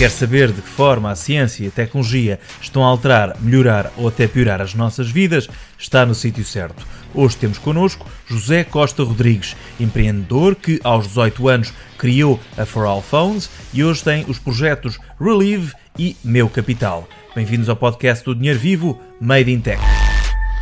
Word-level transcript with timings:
Quer 0.00 0.10
saber 0.10 0.50
de 0.50 0.62
que 0.62 0.68
forma 0.70 1.10
a 1.10 1.14
ciência 1.14 1.62
e 1.62 1.68
a 1.68 1.70
tecnologia 1.70 2.40
estão 2.58 2.82
a 2.82 2.86
alterar, 2.86 3.36
melhorar 3.38 3.92
ou 3.98 4.08
até 4.08 4.26
piorar 4.26 4.62
as 4.62 4.72
nossas 4.72 5.10
vidas? 5.10 5.46
Está 5.78 6.06
no 6.06 6.14
sítio 6.14 6.42
certo. 6.42 6.86
Hoje 7.12 7.36
temos 7.36 7.58
connosco 7.58 8.06
José 8.26 8.64
Costa 8.64 9.02
Rodrigues, 9.02 9.54
empreendedor 9.78 10.56
que 10.56 10.80
aos 10.82 11.06
18 11.06 11.48
anos 11.48 11.74
criou 11.98 12.40
a 12.56 12.64
For 12.64 12.86
All 12.86 13.02
Phones 13.02 13.50
e 13.74 13.84
hoje 13.84 14.02
tem 14.02 14.24
os 14.26 14.38
projetos 14.38 14.98
Relive 15.20 15.74
e 15.98 16.16
Meu 16.24 16.48
Capital. 16.48 17.06
Bem-vindos 17.34 17.68
ao 17.68 17.76
podcast 17.76 18.24
do 18.24 18.34
Dinheiro 18.34 18.58
Vivo, 18.58 18.98
Made 19.20 19.52
in 19.52 19.60
Tech. 19.60 19.82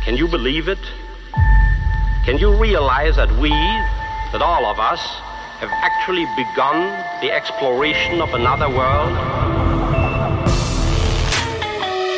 Can 0.03 0.15
you 0.15 0.27
believe 0.27 0.69
it? 0.69 0.81
Can 2.25 2.35
you 2.39 2.61
realize 2.61 3.15
that 3.15 3.31
we, 3.39 3.51
that 4.33 4.43
all 4.43 4.65
of 4.65 4.81
us, 4.81 4.99
have 5.59 5.71
actually 5.83 6.25
begun 6.37 6.77
the 7.19 7.29
exploration 7.31 8.21
of 8.21 8.33
another 8.33 8.69
world? 8.69 9.11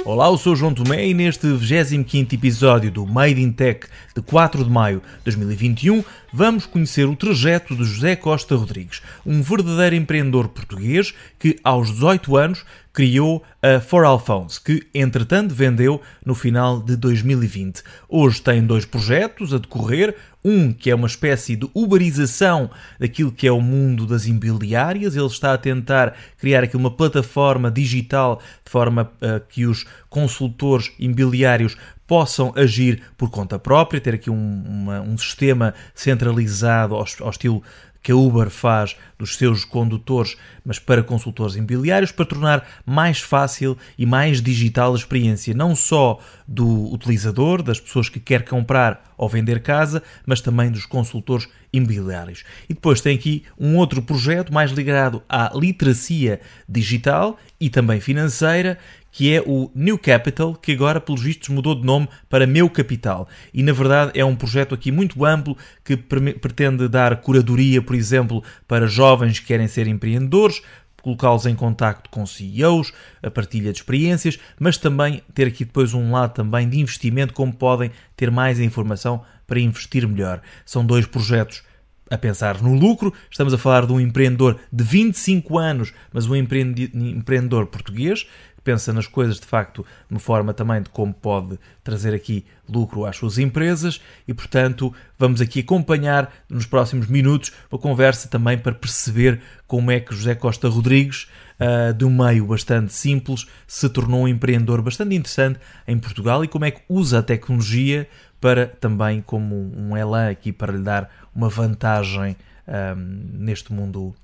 Olá, 0.06 0.28
eu 0.28 0.38
sou 0.38 0.56
João 0.56 0.74
Tomé 0.74 1.08
e 1.08 1.14
neste 1.14 1.48
25 1.48 2.36
episódio 2.36 2.92
do 2.92 3.06
Made 3.06 3.42
in 3.42 3.52
Tech 3.52 3.88
de 4.16 4.22
4 4.22 4.64
de 4.64 4.70
maio 4.70 5.02
de 5.20 5.36
2021 5.36 6.04
vamos 6.34 6.66
conhecer 6.66 7.06
o 7.06 7.16
trajeto 7.16 7.76
de 7.76 7.84
José 7.84 8.16
Costa 8.16 8.56
Rodrigues, 8.56 9.02
um 9.26 9.42
verdadeiro 9.42 9.96
empreendedor 9.96 10.50
português 10.50 11.14
que 11.40 11.58
aos 11.64 11.92
18 11.92 12.36
anos 12.36 12.66
criou 12.94 13.44
a 13.62 13.80
For 13.80 14.04
All 14.04 14.20
Phones, 14.20 14.60
que 14.60 14.88
entretanto 14.94 15.54
vendeu 15.54 16.02
no 16.26 16.36
final 16.36 16.82
de 16.82 16.96
2020. 16.96 17.84
Hoje 18.10 18.42
tem 18.42 18.66
dois 18.66 18.86
projetos 18.86 19.54
a 19.54 19.58
decorrer, 19.58 20.16
um 20.44 20.74
que 20.74 20.90
é 20.90 20.96
uma 20.96 21.08
espécie 21.08 21.56
de 21.56 21.70
uberização 21.74 22.70
daquilo 23.00 23.32
que 23.32 23.48
é 23.48 23.52
o 23.52 23.62
mundo 23.62 24.06
das 24.06 24.26
imobiliárias. 24.26 25.16
Ele 25.16 25.26
está 25.28 25.54
a 25.54 25.58
tentar 25.58 26.16
criar 26.38 26.64
aqui 26.64 26.76
uma 26.76 26.92
plataforma 26.92 27.70
digital 27.70 28.42
de 28.66 28.72
forma 28.72 29.12
uh, 29.22 29.40
que 29.48 29.66
os 29.66 29.86
consultores 30.10 30.92
imobiliários 31.00 31.78
possam 32.08 32.52
agir 32.58 33.04
por 33.18 33.30
conta 33.30 33.58
própria, 33.58 34.02
ter 34.02 34.16
aqui 34.16 34.30
um, 34.30 34.64
uma, 34.68 35.00
um 35.00 35.18
sistema 35.18 35.74
centralizado 35.96 36.96
ao, 36.96 37.06
ao 37.22 37.30
estilo 37.30 37.64
que 38.02 38.12
a 38.12 38.16
Uber 38.16 38.50
faz 38.50 38.96
dos 39.18 39.36
seus 39.36 39.64
condutores, 39.64 40.36
mas 40.66 40.80
para 40.80 41.04
consultores 41.04 41.56
imobiliários, 41.56 42.12
para 42.12 42.26
tornar 42.26 42.68
mais 42.86 43.20
fácil 43.20 43.78
e 43.98 44.06
mais 44.06 44.42
digital 44.42 44.94
a 44.94 44.98
experiência, 44.98 45.54
não 45.54 45.76
só 45.76 46.20
do 46.48 46.92
utilizador, 46.92 47.62
das 47.62 47.80
pessoas 47.80 48.10
que 48.10 48.20
quer 48.20 48.44
comprar 48.44 49.14
ou 49.18 49.30
vender 49.30 49.62
casa, 49.62 50.02
mas 50.26 50.42
também 50.42 50.72
dos 50.72 50.86
consultores 50.86 51.48
imobiliários. 51.72 52.44
E 52.68 52.74
depois 52.74 53.02
tem 53.02 53.16
aqui 53.16 53.44
um 53.58 53.78
outro 53.78 54.02
projeto 54.02 54.52
mais 54.52 54.72
ligado 54.72 55.22
à 55.30 55.52
literacia 55.54 56.42
digital 56.68 57.38
e 57.60 57.70
também 57.70 58.00
financeira, 58.00 58.78
que 59.12 59.34
é 59.34 59.44
o 59.46 59.70
New 59.76 59.98
Capital, 59.98 60.56
que 60.56 60.72
agora, 60.72 61.02
pelos 61.02 61.22
vistos, 61.22 61.50
mudou 61.50 61.76
de 61.76 61.86
nome 61.86 62.08
para 62.30 62.48
Meu 62.48 62.70
Capital. 62.70 63.28
E, 63.54 63.62
na 63.62 63.74
verdade, 63.74 64.12
é 64.16 64.24
um 64.24 64.36
projeto 64.36 64.74
aqui 64.74 64.92
muito 64.92 65.26
amplo 65.26 65.58
que 65.84 65.98
pretende 65.98 66.88
dar 66.88 67.16
curadoria, 67.18 67.82
por 67.82 67.96
exemplo, 67.96 68.44
para 68.68 68.88
jovens 68.88 69.40
que 69.40 69.48
querem 69.48 69.68
ser 69.68 69.88
empreendedores, 69.88 70.62
colocá-los 71.02 71.46
em 71.46 71.56
contacto 71.56 72.10
com 72.10 72.26
CEOs, 72.26 72.94
a 73.22 73.30
partilha 73.30 73.72
de 73.72 73.80
experiências, 73.80 74.40
mas 74.60 74.78
também 74.78 75.22
ter 75.34 75.48
aqui 75.48 75.66
depois 75.66 75.94
um 75.94 76.12
lado 76.12 76.34
também 76.34 76.70
de 76.70 76.80
investimento, 76.80 77.34
como 77.34 77.52
podem 77.52 77.92
ter 78.16 78.32
mais 78.32 78.60
informação 78.60 79.24
para 79.46 79.60
investir 79.60 80.08
melhor. 80.08 80.42
São 80.66 80.86
dois 80.86 81.06
projetos 81.06 81.64
a 82.10 82.18
pensar 82.18 82.62
no 82.62 82.76
lucro. 82.76 83.14
Estamos 83.32 83.54
a 83.54 83.58
falar 83.58 83.86
de 83.86 83.94
um 83.94 84.00
empreendedor 84.00 84.60
de 84.72 84.84
25 84.84 85.58
anos, 85.58 85.94
mas 86.14 86.28
um 86.28 86.36
empreendedor 86.36 87.68
português 87.68 88.28
pensa 88.64 88.94
nas 88.94 89.08
coisas 89.08 89.40
de 89.40 89.46
facto 89.46 89.84
de 90.08 90.14
uma 90.14 90.20
forma 90.20 90.54
também 90.54 90.82
de 90.82 90.90
como 90.90 91.14
pode 91.14 91.60
trazer 91.84 92.14
aqui 92.14 92.46
lucro 92.70 93.06
às 93.06 93.18
suas 93.18 93.38
empresas 93.38 94.02
e, 94.28 94.34
portanto, 94.34 94.94
vamos 95.18 95.42
aqui 95.42 95.60
acompanhar 95.60 96.32
nos 96.50 96.66
próximos 96.66 97.08
minutos 97.08 97.52
uma 97.72 97.80
conversa 97.80 98.28
também 98.28 98.58
para 98.58 98.74
perceber 98.74 99.42
como 99.68 99.92
é 99.92 100.00
que 100.00 100.16
José 100.16 100.36
Costa 100.36 100.70
Rodrigues, 100.70 101.28
uh, 101.60 101.94
de 101.94 102.06
um 102.06 102.10
meio 102.10 102.46
bastante 102.46 102.94
simples, 102.94 103.48
se 103.68 103.90
tornou 103.90 104.24
um 104.24 104.28
empreendedor 104.28 104.82
bastante 104.82 105.16
interessante 105.16 105.60
em 105.88 105.98
Portugal 105.98 106.44
e 106.44 106.48
como 106.48 106.66
é 106.66 106.72
que 106.72 106.82
usa 106.88 107.20
a 107.20 107.24
tecnologia 107.24 108.08
para 108.40 108.66
também 108.66 109.22
como 109.22 109.56
um 109.56 109.96
elan 109.96 110.30
aqui 110.30 110.52
para 110.52 110.74
lhe 110.74 110.84
dar 110.84 111.10
uma 111.34 111.48
vantagem 111.48 112.36
um, 112.68 112.74
ah, 112.74 112.96
neste 112.96 113.72
mundo 113.72 114.16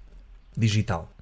digital. 0.58 1.17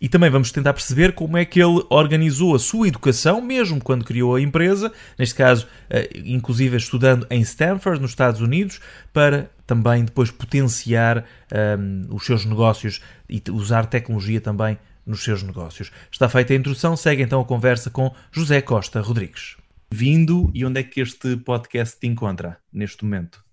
E 0.00 0.08
também 0.08 0.30
vamos 0.30 0.50
tentar 0.50 0.72
perceber 0.72 1.12
como 1.12 1.36
é 1.36 1.44
que 1.44 1.60
ele 1.60 1.84
organizou 1.90 2.54
a 2.54 2.58
sua 2.58 2.88
educação, 2.88 3.40
mesmo 3.40 3.82
quando 3.82 4.04
criou 4.04 4.34
a 4.34 4.40
empresa, 4.40 4.92
neste 5.18 5.34
caso, 5.34 5.66
eh, 5.88 6.08
inclusive 6.24 6.76
estudando 6.76 7.26
em 7.30 7.40
Stanford, 7.40 8.00
nos 8.00 8.12
Estados 8.12 8.40
Unidos, 8.40 8.80
para 9.12 9.50
também 9.66 10.04
depois 10.04 10.30
potenciar 10.30 11.18
um, 11.18 11.22
ehm, 11.52 12.06
os 12.10 12.24
seus 12.24 12.44
negócios 12.44 13.00
e 13.28 13.42
usar 13.50 13.86
tecnologia 13.86 14.40
também 14.40 14.78
nos 15.06 15.22
seus 15.22 15.42
negócios. 15.42 15.90
Está 16.10 16.28
feita 16.28 16.52
a 16.52 16.56
introdução, 16.56 16.96
segue 16.96 17.22
então 17.22 17.40
a 17.40 17.44
conversa 17.44 17.90
com 17.90 18.14
José 18.32 18.60
Costa 18.60 19.00
Rodrigues. 19.00 19.56
Vindo 19.90 20.50
e 20.54 20.64
onde 20.64 20.80
é 20.80 20.82
que 20.82 21.00
este 21.00 21.36
podcast 21.36 21.98
te 21.98 22.06
encontra 22.06 22.58
neste 22.72 23.04
momento? 23.04 23.49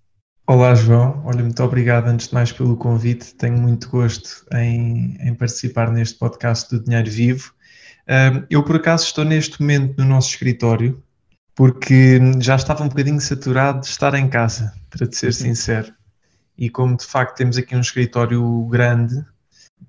Olá, 0.50 0.74
João. 0.74 1.22
Olha, 1.26 1.44
muito 1.44 1.62
obrigado 1.62 2.08
antes 2.08 2.30
de 2.30 2.34
mais 2.34 2.54
pelo 2.54 2.78
convite. 2.78 3.36
Tenho 3.36 3.58
muito 3.58 3.90
gosto 3.90 4.46
em, 4.54 5.18
em 5.20 5.36
participar 5.36 5.92
neste 5.92 6.18
podcast 6.18 6.74
do 6.74 6.82
Dinheiro 6.82 7.12
Vivo. 7.12 7.54
eu, 8.50 8.64
por 8.64 8.78
acaso, 8.78 9.04
estou 9.04 9.26
neste 9.26 9.60
momento 9.60 9.98
no 9.98 10.06
nosso 10.06 10.30
escritório 10.30 11.04
porque 11.54 12.18
já 12.40 12.56
estava 12.56 12.86
um 12.86 12.88
bocadinho 12.88 13.20
saturado 13.20 13.82
de 13.82 13.88
estar 13.88 14.14
em 14.14 14.30
casa, 14.30 14.74
para 14.90 15.06
te 15.06 15.18
ser 15.18 15.34
sincero. 15.34 15.94
E 16.58 16.70
como 16.70 16.96
de 16.96 17.06
facto 17.06 17.36
temos 17.36 17.58
aqui 17.58 17.76
um 17.76 17.82
escritório 17.82 18.66
grande, 18.68 19.26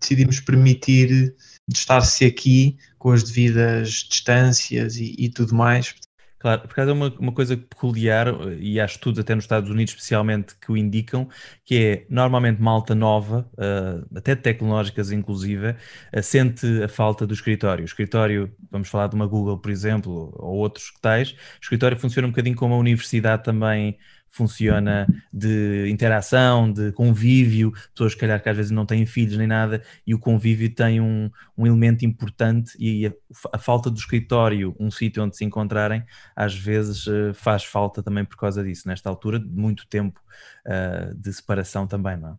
decidimos 0.01 0.41
permitir 0.41 1.37
estar-se 1.73 2.25
aqui 2.25 2.77
com 2.99 3.13
as 3.13 3.23
devidas 3.23 4.09
distâncias 4.11 4.97
e, 4.97 5.15
e 5.17 5.29
tudo 5.29 5.55
mais. 5.55 5.95
Claro, 6.39 6.63
por 6.63 6.75
causa 6.75 6.93
é 6.93 6.95
uma, 6.95 7.09
uma 7.19 7.33
coisa 7.33 7.57
peculiar, 7.57 8.29
e 8.61 8.79
há 8.79 8.85
estudos 8.85 9.19
até 9.19 9.35
nos 9.35 9.43
Estados 9.43 9.69
Unidos 9.71 9.93
especialmente 9.95 10.55
que 10.57 10.71
o 10.71 10.77
indicam, 10.77 11.29
que 11.65 11.77
é 11.77 12.07
normalmente 12.09 12.63
malta 12.63 12.95
nova, 12.95 13.51
uh, 13.55 14.17
até 14.17 14.37
tecnológicas 14.37 15.11
inclusive, 15.11 15.71
uh, 15.71 16.23
sente 16.23 16.65
a 16.83 16.89
falta 16.89 17.27
do 17.27 17.35
escritório. 17.35 17.83
O 17.83 17.87
escritório, 17.87 18.55
vamos 18.71 18.89
falar 18.89 19.09
de 19.09 19.17
uma 19.17 19.27
Google, 19.27 19.59
por 19.59 19.71
exemplo, 19.71 20.33
ou 20.39 20.59
outros 20.59 20.91
que 20.91 21.01
tais, 21.01 21.33
o 21.33 21.37
escritório 21.61 21.99
funciona 21.99 22.29
um 22.29 22.31
bocadinho 22.31 22.55
como 22.55 22.73
a 22.75 22.79
universidade 22.79 23.43
também 23.43 23.99
funciona 24.31 25.07
de 25.33 25.87
interação, 25.89 26.71
de 26.73 26.93
convívio, 26.93 27.73
pessoas 27.93 28.15
que 28.15 28.21
calhar 28.21 28.43
que 28.43 28.49
às 28.49 28.57
vezes 28.57 28.71
não 28.71 28.87
têm 28.87 29.05
filhos 29.07 29.37
nem 29.37 29.47
nada, 29.47 29.83
e 30.07 30.15
o 30.15 30.19
convívio 30.19 30.73
tem 30.73 31.01
um, 31.01 31.31
um 31.57 31.67
elemento 31.67 32.05
importante 32.05 32.77
e 32.79 33.07
a, 33.07 33.13
a, 33.53 33.59
falta 33.59 33.91
do 33.91 33.99
escritório, 33.99 34.77
um 34.79 34.91
sítio 34.91 35.23
onde 35.23 35.37
se 35.37 35.45
encontrarem, 35.45 36.05
às 36.37 36.55
vezes 36.55 37.07
uh, 37.07 37.35
faz 37.35 37.65
falta 37.65 38.03
também 38.03 38.25
por 38.25 38.37
causa 38.37 38.63
disso, 38.63 38.87
nesta 38.87 39.09
altura 39.09 39.39
de 39.39 39.49
muito 39.49 39.87
tempo 39.89 40.21
uh, 40.67 41.15
de 41.15 41.33
separação 41.33 41.87
também, 41.87 42.17
não 42.17 42.31
é? 42.31 42.35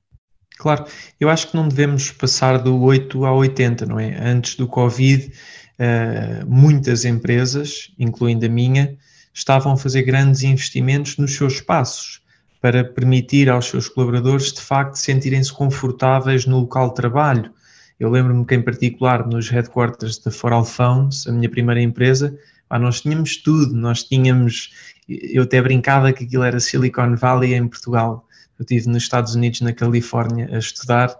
Claro, 0.57 0.83
eu 1.17 1.29
acho 1.29 1.47
que 1.47 1.55
não 1.55 1.69
devemos 1.69 2.11
passar 2.11 2.57
do 2.57 2.81
8 2.81 3.25
a 3.25 3.33
80, 3.33 3.85
não 3.85 3.97
é? 3.97 4.21
Antes 4.21 4.57
do 4.57 4.67
Covid, 4.67 5.31
uh, 5.79 6.45
muitas 6.45 7.05
empresas, 7.05 7.93
incluindo 7.97 8.45
a 8.45 8.49
minha, 8.49 8.97
estavam 9.39 9.73
a 9.73 9.77
fazer 9.77 10.03
grandes 10.03 10.43
investimentos 10.43 11.17
nos 11.17 11.35
seus 11.35 11.53
espaços 11.53 12.21
para 12.61 12.83
permitir 12.83 13.49
aos 13.49 13.67
seus 13.67 13.87
colaboradores 13.87 14.51
de 14.51 14.61
facto 14.61 14.95
sentirem-se 14.95 15.51
confortáveis 15.51 16.45
no 16.45 16.59
local 16.59 16.89
de 16.89 16.95
trabalho. 16.95 17.51
Eu 17.99 18.09
lembro-me 18.09 18.45
que 18.45 18.55
em 18.55 18.61
particular 18.61 19.25
nos 19.25 19.49
headquarters 19.49 20.17
da 20.19 20.31
For 20.31 20.63
Phones, 20.65 21.25
a 21.25 21.31
minha 21.31 21.49
primeira 21.49 21.81
empresa, 21.81 22.37
nós 22.69 23.01
tínhamos 23.01 23.37
tudo, 23.37 23.73
nós 23.73 24.03
tínhamos, 24.03 24.71
eu 25.07 25.43
até 25.43 25.61
brincava 25.61 26.13
que 26.13 26.25
aquilo 26.25 26.43
era 26.43 26.59
Silicon 26.59 27.15
Valley 27.15 27.55
em 27.55 27.67
Portugal. 27.67 28.27
Eu 28.59 28.63
estive 28.63 28.87
nos 28.89 29.03
Estados 29.03 29.35
Unidos, 29.35 29.61
na 29.61 29.73
Califórnia, 29.73 30.49
a 30.51 30.59
estudar 30.59 31.15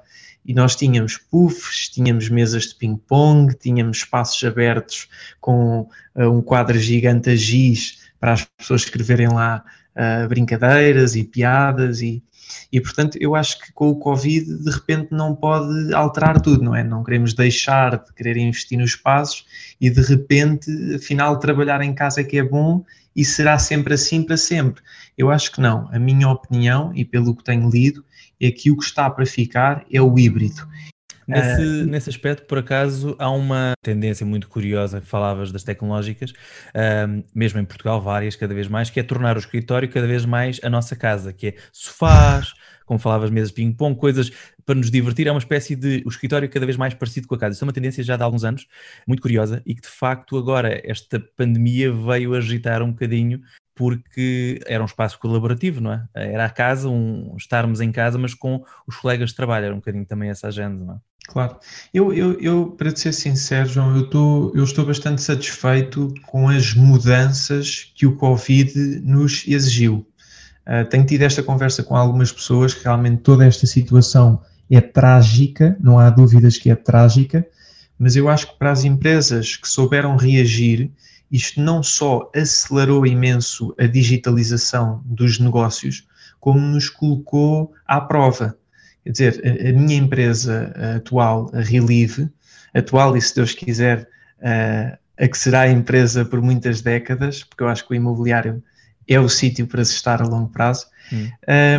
e 0.46 0.54
nós 0.54 0.76
tínhamos 0.76 1.18
puffs, 1.18 1.90
tínhamos 1.90 2.30
mesas 2.30 2.70
de 2.70 2.76
ping-pong, 2.76 3.54
tínhamos 3.56 3.98
espaços 3.98 4.44
abertos 4.44 5.08
com 5.40 5.88
uh, 6.16 6.30
um 6.30 6.42
quadro 6.42 6.78
gigante 6.78 7.30
a 7.30 7.36
giz 7.36 7.99
para 8.20 8.34
as 8.34 8.46
pessoas 8.46 8.82
escreverem 8.82 9.28
lá 9.28 9.64
uh, 9.96 10.28
brincadeiras 10.28 11.16
e 11.16 11.24
piadas 11.24 12.02
e, 12.02 12.24
e, 12.72 12.82
portanto, 12.82 13.18
eu 13.22 13.36
acho 13.36 13.60
que 13.60 13.72
com 13.74 13.90
o 13.90 13.96
Covid, 13.96 14.64
de 14.64 14.72
repente, 14.72 15.10
não 15.12 15.36
pode 15.36 15.94
alterar 15.94 16.42
tudo, 16.42 16.64
não 16.64 16.76
é? 16.76 16.84
Não 16.84 17.04
queremos 17.04 17.34
deixar 17.34 17.98
de 17.98 18.14
querer 18.14 18.38
investir 18.38 18.78
nos 18.78 18.92
espaços 18.92 19.46
e, 19.80 19.90
de 19.90 20.02
repente, 20.02 20.70
afinal, 20.96 21.38
trabalhar 21.40 21.82
em 21.82 21.94
casa 21.94 22.22
é 22.22 22.24
que 22.24 22.38
é 22.38 22.44
bom 22.44 22.84
e 23.16 23.26
será 23.26 23.58
sempre 23.60 23.94
assim 23.94 24.24
para 24.24 24.38
sempre. 24.38 24.82
Eu 25.18 25.30
acho 25.30 25.52
que 25.52 25.62
não. 25.62 25.90
A 25.92 26.00
minha 26.00 26.30
opinião, 26.30 26.92
e 26.96 27.04
pelo 27.04 27.36
que 27.36 27.44
tenho 27.44 27.70
lido, 27.70 28.04
é 28.40 28.52
que 28.52 28.72
o 28.72 28.78
que 28.78 28.84
está 28.84 29.10
para 29.10 29.26
ficar 29.26 29.86
é 29.92 30.02
o 30.02 30.18
híbrido. 30.18 30.68
Nesse, 31.30 31.62
uh, 31.62 31.86
nesse 31.86 32.10
aspecto, 32.10 32.46
por 32.48 32.58
acaso, 32.58 33.16
há 33.20 33.30
uma 33.30 33.74
tendência 33.82 34.26
muito 34.26 34.48
curiosa, 34.50 35.00
falavas 35.00 35.52
das 35.52 35.64
tecnológicas, 35.64 36.32
uh, 36.32 37.24
mesmo 37.34 37.60
em 37.60 37.66
Portugal, 37.66 38.02
várias 38.02 38.36
cada 38.36 38.54
vez 38.54 38.68
mais, 38.68 38.90
que 38.90 39.00
é 39.00 39.04
tornar 39.04 39.36
o 39.36 39.40
escritório 39.40 39.88
cada 39.90 40.08
vez 40.08 40.26
mais 40.26 40.60
a 40.64 40.70
nossa 40.70 40.96
casa, 40.96 41.32
que 41.32 41.48
é 41.48 41.54
sofás, 41.72 42.54
como 42.86 42.98
falavas, 42.98 43.30
mesas 43.30 43.50
de 43.50 43.56
ping-pong, 43.56 43.96
coisas 43.96 44.32
para 44.66 44.74
nos 44.74 44.90
divertir, 44.90 45.28
é 45.28 45.32
uma 45.32 45.40
espécie 45.40 45.76
de 45.76 46.02
o 46.06 46.10
escritório 46.10 46.50
cada 46.50 46.66
vez 46.66 46.78
mais 46.78 46.94
parecido 46.96 47.28
com 47.28 47.36
a 47.36 47.38
casa. 47.38 47.54
Isso 47.54 47.64
é 47.64 47.68
uma 47.68 47.74
tendência 47.74 48.04
já 48.04 48.18
de 48.18 48.24
alguns 48.24 48.44
anos, 48.44 48.68
muito 49.08 49.22
curiosa, 49.22 49.62
e 49.66 49.76
que 49.76 49.82
de 49.82 49.88
facto 49.88 50.38
agora 50.38 50.82
esta 50.84 51.20
pandemia 51.20 51.92
veio 51.94 52.34
agitar 52.34 52.82
um 52.82 52.92
bocadinho 52.92 53.42
porque 53.80 54.60
era 54.68 54.84
um 54.84 54.86
espaço 54.86 55.18
colaborativo, 55.18 55.80
não 55.80 55.94
é? 55.94 56.06
Era 56.14 56.44
a 56.44 56.50
casa, 56.50 56.90
um, 56.90 57.34
estarmos 57.38 57.80
em 57.80 57.94
casa, 57.94 58.18
mas 58.18 58.34
com 58.34 58.62
os 58.86 58.98
colegas 58.98 59.30
de 59.30 59.38
trabalho, 59.38 59.68
era 59.68 59.74
um 59.74 59.78
bocadinho 59.78 60.06
também 60.06 60.30
essa 60.30 60.50
agenda, 60.50 60.84
não 60.84 60.96
é? 60.96 60.98
Claro. 61.30 61.56
Eu, 61.94 62.12
eu, 62.12 62.38
eu 62.42 62.72
para 62.78 62.92
te 62.92 63.00
ser 63.00 63.14
sincero, 63.14 63.70
João, 63.70 63.96
eu, 63.96 64.10
tô, 64.10 64.52
eu 64.54 64.66
estou 64.66 64.86
bastante 64.86 65.22
satisfeito 65.22 66.14
com 66.24 66.50
as 66.50 66.74
mudanças 66.74 67.90
que 67.96 68.06
o 68.06 68.18
Covid 68.18 69.00
nos 69.00 69.48
exigiu. 69.48 70.06
Uh, 70.68 70.84
tenho 70.90 71.06
tido 71.06 71.22
esta 71.22 71.42
conversa 71.42 71.82
com 71.82 71.96
algumas 71.96 72.34
pessoas 72.34 72.74
que 72.74 72.84
realmente 72.84 73.22
toda 73.22 73.46
esta 73.46 73.66
situação 73.66 74.42
é 74.70 74.82
trágica, 74.82 75.78
não 75.80 75.98
há 75.98 76.10
dúvidas 76.10 76.58
que 76.58 76.70
é 76.70 76.76
trágica, 76.76 77.48
mas 77.98 78.18
eu 78.18 78.28
acho 78.28 78.48
que 78.48 78.60
para 78.60 78.72
as 78.72 78.84
empresas 78.84 79.56
que 79.56 79.70
souberam 79.70 80.18
reagir 80.18 80.92
isto 81.32 81.62
não 81.62 81.84
só 81.84 82.30
acelerou 82.36 83.06
imenso 83.06 83.74
a 83.80 83.86
digitalização 83.86 85.02
dos 85.06 85.40
negócios, 85.40 86.08
como 86.40 86.60
nos 86.60 86.90
colocou 86.90 87.74
à 87.86 88.02
prova. 88.02 88.58
Quer 89.04 89.12
dizer, 89.12 89.42
a, 89.44 89.70
a 89.70 89.74
minha 89.74 89.98
empresa 89.98 90.74
atual, 90.96 91.50
a 91.54 91.62
Relive, 91.62 92.30
atual 92.74 93.16
e 93.16 93.22
se 93.22 93.36
Deus 93.36 93.54
quiser, 93.54 94.08
a, 94.42 94.98
a 95.24 95.28
que 95.28 95.38
será 95.38 95.62
a 95.62 95.72
empresa 95.72 96.26
por 96.26 96.42
muitas 96.42 96.82
décadas, 96.82 97.44
porque 97.44 97.64
eu 97.64 97.68
acho 97.68 97.86
que 97.86 97.94
o 97.94 97.96
imobiliário 97.96 98.64
é 99.08 99.20
o 99.20 99.28
sítio 99.28 99.66
para 99.66 99.84
se 99.84 99.94
estar 99.94 100.22
a 100.22 100.26
longo 100.26 100.50
prazo. 100.50 100.86
Hum. 101.12 101.28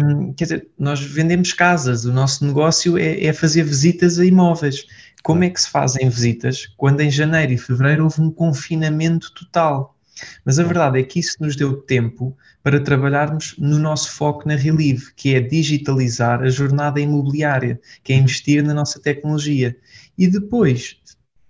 Um, 0.03 0.33
quer 0.33 0.45
dizer, 0.45 0.69
nós 0.77 1.01
vendemos 1.01 1.53
casas, 1.53 2.05
o 2.05 2.13
nosso 2.13 2.45
negócio 2.45 2.99
é, 2.99 3.25
é 3.25 3.33
fazer 3.33 3.63
visitas 3.63 4.19
a 4.19 4.25
imóveis. 4.25 4.85
Como 5.23 5.45
é 5.45 5.51
que 5.51 5.61
se 5.61 5.69
fazem 5.69 6.09
visitas 6.09 6.67
quando 6.77 7.01
em 7.01 7.11
janeiro 7.11 7.53
e 7.53 7.59
fevereiro 7.59 8.05
houve 8.05 8.21
um 8.21 8.31
confinamento 8.31 9.33
total? 9.35 9.97
Mas 10.45 10.59
a 10.59 10.65
verdade 10.65 10.99
é 10.99 11.03
que 11.03 11.19
isso 11.19 11.37
nos 11.41 11.57
deu 11.57 11.77
tempo 11.77 12.37
para 12.63 12.81
trabalharmos 12.81 13.55
no 13.59 13.79
nosso 13.79 14.11
foco 14.13 14.47
na 14.47 14.55
Relive, 14.55 15.13
que 15.15 15.35
é 15.35 15.41
digitalizar 15.41 16.43
a 16.43 16.49
jornada 16.51 17.01
imobiliária, 17.01 17.81
que 18.03 18.13
é 18.13 18.17
investir 18.17 18.63
na 18.63 18.75
nossa 18.75 19.01
tecnologia. 19.01 19.77
E 20.19 20.27
depois, 20.27 20.97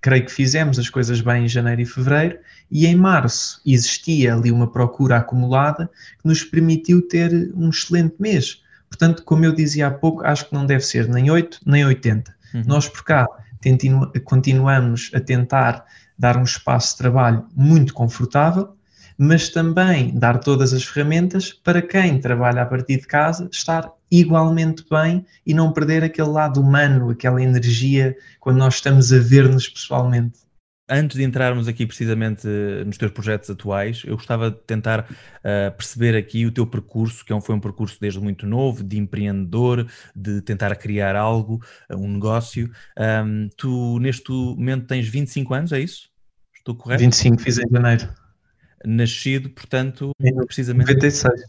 creio 0.01 0.25
que 0.25 0.33
fizemos 0.33 0.79
as 0.79 0.89
coisas 0.89 1.21
bem 1.21 1.45
em 1.45 1.49
janeiro 1.49 1.81
e 1.81 1.87
fevereiro, 1.87 2.39
e 2.71 2.87
em 2.87 2.95
março 2.95 3.61
existia 3.67 4.35
ali 4.35 4.53
uma 4.53 4.71
procura 4.71 5.17
acumulada 5.17 5.91
que 6.21 6.29
nos 6.29 6.45
permitiu 6.45 7.03
ter 7.03 7.53
um 7.55 7.71
excelente 7.71 8.15
mês. 8.19 8.63
Portanto, 8.89 9.23
como 9.25 9.45
eu 9.45 9.53
dizia 9.53 9.89
há 9.89 9.91
pouco, 9.91 10.25
acho 10.25 10.49
que 10.49 10.55
não 10.55 10.67
deve 10.67 10.85
ser 10.85 11.09
nem 11.09 11.31
8 11.31 11.61
nem 11.67 11.85
80. 11.85 12.35
Uhum. 12.55 12.63
Nós 12.67 12.89
por 12.89 13.05
cá 13.05 13.27
continuamos 14.25 15.11
a 15.15 15.21
tentar 15.21 15.85
dar 16.19 16.37
um 16.37 16.43
espaço 16.43 16.93
de 16.93 16.99
trabalho 16.99 17.47
muito 17.55 17.95
confortável, 17.95 18.75
mas 19.17 19.49
também 19.49 20.19
dar 20.19 20.39
todas 20.39 20.73
as 20.73 20.85
ferramentas 20.85 21.53
para 21.53 21.83
quem 21.83 22.19
trabalha 22.21 22.63
a 22.63 22.67
partir 22.67 23.01
de 23.01 23.07
casa 23.07 23.49
estar 23.53 23.91
igualmente 24.11 24.85
bem 24.91 25.25
e 25.47 25.53
não 25.53 25.73
perder 25.73 26.03
aquele 26.03 26.29
lado 26.29 26.61
humano, 26.61 27.11
aquela 27.11 27.43
energia 27.43 28.17
quando 28.41 28.57
nós 28.57 28.75
estamos 28.75 29.13
a 29.13 29.19
ver-nos 29.19 29.69
pessoalmente 29.69 30.41
antes 30.91 31.17
de 31.17 31.23
entrarmos 31.23 31.69
aqui 31.69 31.87
precisamente 31.87 32.47
nos 32.85 32.99
teus 32.99 33.13
projetos 33.13 33.49
atuais, 33.49 34.03
eu 34.05 34.17
gostava 34.17 34.51
de 34.51 34.59
tentar 34.67 35.01
uh, 35.11 35.75
perceber 35.77 36.17
aqui 36.17 36.45
o 36.45 36.51
teu 36.51 36.67
percurso, 36.67 37.25
que 37.25 37.33
é 37.33 37.41
foi 37.41 37.55
um 37.55 37.61
percurso 37.61 37.97
desde 38.01 38.21
muito 38.21 38.47
novo, 38.47 38.83
de 38.83 38.99
empreendedor, 38.99 39.87
de 40.15 40.43
tentar 40.43 40.75
criar 40.77 41.17
algo, 41.17 41.63
um 41.91 42.13
negócio. 42.13 42.71
Um, 42.99 43.49
tu, 43.57 43.99
neste 44.01 44.31
momento, 44.31 44.87
tens 44.87 45.09
25 45.09 45.55
anos, 45.55 45.73
é 45.73 45.81
isso? 45.81 46.11
Estou 46.55 46.75
correto? 46.75 47.01
25, 47.01 47.41
fiz 47.41 47.59
em 47.59 47.69
janeiro. 47.71 48.09
Nascido, 48.85 49.51
portanto, 49.51 50.13
precisamente. 50.47 50.89
96. 50.89 51.43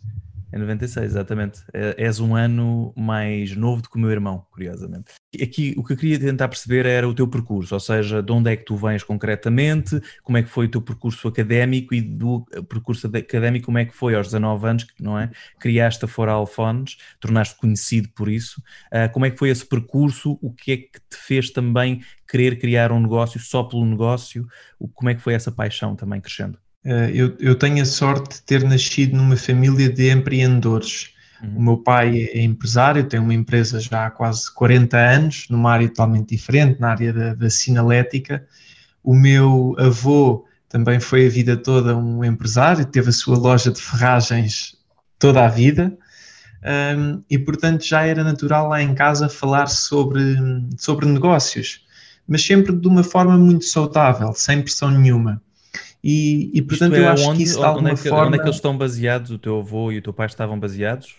Em 0.53 0.59
96, 0.59 1.05
exatamente. 1.05 1.61
É, 1.73 1.95
és 1.97 2.19
um 2.19 2.35
ano 2.35 2.93
mais 2.95 3.55
novo 3.55 3.81
do 3.81 3.89
que 3.89 3.95
o 3.95 3.99
meu 3.99 4.11
irmão, 4.11 4.45
curiosamente. 4.51 5.13
Aqui 5.41 5.73
o 5.77 5.83
que 5.83 5.93
eu 5.93 5.97
queria 5.97 6.19
tentar 6.19 6.49
perceber 6.49 6.85
era 6.85 7.07
o 7.07 7.13
teu 7.13 7.25
percurso, 7.25 7.73
ou 7.73 7.79
seja, 7.79 8.21
de 8.21 8.31
onde 8.33 8.51
é 8.51 8.57
que 8.57 8.65
tu 8.65 8.75
vens 8.75 9.01
concretamente, 9.01 10.01
como 10.23 10.37
é 10.37 10.43
que 10.43 10.49
foi 10.49 10.65
o 10.65 10.69
teu 10.69 10.81
percurso 10.81 11.25
académico 11.27 11.95
e 11.95 12.01
do 12.01 12.45
percurso 12.67 13.07
académico, 13.07 13.67
como 13.67 13.77
é 13.77 13.85
que 13.85 13.95
foi 13.95 14.13
aos 14.13 14.27
19 14.27 14.67
anos, 14.67 14.87
não 14.99 15.17
é? 15.17 15.31
Criaste 15.57 16.03
a 16.03 16.07
Fora 16.07 16.33
Alfones, 16.33 16.97
tornaste 17.19 17.55
conhecido 17.55 18.09
por 18.09 18.27
isso. 18.27 18.61
Uh, 18.91 19.11
como 19.13 19.25
é 19.25 19.31
que 19.31 19.37
foi 19.37 19.49
esse 19.49 19.65
percurso? 19.65 20.37
O 20.41 20.53
que 20.53 20.71
é 20.73 20.77
que 20.77 20.99
te 21.09 21.15
fez 21.15 21.49
também 21.49 22.01
querer 22.29 22.59
criar 22.59 22.91
um 22.91 22.99
negócio 22.99 23.39
só 23.39 23.63
pelo 23.63 23.85
negócio? 23.85 24.45
Como 24.93 25.09
é 25.09 25.15
que 25.15 25.21
foi 25.21 25.33
essa 25.33 25.51
paixão 25.51 25.95
também 25.95 26.19
crescendo? 26.19 26.59
Eh, 26.83 27.11
eu, 27.13 27.35
eu 27.39 27.55
tenho 27.55 27.81
a 27.81 27.85
sorte 27.85 28.35
de 28.35 28.41
ter 28.41 28.63
nascido 28.63 29.15
numa 29.15 29.37
família 29.37 29.89
de 29.89 30.09
empreendedores. 30.09 31.11
Uhum. 31.41 31.57
O 31.57 31.61
meu 31.61 31.77
pai 31.77 32.29
é 32.33 32.41
empresário, 32.41 33.07
tem 33.07 33.19
uma 33.19 33.33
empresa 33.33 33.79
já 33.79 34.07
há 34.07 34.11
quase 34.11 34.51
40 34.53 34.97
anos, 34.97 35.47
numa 35.49 35.71
área 35.71 35.87
totalmente 35.87 36.29
diferente, 36.29 36.79
na 36.79 36.91
área 36.91 37.13
da, 37.13 37.33
da 37.33 37.49
sinalética. 37.49 38.45
O 39.03 39.15
meu 39.15 39.75
avô 39.79 40.45
também 40.69 40.99
foi 40.99 41.27
a 41.27 41.29
vida 41.29 41.57
toda 41.57 41.95
um 41.95 42.23
empresário, 42.23 42.85
teve 42.85 43.09
a 43.09 43.13
sua 43.13 43.37
loja 43.37 43.71
de 43.71 43.81
ferragens 43.81 44.77
toda 45.19 45.45
a 45.45 45.47
vida. 45.47 45.97
Um, 46.63 47.23
e 47.27 47.39
portanto 47.39 47.83
já 47.83 48.05
era 48.05 48.23
natural 48.23 48.69
lá 48.69 48.81
em 48.83 48.93
casa 48.93 49.27
falar 49.27 49.65
sobre, 49.67 50.37
sobre 50.77 51.07
negócios, 51.07 51.83
mas 52.27 52.45
sempre 52.45 52.71
de 52.71 52.87
uma 52.87 53.03
forma 53.03 53.35
muito 53.35 53.65
saudável, 53.65 54.31
sem 54.33 54.61
pressão 54.61 54.91
nenhuma. 54.91 55.41
E, 56.03 56.51
e 56.53 56.61
portanto, 56.61 56.95
é 56.95 56.99
eu 56.99 57.09
acho 57.09 57.27
onde, 57.27 57.37
que 57.37 57.43
isso 57.43 57.59
de 57.59 57.65
alguma 57.65 57.91
onde 57.91 57.99
é 57.99 58.03
que, 58.03 58.09
forma. 58.09 58.27
Onde 58.27 58.35
é 58.35 58.39
que 58.39 58.45
eles 58.45 58.55
estão 58.55 58.77
baseados? 58.77 59.31
O 59.31 59.37
teu 59.37 59.59
avô 59.59 59.91
e 59.91 59.99
o 59.99 60.01
teu 60.01 60.13
pai 60.13 60.25
estavam 60.25 60.59
baseados? 60.59 61.15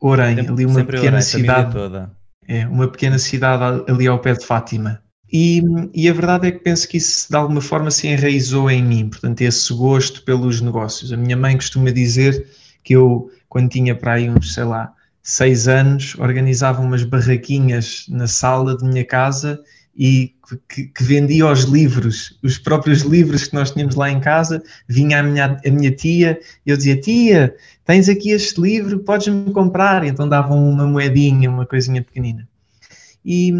Orem, 0.00 0.36
sempre, 0.36 0.52
ali 0.52 0.66
uma 0.66 0.84
pequena 0.84 1.16
Orem, 1.16 1.22
cidade. 1.22 1.72
Toda. 1.72 2.10
É, 2.46 2.66
uma 2.66 2.88
pequena 2.88 3.18
cidade 3.18 3.84
ali 3.88 4.06
ao 4.06 4.18
pé 4.18 4.34
de 4.34 4.44
Fátima. 4.44 5.00
E, 5.32 5.62
e, 5.94 6.08
a 6.08 6.12
verdade 6.12 6.48
é 6.48 6.52
que 6.52 6.58
penso 6.58 6.86
que 6.86 6.98
isso 6.98 7.28
de 7.28 7.36
alguma 7.36 7.60
forma 7.60 7.90
se 7.90 8.06
enraizou 8.06 8.70
em 8.70 8.84
mim, 8.84 9.08
portanto, 9.08 9.40
esse 9.40 9.72
gosto 9.72 10.22
pelos 10.22 10.60
negócios. 10.60 11.12
A 11.12 11.16
minha 11.16 11.36
mãe 11.36 11.56
costuma 11.56 11.90
dizer 11.90 12.46
que 12.82 12.94
eu, 12.94 13.30
quando 13.48 13.70
tinha 13.70 13.94
para 13.94 14.14
aí 14.14 14.28
uns, 14.30 14.54
sei 14.54 14.64
lá, 14.64 14.92
seis 15.22 15.66
anos, 15.66 16.14
organizava 16.18 16.82
umas 16.82 17.02
barraquinhas 17.02 18.04
na 18.08 18.26
sala 18.26 18.76
de 18.76 18.84
minha 18.84 19.04
casa 19.04 19.60
e 19.96 20.34
que, 20.68 20.86
que, 20.88 21.04
vendia 21.04 21.46
os 21.46 21.62
livros, 21.62 22.38
os 22.42 22.58
próprios 22.58 23.02
livros 23.02 23.46
que 23.46 23.54
nós 23.54 23.70
tínhamos 23.70 23.94
lá 23.94 24.10
em 24.10 24.20
casa, 24.20 24.62
vinha 24.88 25.20
a 25.20 25.22
minha, 25.22 25.60
a 25.64 25.70
minha 25.70 25.90
tia 25.90 26.40
e 26.66 26.70
eu 26.70 26.76
dizia, 26.76 27.00
tia, 27.00 27.54
tens 27.84 28.08
aqui 28.08 28.30
este 28.30 28.60
livro, 28.60 28.98
podes-me 29.00 29.52
comprar? 29.52 30.04
E 30.04 30.08
então 30.08 30.28
davam 30.28 30.68
uma 30.68 30.86
moedinha, 30.86 31.48
uma 31.48 31.64
coisinha 31.64 32.02
pequenina. 32.02 32.48
E, 33.24 33.52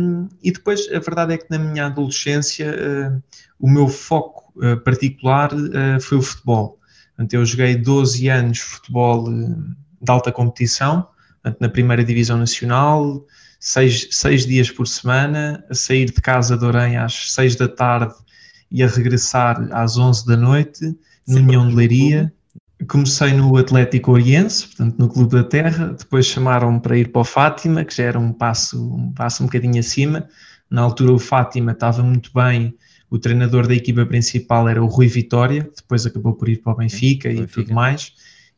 e 0.42 0.52
depois, 0.52 0.86
a 0.92 0.98
verdade 0.98 1.34
é 1.34 1.38
que 1.38 1.46
na 1.48 1.58
minha 1.58 1.86
adolescência, 1.86 2.74
uh, 2.74 3.22
o 3.58 3.70
meu 3.70 3.88
foco 3.88 4.52
uh, 4.56 4.76
particular 4.80 5.54
uh, 5.54 6.00
foi 6.00 6.18
o 6.18 6.22
futebol. 6.22 6.78
Portanto, 7.16 7.32
eu 7.32 7.46
joguei 7.46 7.76
12 7.76 8.28
anos 8.28 8.58
futebol 8.58 9.24
de 9.30 10.10
alta 10.10 10.32
competição, 10.32 11.06
portanto, 11.42 11.60
na 11.60 11.68
primeira 11.68 12.04
divisão 12.04 12.36
nacional, 12.36 13.24
seis, 13.64 14.08
seis 14.10 14.46
dias 14.46 14.70
por 14.70 14.86
semana, 14.86 15.64
a 15.70 15.74
sair 15.74 16.04
de 16.04 16.20
casa 16.20 16.54
de 16.54 16.66
Orem 16.66 16.98
às 16.98 17.32
seis 17.32 17.56
da 17.56 17.66
tarde 17.66 18.14
e 18.70 18.82
a 18.82 18.86
regressar 18.86 19.68
às 19.72 19.96
onze 19.96 20.26
da 20.26 20.36
noite, 20.36 20.94
no 21.26 21.38
União 21.38 21.66
de 21.66 21.74
Leiria. 21.74 22.30
Comecei 22.86 23.32
no 23.32 23.56
Atlético 23.56 24.12
Oriense, 24.12 24.66
portanto 24.66 24.98
no 24.98 25.08
Clube 25.08 25.36
da 25.36 25.44
Terra, 25.44 25.96
depois 25.98 26.26
chamaram-me 26.26 26.78
para 26.78 26.98
ir 26.98 27.10
para 27.10 27.22
o 27.22 27.24
Fátima, 27.24 27.84
que 27.84 27.96
já 27.96 28.04
era 28.04 28.20
um 28.20 28.34
passo, 28.34 28.94
um 28.94 29.10
passo 29.12 29.42
um 29.42 29.46
bocadinho 29.46 29.80
acima. 29.80 30.28
Na 30.68 30.82
altura 30.82 31.12
o 31.12 31.18
Fátima 31.18 31.72
estava 31.72 32.02
muito 32.02 32.30
bem, 32.34 32.76
o 33.08 33.18
treinador 33.18 33.66
da 33.66 33.74
equipa 33.74 34.04
principal 34.04 34.68
era 34.68 34.82
o 34.82 34.86
Rui 34.86 35.06
Vitória, 35.06 35.70
depois 35.74 36.04
acabou 36.04 36.34
por 36.34 36.50
ir 36.50 36.58
para 36.58 36.74
o 36.74 36.76
Benfica 36.76 37.30
e 37.30 37.36
Benfica. 37.36 37.62
tudo 37.62 37.72
mais 37.72 38.12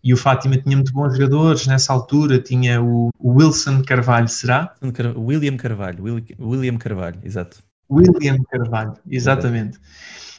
e 0.06 0.14
o 0.14 0.16
Fátima 0.16 0.56
tinha 0.56 0.76
muito 0.76 0.92
bons 0.92 1.14
jogadores 1.14 1.66
nessa 1.66 1.92
altura, 1.92 2.38
tinha 2.38 2.80
o, 2.80 3.10
Wilson 3.20 3.82
Carvalho, 3.82 4.28
será? 4.28 4.72
William 5.16 5.56
Carvalho, 5.56 6.04
William 6.38 6.76
Carvalho, 6.78 7.18
exato. 7.24 7.58
William 7.90 8.38
Carvalho, 8.48 8.94
exatamente. 9.10 9.80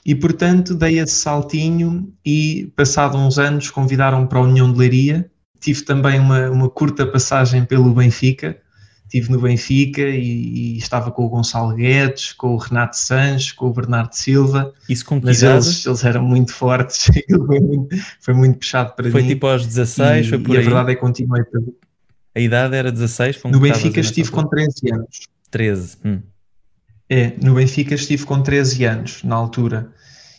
E 0.06 0.16
portanto 0.16 0.74
dei 0.74 1.00
esse 1.00 1.16
saltinho 1.16 2.14
e 2.26 2.72
passado 2.78 3.18
uns 3.18 3.38
anos 3.38 3.70
convidaram-me 3.70 4.28
para 4.28 4.40
a 4.40 4.44
União 4.44 4.72
de 4.72 4.80
Leiria, 4.80 5.30
tive 5.60 5.82
também 5.82 6.18
uma, 6.18 6.50
uma 6.50 6.70
curta 6.70 7.06
passagem 7.06 7.66
pelo 7.66 7.94
Benfica, 7.94 8.58
estive 9.08 9.32
no 9.32 9.40
Benfica 9.40 10.02
e, 10.02 10.76
e, 10.76 10.78
estava 10.78 11.12
com 11.12 11.26
o 11.26 11.30
Gonçalo 11.30 11.74
Guedes, 11.74 12.34
com 12.34 12.54
o 12.54 12.58
Renato 12.58 12.98
Sanches, 12.98 13.54
com 13.54 13.68
o 13.68 13.74
Bernardo 13.74 14.14
Silva. 14.14 14.74
Isso 14.90 15.06
com 15.06 15.20
mas 15.24 15.42
eles, 15.42 15.86
eles, 15.86 16.04
eram 16.04 16.24
muito 16.24 16.54
fortes, 16.54 17.10
foi 17.48 17.60
muito, 17.60 17.96
foi 18.20 18.34
muito 18.34 18.60
puxado 18.60 18.94
para 18.94 19.10
foi 19.10 19.22
mim. 19.22 19.28
Foi 19.28 19.36
tipo 19.36 19.48
aos 19.48 19.66
16, 19.66 20.26
e, 20.26 20.30
foi 20.30 20.40
por 20.40 20.56
e 20.56 20.58
aí. 20.58 20.64
a 20.64 20.66
verdade 20.66 20.92
é 20.92 20.96
que 20.96 21.02
continuei 21.02 21.44
para... 21.44 21.62
A 22.36 22.40
idade 22.40 22.76
era 22.76 22.92
16? 22.92 23.42
No 23.46 23.60
Benfica 23.60 24.00
estive 24.00 24.30
com 24.30 24.44
13 24.44 24.94
anos. 24.94 25.28
13. 25.50 25.98
Hum. 26.06 26.22
É, 27.10 27.34
no 27.42 27.56
Benfica 27.56 27.96
estive 27.96 28.26
com 28.26 28.42
13 28.42 28.84
anos, 28.84 29.24
na 29.24 29.36
altura. 29.36 29.92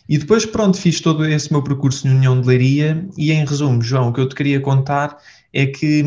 E 0.07 0.17
depois, 0.17 0.45
pronto, 0.45 0.77
fiz 0.77 1.01
todo 1.01 1.25
esse 1.25 1.51
meu 1.51 1.61
percurso 1.61 2.07
na 2.07 2.13
União 2.13 2.39
de 2.39 2.47
Leiria 2.47 3.05
e, 3.17 3.31
em 3.31 3.45
resumo, 3.45 3.81
João, 3.81 4.09
o 4.09 4.13
que 4.13 4.21
eu 4.21 4.29
te 4.29 4.35
queria 4.35 4.59
contar 4.59 5.17
é 5.51 5.65
que 5.65 6.03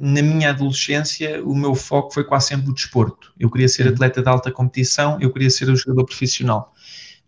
na 0.00 0.22
minha 0.22 0.50
adolescência 0.50 1.44
o 1.44 1.54
meu 1.54 1.74
foco 1.74 2.12
foi 2.12 2.24
quase 2.24 2.48
sempre 2.48 2.70
o 2.70 2.74
desporto. 2.74 3.32
Eu 3.38 3.50
queria 3.50 3.68
ser 3.68 3.86
atleta 3.86 4.22
de 4.22 4.28
alta 4.28 4.50
competição, 4.50 5.18
eu 5.20 5.32
queria 5.32 5.50
ser 5.50 5.70
um 5.70 5.76
jogador 5.76 6.06
profissional. 6.06 6.74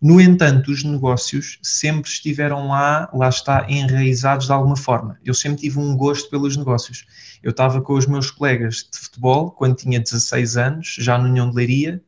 No 0.01 0.19
entanto, 0.19 0.69
os 0.69 0.83
negócios 0.83 1.59
sempre 1.61 2.09
estiveram 2.09 2.67
lá, 2.67 3.09
lá 3.13 3.29
está, 3.29 3.65
enraizados 3.69 4.47
de 4.47 4.51
alguma 4.51 4.75
forma. 4.75 5.17
Eu 5.23 5.33
sempre 5.33 5.61
tive 5.61 5.79
um 5.79 5.95
gosto 5.95 6.29
pelos 6.29 6.57
negócios. 6.57 7.05
Eu 7.41 7.51
estava 7.51 7.81
com 7.81 7.93
os 7.93 8.05
meus 8.05 8.29
colegas 8.29 8.87
de 8.91 8.99
futebol 8.99 9.51
quando 9.51 9.77
tinha 9.77 10.01
16 10.01 10.57
anos, 10.57 10.95
já 10.99 11.17
na 11.17 11.29
União 11.29 11.49
de 11.49 11.55
Leiria, 11.55 12.03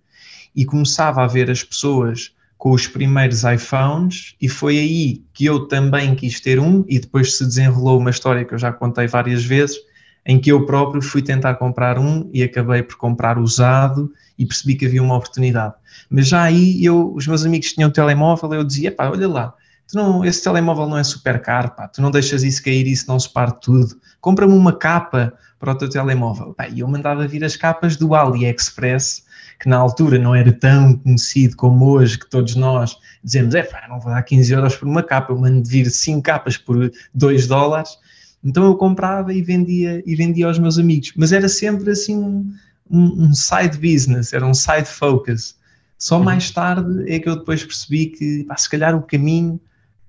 e 0.54 0.66
começava 0.66 1.24
a 1.24 1.28
ver 1.28 1.50
as 1.50 1.64
pessoas 1.64 2.34
com 2.58 2.72
os 2.72 2.88
primeiros 2.88 3.44
iPhones, 3.44 4.36
e 4.42 4.50
foi 4.50 4.78
aí 4.78 5.24
que 5.34 5.46
eu 5.46 5.68
também 5.68 6.16
quis 6.16 6.40
ter 6.40 6.60
um, 6.60 6.84
e 6.88 7.00
depois 7.00 7.38
se 7.38 7.46
desenrolou 7.46 8.00
uma 8.00 8.10
história 8.10 8.44
que 8.44 8.54
eu 8.54 8.58
já 8.58 8.74
contei 8.74 9.08
várias 9.08 9.44
vezes, 9.44 9.78
em 10.26 10.40
que 10.40 10.52
eu 10.52 10.66
próprio 10.66 11.02
fui 11.02 11.22
tentar 11.22 11.56
comprar 11.56 12.00
um 12.00 12.30
e 12.34 12.42
acabei 12.42 12.82
por 12.82 12.96
comprar 12.96 13.38
usado 13.38 14.12
e 14.38 14.46
percebi 14.46 14.76
que 14.76 14.86
havia 14.86 15.04
uma 15.04 15.16
oportunidade. 15.16 15.76
Mas 16.10 16.28
já 16.28 16.42
aí 16.42 16.84
eu, 16.84 17.14
os 17.14 17.28
meus 17.28 17.46
amigos 17.46 17.74
tinham 17.74 17.90
um 17.90 17.94
telemóvel, 17.94 18.54
eu 18.54 18.64
dizia, 18.64 18.92
pá, 18.92 19.10
olha 19.10 19.28
lá, 19.28 19.54
não, 19.94 20.26
esse 20.26 20.44
telemóvel 20.44 20.88
não 20.88 20.98
é 20.98 21.04
super 21.04 21.42
caro, 21.42 21.72
pá, 21.72 21.88
tu 21.88 22.02
não 22.02 22.10
deixas 22.10 22.44
isso 22.44 22.64
cair, 22.64 22.88
isso 22.88 23.06
não 23.08 23.20
se 23.20 23.32
parte 23.32 23.62
tudo, 23.62 23.96
compra-me 24.20 24.54
uma 24.54 24.74
capa 24.74 25.34
para 25.60 25.72
o 25.72 25.76
teu 25.76 25.90
telemóvel. 25.90 26.54
Pá, 26.54 26.68
e 26.68 26.80
eu 26.80 26.88
mandava 26.88 27.28
vir 27.28 27.44
as 27.44 27.56
capas 27.56 27.96
do 27.96 28.16
AliExpress, 28.16 29.24
que 29.60 29.70
na 29.70 29.78
altura 29.78 30.20
não 30.20 30.36
era 30.36 30.52
tão 30.52 30.98
conhecido 30.98 31.56
como 31.56 31.86
hoje, 31.86 32.20
que 32.20 32.30
todos 32.30 32.56
nós 32.56 32.98
dizemos, 33.24 33.56
é 33.56 33.64
pá, 33.64 33.86
não 33.88 34.00
vou 34.00 34.12
dar 34.12 34.24
15 34.24 34.54
euros 34.54 34.76
por 34.76 34.88
uma 34.88 35.04
capa, 35.04 35.32
eu 35.32 35.40
mando 35.40 35.68
vir 35.68 35.90
5 35.90 36.22
capas 36.22 36.58
por 36.58 36.92
2 37.14 37.48
dólares, 37.48 37.98
então 38.46 38.64
eu 38.64 38.76
comprava 38.76 39.34
e 39.34 39.42
vendia, 39.42 40.04
e 40.06 40.16
vendia 40.16 40.46
aos 40.46 40.60
meus 40.60 40.78
amigos, 40.78 41.12
mas 41.18 41.32
era 41.32 41.50
sempre 41.50 41.90
assim 41.90 42.16
um, 42.16 42.54
um 42.90 43.34
side 43.34 43.80
business, 43.80 44.34
era 44.34 44.46
um 44.46 44.54
side 44.54 44.86
focus. 44.88 45.58
Só 45.98 46.20
uhum. 46.20 46.26
mais 46.26 46.52
tarde 46.52 47.12
é 47.12 47.18
que 47.18 47.28
eu 47.28 47.38
depois 47.38 47.64
percebi 47.64 48.06
que 48.06 48.44
pá, 48.44 48.56
se 48.56 48.70
calhar 48.70 48.96
o 48.96 49.02
caminho 49.02 49.60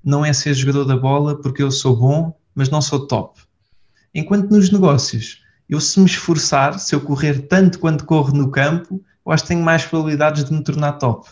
não 0.05 0.23
é 0.23 0.35
ser 0.35 0.53
jogador 0.53 0.85
da 0.85 0.99
bola 0.99 1.41
porque 1.41 1.63
eu 1.63 1.71
sou 1.71 1.97
bom, 1.97 2.37
mas 2.55 2.69
não 2.69 2.83
sou 2.83 3.07
top. 3.07 3.41
Enquanto 4.15 4.51
nos 4.51 4.71
negócios, 4.71 5.43
eu 5.67 5.81
se 5.81 5.99
me 5.99 6.05
esforçar, 6.05 6.79
se 6.79 6.95
eu 6.95 7.01
correr 7.01 7.47
tanto 7.47 7.79
quanto 7.79 8.05
corro 8.05 8.35
no 8.35 8.51
campo, 8.51 9.03
eu 9.25 9.33
acho 9.33 9.45
que 9.45 9.49
tenho 9.49 9.63
mais 9.63 9.87
probabilidades 9.87 10.45
de 10.45 10.53
me 10.53 10.63
tornar 10.63 10.93
top. 10.93 11.31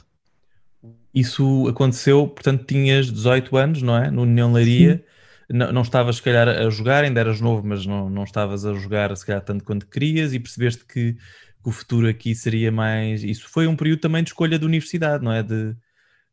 Isso 1.15 1.69
aconteceu, 1.69 2.27
portanto, 2.27 2.65
tinhas 2.65 3.13
18 3.13 3.57
anos, 3.57 3.83
não 3.83 3.95
é? 3.95 4.11
No 4.11 4.23
União 4.23 4.51
Leiria. 4.51 4.97
Sim 4.97 5.14
não, 5.55 5.73
não 5.73 5.83
estavas, 5.83 6.17
se 6.17 6.23
calhar, 6.23 6.49
a 6.49 6.69
jogar, 6.69 7.05
ainda 7.05 7.21
eras 7.21 7.41
novo, 7.41 7.65
mas 7.65 7.87
não, 7.87 8.11
não 8.11 8.25
estavas 8.25 8.67
a 8.67 8.75
jogar, 8.75 9.17
se 9.17 9.25
calhar, 9.25 9.41
tanto 9.41 9.63
quanto 9.63 9.87
querias 9.87 10.35
e 10.35 10.41
percebeste 10.41 10.85
que, 10.85 11.13
que 11.13 11.69
o 11.69 11.71
futuro 11.71 12.09
aqui 12.09 12.35
seria 12.35 12.73
mais. 12.73 13.23
Isso 13.23 13.49
foi 13.49 13.69
um 13.69 13.77
período 13.77 14.01
também 14.01 14.25
de 14.25 14.31
escolha 14.31 14.59
de 14.59 14.67
universidade, 14.67 15.23
não 15.23 15.31
é? 15.31 15.45
De, 15.45 15.77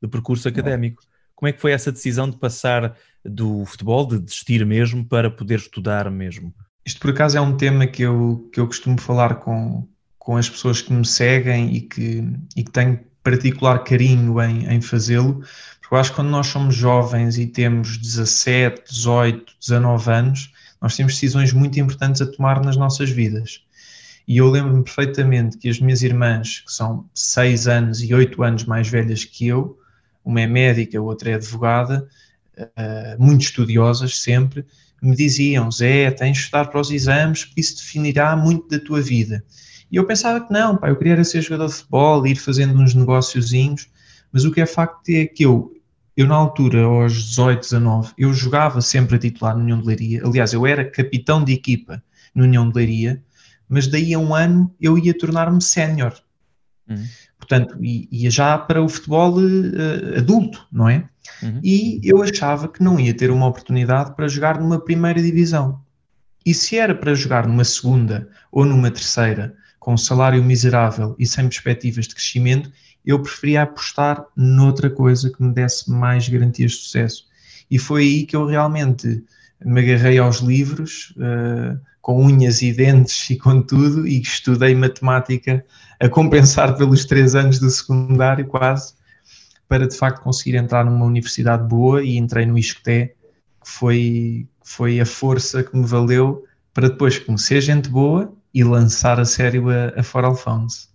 de 0.01 0.07
percurso 0.09 0.47
académico. 0.47 1.03
Como 1.35 1.47
é 1.47 1.53
que 1.53 1.61
foi 1.61 1.71
essa 1.71 1.91
decisão 1.91 2.27
de 2.27 2.37
passar 2.37 2.97
do 3.23 3.63
futebol, 3.65 4.07
de 4.07 4.17
desistir 4.17 4.65
mesmo, 4.65 5.05
para 5.05 5.29
poder 5.29 5.59
estudar 5.59 6.09
mesmo? 6.09 6.51
Isto, 6.83 6.99
por 6.99 7.11
acaso, 7.11 7.37
é 7.37 7.41
um 7.41 7.55
tema 7.55 7.85
que 7.85 8.01
eu, 8.01 8.49
que 8.51 8.59
eu 8.59 8.65
costumo 8.65 8.99
falar 8.99 9.35
com, 9.35 9.87
com 10.17 10.35
as 10.35 10.49
pessoas 10.49 10.81
que 10.81 10.91
me 10.91 11.05
seguem 11.05 11.75
e 11.75 11.81
que, 11.81 12.23
e 12.55 12.63
que 12.63 12.71
tenho 12.71 12.99
particular 13.23 13.83
carinho 13.83 14.41
em, 14.41 14.65
em 14.67 14.81
fazê-lo, 14.81 15.43
eu 15.91 15.97
acho 15.97 16.11
que 16.11 16.15
quando 16.15 16.29
nós 16.29 16.47
somos 16.47 16.73
jovens 16.73 17.37
e 17.37 17.45
temos 17.45 17.97
17, 17.97 18.89
18, 18.89 19.53
19 19.59 20.11
anos, 20.11 20.53
nós 20.81 20.95
temos 20.95 21.13
decisões 21.13 21.51
muito 21.51 21.79
importantes 21.79 22.21
a 22.21 22.25
tomar 22.25 22.63
nas 22.63 22.77
nossas 22.77 23.09
vidas. 23.09 23.61
E 24.25 24.37
eu 24.37 24.49
lembro-me 24.49 24.83
perfeitamente 24.83 25.57
que 25.57 25.67
as 25.67 25.81
minhas 25.81 26.01
irmãs, 26.01 26.61
que 26.61 26.71
são 26.71 27.05
6 27.13 27.67
anos 27.67 28.01
e 28.01 28.13
8 28.13 28.41
anos 28.41 28.63
mais 28.63 28.87
velhas 28.87 29.25
que 29.25 29.47
eu, 29.47 29.77
uma 30.23 30.39
é 30.39 30.47
médica, 30.47 31.01
outra 31.01 31.31
é 31.31 31.33
advogada, 31.33 32.07
uh, 32.57 33.21
muito 33.21 33.41
estudiosas 33.41 34.19
sempre, 34.19 34.65
me 35.01 35.15
diziam: 35.15 35.69
Zé, 35.69 36.09
tens 36.11 36.37
de 36.37 36.43
estudar 36.43 36.65
para 36.67 36.79
os 36.79 36.89
exames, 36.89 37.43
porque 37.43 37.59
isso 37.59 37.75
definirá 37.77 38.35
muito 38.37 38.69
da 38.69 38.79
tua 38.79 39.01
vida. 39.01 39.43
E 39.91 39.97
eu 39.97 40.05
pensava 40.05 40.39
que 40.39 40.53
não, 40.53 40.77
pá, 40.77 40.89
eu 40.89 40.95
queria 40.95 41.21
ser 41.25 41.41
jogador 41.41 41.67
de 41.67 41.73
futebol, 41.73 42.25
ir 42.25 42.37
fazendo 42.37 42.79
uns 42.79 42.93
negóciozinhos, 42.93 43.89
mas 44.31 44.45
o 44.45 44.51
que 44.51 44.61
é 44.61 44.65
facto 44.65 45.09
é 45.09 45.25
que 45.25 45.43
eu 45.43 45.73
eu 46.15 46.27
na 46.27 46.35
altura, 46.35 46.83
aos 46.83 47.13
18, 47.13 47.61
19, 47.61 48.13
eu 48.17 48.33
jogava 48.33 48.81
sempre 48.81 49.15
a 49.15 49.19
titular 49.19 49.55
no 49.55 49.63
União 49.63 49.79
de 49.79 49.87
Leiria. 49.87 50.21
Aliás, 50.25 50.53
eu 50.53 50.67
era 50.67 50.89
capitão 50.89 51.43
de 51.43 51.53
equipa 51.53 52.03
no 52.35 52.43
União 52.43 52.69
de 52.69 52.75
Leiria, 52.75 53.23
mas 53.67 53.87
daí 53.87 54.13
a 54.13 54.19
um 54.19 54.35
ano 54.35 54.73
eu 54.79 54.97
ia 54.97 55.17
tornar-me 55.17 55.61
sénior. 55.61 56.13
Uhum. 56.89 57.03
Portanto, 57.37 57.77
ia 57.81 58.29
já 58.29 58.57
para 58.57 58.81
o 58.81 58.89
futebol 58.89 59.37
uh, 59.37 60.17
adulto, 60.17 60.67
não 60.71 60.89
é? 60.89 61.09
Uhum. 61.41 61.59
E 61.63 61.99
eu 62.03 62.21
achava 62.21 62.67
que 62.67 62.83
não 62.83 62.99
ia 62.99 63.13
ter 63.13 63.31
uma 63.31 63.47
oportunidade 63.47 64.15
para 64.15 64.27
jogar 64.27 64.59
numa 64.59 64.79
primeira 64.79 65.21
divisão. 65.21 65.81
E 66.45 66.53
se 66.53 66.77
era 66.77 66.93
para 66.93 67.13
jogar 67.13 67.47
numa 67.47 67.63
segunda 67.63 68.27
ou 68.51 68.65
numa 68.65 68.91
terceira, 68.91 69.55
com 69.79 69.93
um 69.93 69.97
salário 69.97 70.43
miserável 70.43 71.15
e 71.17 71.25
sem 71.25 71.45
perspectivas 71.45 72.07
de 72.07 72.15
crescimento, 72.15 72.71
eu 73.05 73.19
preferia 73.19 73.63
apostar 73.63 74.25
noutra 74.35 74.89
coisa 74.89 75.29
que 75.29 75.41
me 75.41 75.53
desse 75.53 75.89
mais 75.89 76.27
garantias 76.27 76.71
de 76.71 76.77
sucesso. 76.77 77.25
E 77.69 77.79
foi 77.79 78.03
aí 78.03 78.25
que 78.25 78.35
eu 78.35 78.45
realmente 78.45 79.23
me 79.63 79.81
agarrei 79.81 80.17
aos 80.17 80.37
livros, 80.37 81.13
uh, 81.17 81.79
com 82.01 82.23
unhas 82.25 82.61
e 82.61 82.73
dentes 82.73 83.29
e 83.29 83.37
com 83.37 83.61
tudo, 83.61 84.07
e 84.07 84.21
estudei 84.21 84.75
matemática 84.75 85.63
a 85.99 86.09
compensar 86.09 86.75
pelos 86.75 87.05
três 87.05 87.35
anos 87.35 87.59
do 87.59 87.69
secundário, 87.69 88.47
quase, 88.47 88.93
para 89.67 89.87
de 89.87 89.95
facto 89.95 90.21
conseguir 90.21 90.57
entrar 90.57 90.83
numa 90.83 91.05
universidade 91.05 91.67
boa 91.67 92.03
e 92.03 92.17
entrei 92.17 92.45
no 92.45 92.57
ISCTE, 92.57 93.13
que 93.63 93.69
foi, 93.69 94.47
foi 94.63 94.99
a 94.99 95.05
força 95.05 95.63
que 95.63 95.77
me 95.77 95.85
valeu 95.85 96.43
para 96.73 96.89
depois 96.89 97.19
conhecer 97.19 97.61
gente 97.61 97.87
boa 97.87 98.33
e 98.53 98.63
lançar 98.63 99.19
a 99.19 99.25
sério 99.25 99.69
a, 99.69 99.99
a 99.99 100.03
For 100.03 100.25
Alphonse. 100.25 100.90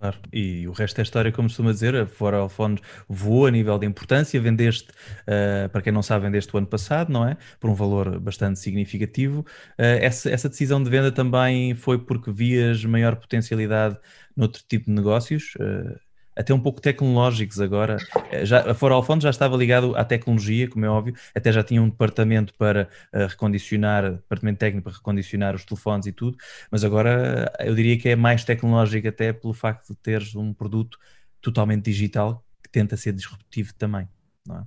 Claro, 0.00 0.18
e 0.32 0.66
o 0.66 0.72
resto 0.72 0.98
é 0.98 1.02
história, 1.02 1.30
como 1.30 1.46
costuma 1.46 1.72
dizer, 1.72 1.94
a 1.94 2.06
Fora 2.06 2.38
Alfones 2.38 2.80
voou 3.06 3.46
a 3.46 3.50
nível 3.50 3.78
de 3.78 3.86
importância, 3.86 4.40
vendeste, 4.40 4.88
uh, 5.28 5.68
para 5.68 5.82
quem 5.82 5.92
não 5.92 6.02
sabe, 6.02 6.24
vendeste 6.24 6.54
o 6.54 6.58
ano 6.58 6.66
passado, 6.66 7.12
não 7.12 7.28
é? 7.28 7.36
Por 7.60 7.68
um 7.68 7.74
valor 7.74 8.18
bastante 8.18 8.58
significativo. 8.58 9.40
Uh, 9.78 10.00
essa, 10.00 10.30
essa 10.30 10.48
decisão 10.48 10.82
de 10.82 10.88
venda 10.88 11.12
também 11.12 11.74
foi 11.74 11.98
porque 11.98 12.32
vias 12.32 12.82
maior 12.82 13.14
potencialidade 13.16 13.98
noutro 14.34 14.62
tipo 14.66 14.86
de 14.86 14.92
negócios? 14.92 15.54
Uh, 15.56 16.09
até 16.40 16.54
um 16.54 16.60
pouco 16.60 16.80
tecnológicos 16.80 17.60
agora. 17.60 17.98
Eh, 18.30 18.46
já, 18.46 18.70
a 18.70 18.74
Fora 18.74 18.94
Alfonso 18.94 19.20
já 19.20 19.30
estava 19.30 19.56
ligado 19.56 19.94
à 19.94 20.04
tecnologia, 20.04 20.68
como 20.68 20.86
é 20.86 20.88
óbvio, 20.88 21.14
até 21.34 21.52
já 21.52 21.62
tinha 21.62 21.82
um 21.82 21.88
departamento 21.90 22.54
para 22.54 22.88
uh, 23.12 23.26
recondicionar, 23.26 24.12
departamento 24.12 24.58
técnico 24.58 24.88
para 24.88 24.96
recondicionar 24.96 25.54
os 25.54 25.66
telefones 25.66 26.06
e 26.06 26.12
tudo, 26.12 26.38
mas 26.70 26.82
agora 26.82 27.52
eu 27.60 27.74
diria 27.74 27.98
que 27.98 28.08
é 28.08 28.16
mais 28.16 28.42
tecnológico 28.42 29.06
até 29.06 29.34
pelo 29.34 29.52
facto 29.52 29.88
de 29.88 29.96
teres 29.96 30.34
um 30.34 30.54
produto 30.54 30.98
totalmente 31.42 31.84
digital 31.84 32.42
que 32.62 32.70
tenta 32.70 32.96
ser 32.96 33.12
disruptivo 33.12 33.74
também, 33.74 34.08
não 34.46 34.60
é? 34.60 34.62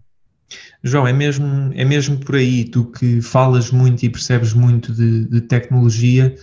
João, 0.83 1.07
é 1.07 1.13
mesmo, 1.13 1.71
é 1.73 1.83
mesmo 1.83 2.19
por 2.19 2.35
aí, 2.35 2.65
tu 2.65 2.85
que 2.85 3.19
falas 3.19 3.71
muito 3.71 4.05
e 4.05 4.09
percebes 4.09 4.53
muito 4.53 4.93
de, 4.93 5.25
de 5.25 5.41
tecnologia, 5.41 6.35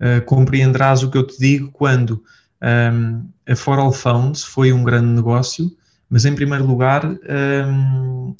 uh, 0.00 0.24
compreenderás 0.24 1.04
o 1.04 1.10
que 1.10 1.16
eu 1.16 1.24
te 1.24 1.38
digo 1.38 1.70
quando 1.70 2.24
um, 2.62 3.28
a 3.46 3.56
For 3.56 3.78
All 3.78 3.92
Phones 3.92 4.44
foi 4.44 4.72
um 4.72 4.84
grande 4.84 5.08
negócio, 5.08 5.70
mas 6.08 6.24
em 6.24 6.34
primeiro 6.34 6.64
lugar 6.64 7.04
um, 7.04 8.36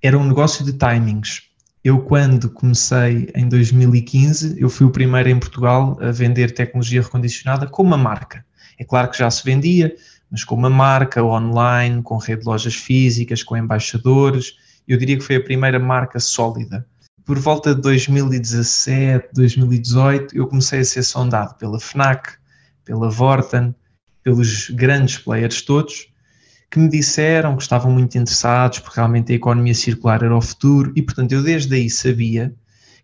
era 0.00 0.16
um 0.16 0.26
negócio 0.26 0.64
de 0.64 0.72
timings. 0.72 1.42
Eu, 1.82 2.00
quando 2.00 2.50
comecei 2.50 3.30
em 3.34 3.48
2015, 3.48 4.60
eu 4.60 4.68
fui 4.68 4.86
o 4.86 4.90
primeiro 4.90 5.28
em 5.28 5.38
Portugal 5.38 5.96
a 6.00 6.10
vender 6.10 6.52
tecnologia 6.52 7.02
recondicionada 7.02 7.66
com 7.66 7.82
uma 7.82 7.96
marca. 7.96 8.44
É 8.78 8.84
claro 8.84 9.10
que 9.10 9.18
já 9.18 9.30
se 9.30 9.42
vendia, 9.44 9.94
mas 10.30 10.44
com 10.44 10.54
uma 10.54 10.70
marca 10.70 11.24
online, 11.24 12.02
com 12.02 12.16
rede 12.18 12.42
de 12.42 12.46
lojas 12.46 12.74
físicas, 12.74 13.42
com 13.42 13.56
embaixadores. 13.56 14.54
Eu 14.86 14.98
diria 14.98 15.16
que 15.16 15.24
foi 15.24 15.36
a 15.36 15.42
primeira 15.42 15.78
marca 15.78 16.20
sólida. 16.20 16.86
Por 17.24 17.38
volta 17.38 17.74
de 17.74 17.80
2017, 17.80 19.28
2018, 19.34 20.36
eu 20.36 20.46
comecei 20.46 20.80
a 20.80 20.84
ser 20.84 21.02
sondado 21.02 21.54
pela 21.56 21.78
FNAC, 21.78 22.37
pela 22.88 23.10
Vorten, 23.10 23.74
pelos 24.24 24.70
grandes 24.70 25.18
players 25.18 25.60
todos, 25.60 26.08
que 26.70 26.78
me 26.78 26.88
disseram 26.88 27.54
que 27.54 27.62
estavam 27.62 27.92
muito 27.92 28.16
interessados 28.16 28.78
porque 28.78 28.96
realmente 28.96 29.30
a 29.30 29.36
economia 29.36 29.74
circular 29.74 30.22
era 30.22 30.34
o 30.34 30.40
futuro 30.40 30.90
e, 30.96 31.02
portanto, 31.02 31.32
eu 31.32 31.42
desde 31.42 31.74
aí 31.74 31.90
sabia 31.90 32.54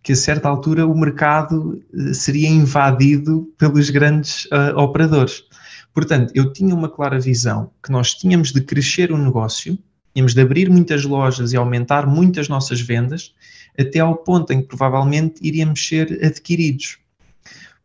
que 0.03 0.13
a 0.13 0.17
certa 0.17 0.49
altura 0.49 0.87
o 0.87 0.99
mercado 0.99 1.83
eh, 1.95 2.15
seria 2.15 2.49
invadido 2.49 3.47
pelos 3.59 3.91
grandes 3.91 4.47
uh, 4.47 4.77
operadores. 4.77 5.45
Portanto, 5.93 6.33
eu 6.35 6.53
tinha 6.53 6.75
uma 6.75 6.89
clara 6.89 7.21
visão 7.21 7.71
que 7.83 7.93
nós 7.93 8.15
tínhamos 8.15 8.53
de 8.53 8.61
crescer 8.63 9.13
o 9.13 9.19
negócio, 9.19 9.79
tínhamos 10.15 10.35
de 10.35 10.41
abrir 10.41 10.69
muitas 10.71 11.05
lojas 11.05 11.53
e 11.53 11.57
aumentar 11.57 12.07
muitas 12.07 12.49
nossas 12.49 12.81
vendas, 12.81 13.35
até 13.79 14.01
ao 14.01 14.17
ponto 14.17 14.53
em 14.53 14.61
que 14.63 14.69
provavelmente 14.69 15.41
iríamos 15.43 15.87
ser 15.87 16.25
adquiridos. 16.25 16.99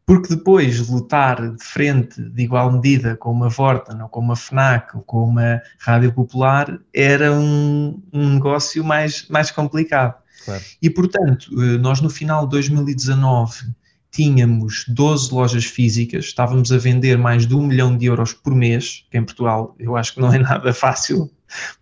Porque 0.10 0.30
depois 0.30 0.84
de 0.84 0.92
lutar 0.92 1.56
de 1.56 1.64
frente, 1.64 2.20
de 2.20 2.42
igual 2.42 2.72
medida, 2.72 3.16
com 3.16 3.32
uma 3.32 3.48
Vorten, 3.48 4.02
ou 4.02 4.10
com 4.10 4.22
uma 4.22 4.36
FNAC, 4.36 4.98
ou 4.98 5.04
com 5.04 5.24
uma 5.24 5.62
Rádio 5.78 6.12
Popular, 6.12 6.80
era 6.92 7.32
um, 7.32 8.02
um 8.12 8.34
negócio 8.34 8.84
mais, 8.84 9.28
mais 9.30 9.52
complicado. 9.52 10.16
Claro. 10.44 10.64
E, 10.82 10.90
portanto, 10.90 11.52
eh, 11.62 11.78
nós 11.78 12.02
no 12.02 12.10
final 12.10 12.46
de 12.46 12.50
2019 12.54 13.68
tínhamos 14.10 14.84
12 14.88 15.32
lojas 15.32 15.66
físicas, 15.66 16.26
estávamos 16.26 16.72
a 16.72 16.80
vender 16.80 17.16
mais 17.16 17.46
de 17.46 17.54
um 17.54 17.68
milhão 17.68 17.96
de 17.96 18.08
euros 18.08 18.34
por 18.34 18.56
mês, 18.56 19.06
que 19.12 19.18
em 19.20 19.24
Portugal 19.24 19.76
eu 19.78 19.96
acho 19.96 20.16
que 20.16 20.22
não 20.22 20.34
é 20.34 20.40
nada 20.42 20.74
fácil, 20.74 21.30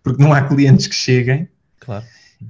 porque 0.02 0.22
não 0.22 0.34
há 0.34 0.42
clientes 0.42 0.86
que 0.86 0.94
cheguem. 0.94 1.48
Claro. 1.80 2.04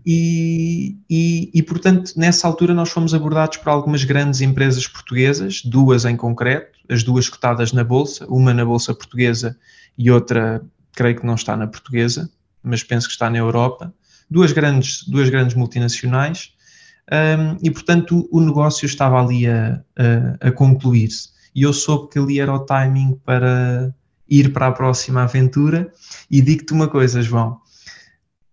E, 0.05 0.97
e, 1.09 1.51
e, 1.55 1.63
portanto, 1.63 2.13
nessa 2.17 2.47
altura 2.47 2.75
nós 2.75 2.91
fomos 2.91 3.15
abordados 3.15 3.57
por 3.59 3.71
algumas 3.71 4.05
grandes 4.05 4.41
empresas 4.41 4.87
portuguesas, 4.87 5.63
duas 5.65 6.05
em 6.05 6.17
concreto, 6.17 6.79
as 6.89 7.03
duas 7.03 7.29
cotadas 7.29 7.73
na 7.73 7.83
Bolsa, 7.83 8.27
uma 8.27 8.53
na 8.53 8.65
Bolsa 8.65 8.95
Portuguesa 8.95 9.57
e 9.97 10.11
outra, 10.11 10.63
creio 10.93 11.17
que 11.19 11.27
não 11.27 11.35
está 11.35 11.57
na 11.57 11.67
Portuguesa, 11.67 12.31
mas 12.63 12.83
penso 12.83 13.07
que 13.07 13.13
está 13.13 13.31
na 13.31 13.39
Europa, 13.39 13.93
duas 14.31 14.53
grandes, 14.53 15.05
duas 15.09 15.31
grandes 15.31 15.57
multinacionais, 15.57 16.53
um, 17.11 17.57
e 17.63 17.71
portanto 17.71 18.29
o, 18.31 18.41
negócio 18.41 18.85
estava 18.85 19.23
ali 19.23 19.47
a, 19.47 19.83
a, 19.97 20.49
a 20.49 20.53
concluir-se. 20.53 21.31
E 21.55 21.63
eu 21.63 21.73
soube 21.73 22.11
que 22.11 22.19
ali 22.19 22.39
era 22.39 22.53
o 22.53 22.61
timing 22.61 23.19
para 23.25 23.95
ir 24.29 24.53
para 24.53 24.67
a 24.67 24.73
próxima 24.73 25.23
aventura. 25.23 25.91
E 26.31 26.43
digo-te 26.43 26.73
uma 26.73 26.89
coisa, 26.89 27.23
João. 27.23 27.59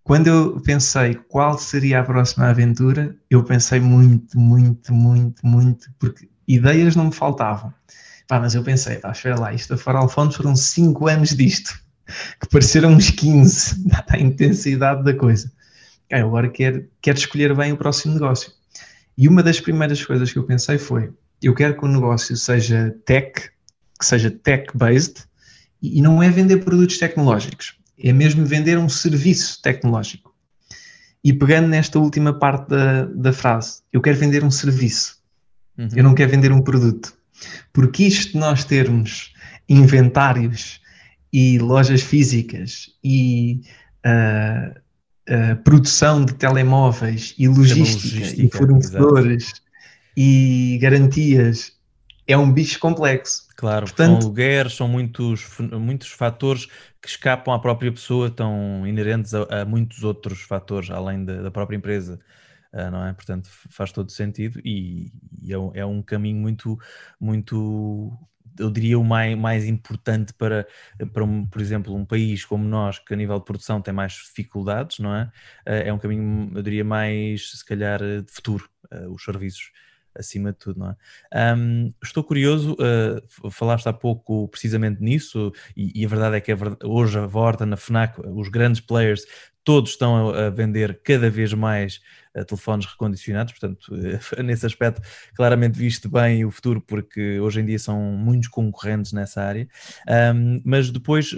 Quando 0.05 0.27
eu 0.27 0.61
pensei 0.61 1.15
qual 1.15 1.57
seria 1.57 1.99
a 1.99 2.03
próxima 2.03 2.47
aventura, 2.47 3.13
eu 3.29 3.43
pensei 3.43 3.81
muito, 3.81 4.39
muito, 4.39 4.93
muito, 4.93 5.45
muito, 5.45 5.89
porque 5.99 6.29
ideias 6.47 6.95
não 6.95 7.07
me 7.07 7.13
faltavam. 7.13 7.73
Pá, 8.25 8.39
mas 8.39 8.55
eu 8.55 8.63
pensei, 8.63 8.97
pá, 8.97 9.11
espera 9.11 9.37
lá, 9.37 9.53
isto 9.53 9.73
a 9.73 9.77
Faral 9.77 10.07
Fontes 10.07 10.37
foram 10.37 10.55
5 10.55 11.07
anos 11.09 11.31
disto, 11.31 11.77
que 12.39 12.47
pareceram 12.49 12.91
uns 12.91 13.09
15, 13.09 13.83
a 14.07 14.17
intensidade 14.17 15.03
da 15.03 15.13
coisa 15.13 15.51
ah, 16.11 16.19
eu 16.19 16.27
agora 16.27 16.49
quero, 16.49 16.87
quero 17.01 17.17
escolher 17.17 17.55
bem 17.55 17.71
o 17.71 17.77
próximo 17.77 18.13
negócio. 18.13 18.51
E 19.17 19.27
uma 19.27 19.41
das 19.41 19.59
primeiras 19.59 20.03
coisas 20.03 20.31
que 20.31 20.37
eu 20.37 20.43
pensei 20.43 20.77
foi: 20.77 21.11
eu 21.41 21.53
quero 21.53 21.77
que 21.77 21.85
o 21.85 21.87
negócio 21.87 22.35
seja 22.35 22.95
tech, 23.05 23.49
que 23.99 24.05
seja 24.05 24.29
tech-based, 24.29 25.23
e 25.81 26.01
não 26.01 26.21
é 26.21 26.29
vender 26.29 26.63
produtos 26.63 26.97
tecnológicos, 26.97 27.77
é 27.97 28.11
mesmo 28.11 28.45
vender 28.45 28.77
um 28.77 28.89
serviço 28.89 29.61
tecnológico. 29.61 30.33
E 31.23 31.33
pegando 31.33 31.67
nesta 31.67 31.97
última 31.97 32.33
parte 32.33 32.69
da, 32.69 33.05
da 33.05 33.33
frase, 33.33 33.81
eu 33.91 34.01
quero 34.01 34.17
vender 34.17 34.43
um 34.43 34.51
serviço, 34.51 35.17
uhum. 35.77 35.89
eu 35.95 36.03
não 36.03 36.13
quero 36.13 36.31
vender 36.31 36.51
um 36.51 36.61
produto. 36.61 37.13
Porque 37.73 38.03
isto 38.03 38.33
de 38.33 38.37
nós 38.37 38.63
termos 38.63 39.33
inventários 39.67 40.79
e 41.33 41.57
lojas 41.57 42.01
físicas 42.01 42.91
e 43.03 43.61
uh, 44.05 44.79
uh, 45.29 45.55
produção 45.63 46.23
de 46.23 46.33
telemóveis 46.35 47.33
e 47.37 47.47
logística, 47.47 48.19
logística 48.19 48.41
e 48.43 48.57
fornecedores 48.57 49.43
exato. 49.43 49.61
e 50.15 50.77
garantias 50.81 51.74
é 52.27 52.37
um 52.37 52.51
bicho 52.51 52.79
complexo. 52.79 53.47
Claro, 53.55 53.85
Portanto, 53.85 54.21
são 54.21 54.29
alugueres, 54.29 54.73
são 54.75 54.87
muitos, 54.87 55.47
muitos 55.59 56.09
fatores 56.09 56.67
que 57.01 57.07
escapam 57.07 57.53
à 57.53 57.59
própria 57.59 57.91
pessoa, 57.91 58.27
estão 58.27 58.85
inerentes 58.85 59.33
a, 59.33 59.61
a 59.61 59.65
muitos 59.65 60.03
outros 60.03 60.41
fatores 60.41 60.89
além 60.89 61.23
da, 61.23 61.41
da 61.43 61.51
própria 61.51 61.77
empresa. 61.77 62.19
Uh, 62.73 62.91
não 62.91 63.05
é? 63.05 63.13
Portanto, 63.13 63.49
faz 63.69 63.91
todo 63.91 64.11
sentido 64.11 64.59
e, 64.65 65.09
e 65.41 65.53
é, 65.53 65.57
um, 65.57 65.71
é, 65.73 65.85
um, 65.85 66.01
caminho 66.01 66.41
muito, 66.41 66.77
muito 67.17 68.11
eu 68.59 68.69
diria, 68.69 68.99
o 68.99 69.03
mais, 69.03 69.37
mais 69.37 69.65
importante 69.65 70.33
para, 70.33 70.67
para 71.13 71.23
um, 71.23 71.45
por 71.45 71.61
exemplo, 71.61 71.95
um 71.95 72.05
país 72.05 72.43
como 72.43 72.65
nós, 72.65 72.99
que 72.99 73.13
a 73.13 73.17
nível 73.17 73.37
de 73.39 73.45
produção 73.45 73.81
tem 73.81 73.93
mais 73.93 74.13
dificuldades, 74.13 74.99
não 74.99 75.13
é? 75.15 75.31
Eh, 75.65 75.89
é 75.89 75.93
um 75.93 75.97
caminho, 75.97 76.51
eu 76.55 76.61
diria, 76.61 76.83
mais, 76.83 77.51
se 77.51 77.65
calhar, 77.65 77.99
de 77.99 78.31
futuro, 78.31 78.69
eh, 78.91 79.07
os 79.07 79.23
serviços 79.23 79.71
acima 80.15 80.51
de 80.51 80.57
tudo, 80.57 80.79
não 80.79 80.89
é? 80.89 81.55
Um, 81.55 81.93
estou 82.03 82.23
curioso, 82.23 82.73
uh, 82.73 83.51
falaste 83.51 83.87
há 83.87 83.93
pouco 83.93 84.47
precisamente 84.47 85.01
nisso, 85.01 85.51
e, 85.75 86.01
e 86.01 86.05
a 86.05 86.07
verdade 86.07 86.37
é 86.37 86.41
que 86.41 86.51
é 86.51 86.55
verdade, 86.55 86.85
hoje 86.85 87.17
a 87.19 87.25
Vorta, 87.25 87.65
na 87.65 87.77
FNAC, 87.77 88.19
os 88.19 88.49
grandes 88.49 88.81
players, 88.81 89.25
todos 89.63 89.91
estão 89.91 90.29
a, 90.29 90.47
a 90.47 90.49
vender 90.49 91.01
cada 91.03 91.29
vez 91.29 91.53
mais 91.53 91.99
uh, 92.35 92.45
telefones 92.45 92.85
recondicionados, 92.85 93.53
portanto, 93.53 93.87
uh, 93.93 94.41
nesse 94.43 94.65
aspecto, 94.65 95.01
claramente 95.35 95.77
viste 95.77 96.07
bem 96.07 96.45
o 96.45 96.51
futuro, 96.51 96.81
porque 96.81 97.39
hoje 97.39 97.61
em 97.61 97.65
dia 97.65 97.79
são 97.79 97.99
muitos 97.99 98.47
concorrentes 98.47 99.11
nessa 99.11 99.41
área, 99.41 99.67
um, 100.33 100.61
mas 100.63 100.89
depois, 100.89 101.33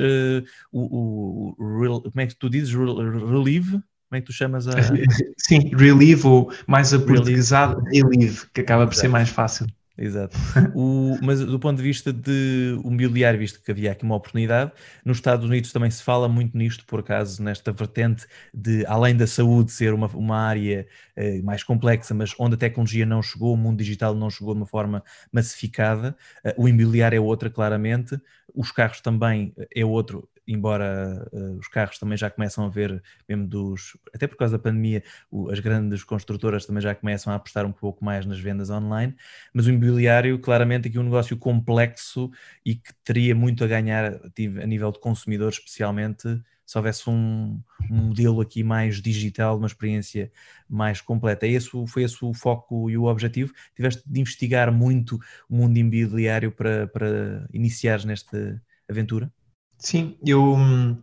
o, 0.71 0.79
o, 0.79 1.55
o 1.57 1.81
real, 1.81 2.01
como 2.01 2.21
é 2.21 2.27
que 2.27 2.35
tu 2.35 2.49
dizes? 2.49 2.73
Relieve? 2.73 3.81
Como 4.09 4.17
é 4.17 4.21
que 4.21 4.27
tu 4.27 4.33
chamas 4.33 4.67
a. 4.67 4.71
Sim, 5.37 5.69
relieve 5.75 6.25
ou 6.27 6.51
mais 6.65 6.93
aportuguesado, 6.93 7.83
relieve, 7.85 8.45
que 8.53 8.61
acaba 8.61 8.85
por 8.85 8.93
Exato. 8.93 9.01
ser 9.01 9.07
mais 9.09 9.29
fácil. 9.29 9.67
Exato. 9.97 10.37
O, 10.75 11.17
mas 11.23 11.39
do 11.39 11.59
ponto 11.59 11.77
de 11.77 11.83
vista 11.83 12.13
de 12.13 12.79
mobiliário, 12.83 13.39
visto 13.39 13.59
que 13.61 13.71
havia 13.71 13.91
aqui 13.91 14.03
uma 14.03 14.15
oportunidade, 14.15 14.71
nos 15.03 15.17
Estados 15.17 15.43
Unidos 15.43 15.71
também 15.71 15.89
se 15.89 16.03
fala 16.03 16.29
muito 16.29 16.55
nisto, 16.55 16.85
por 16.85 16.99
acaso, 16.99 17.41
nesta 17.41 17.71
vertente 17.71 18.27
de, 18.53 18.85
além 18.85 19.15
da 19.15 19.25
saúde 19.25 19.71
ser 19.71 19.93
uma, 19.93 20.07
uma 20.07 20.37
área 20.37 20.87
eh, 21.15 21.41
mais 21.41 21.63
complexa, 21.63 22.13
mas 22.13 22.35
onde 22.37 22.53
a 22.53 22.57
tecnologia 22.57 23.05
não 23.05 23.23
chegou, 23.23 23.53
o 23.53 23.57
mundo 23.57 23.79
digital 23.79 24.13
não 24.13 24.29
chegou 24.29 24.53
de 24.53 24.59
uma 24.59 24.67
forma 24.67 25.03
massificada, 25.31 26.15
eh, 26.43 26.53
o 26.57 26.67
imobiliário 26.67 27.17
é 27.17 27.19
outra, 27.19 27.49
claramente, 27.49 28.19
os 28.53 28.71
carros 28.71 29.01
também 29.01 29.53
é 29.75 29.83
outro, 29.83 30.29
embora 30.47 31.27
uh, 31.31 31.57
os 31.59 31.67
carros 31.67 31.99
também 31.99 32.17
já 32.17 32.29
começam 32.29 32.65
a 32.65 32.69
ver, 32.69 33.01
mesmo 33.27 33.47
dos. 33.47 33.97
Até 34.13 34.27
por 34.27 34.37
causa 34.37 34.57
da 34.57 34.63
pandemia, 34.63 35.03
o, 35.29 35.49
as 35.49 35.59
grandes 35.59 36.03
construtoras 36.03 36.65
também 36.65 36.81
já 36.81 36.95
começam 36.95 37.33
a 37.33 37.35
apostar 37.35 37.65
um 37.65 37.71
pouco 37.71 38.03
mais 38.03 38.25
nas 38.25 38.39
vendas 38.39 38.69
online, 38.69 39.15
mas 39.53 39.67
o 39.67 39.69
imobiliário, 39.69 40.39
claramente, 40.39 40.87
aqui 40.87 40.97
um 40.97 41.03
negócio 41.03 41.35
complexo 41.37 42.31
e 42.65 42.75
que 42.75 42.93
teria 43.03 43.35
muito 43.35 43.63
a 43.63 43.67
ganhar 43.67 44.13
a 44.15 44.65
nível 44.65 44.91
de 44.91 44.99
consumidor, 44.99 45.49
especialmente 45.49 46.41
se 46.67 46.77
houvesse 46.77 47.09
um, 47.09 47.61
um, 47.89 47.95
modelo 47.95 48.41
aqui 48.41 48.61
mais 48.61 49.01
digital, 49.01 49.57
uma 49.57 49.67
experiência 49.67 50.29
mais 50.69 50.99
completa. 50.99 51.47
Esse, 51.47 51.69
foi 51.87 52.03
esse 52.03 52.23
o 52.25 52.33
foco 52.33 52.89
e 52.89 52.97
o 52.97 53.05
objetivo? 53.05 53.53
Tiveste 53.73 54.03
de 54.05 54.19
investigar 54.19 54.69
muito 54.69 55.17
o 55.49 55.55
mundo 55.55 55.77
imobiliário 55.77 56.51
para, 56.51 56.85
para 56.87 57.47
iniciares 57.53 58.03
nesta 58.03 58.61
aventura? 58.89 59.31
Sim, 59.77 60.17
eu 60.25 60.55
hum, 60.55 60.97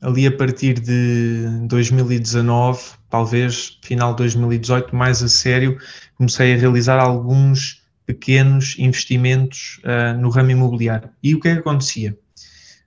ali 0.00 0.26
a 0.26 0.36
partir 0.36 0.80
de 0.80 1.46
2019, 1.66 2.82
talvez 3.08 3.78
final 3.82 4.12
de 4.12 4.18
2018, 4.18 4.94
mais 4.94 5.22
a 5.22 5.28
sério, 5.28 5.78
comecei 6.16 6.54
a 6.54 6.56
realizar 6.56 6.98
alguns 6.98 7.82
pequenos 8.06 8.76
investimentos 8.78 9.80
uh, 9.84 10.18
no 10.20 10.28
ramo 10.28 10.50
imobiliário. 10.50 11.10
E 11.22 11.34
o 11.34 11.40
que 11.40 11.48
é 11.48 11.54
que 11.54 11.60
acontecia? 11.60 12.18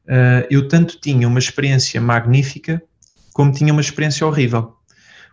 Uh, 0.06 0.45
eu 0.50 0.67
tanto 0.67 1.00
tinha 1.00 1.28
uma 1.28 1.39
experiência 1.39 2.00
magnífica, 2.00 2.82
como 3.34 3.52
tinha 3.52 3.73
uma 3.73 3.82
experiência 3.82 4.26
horrível. 4.26 4.76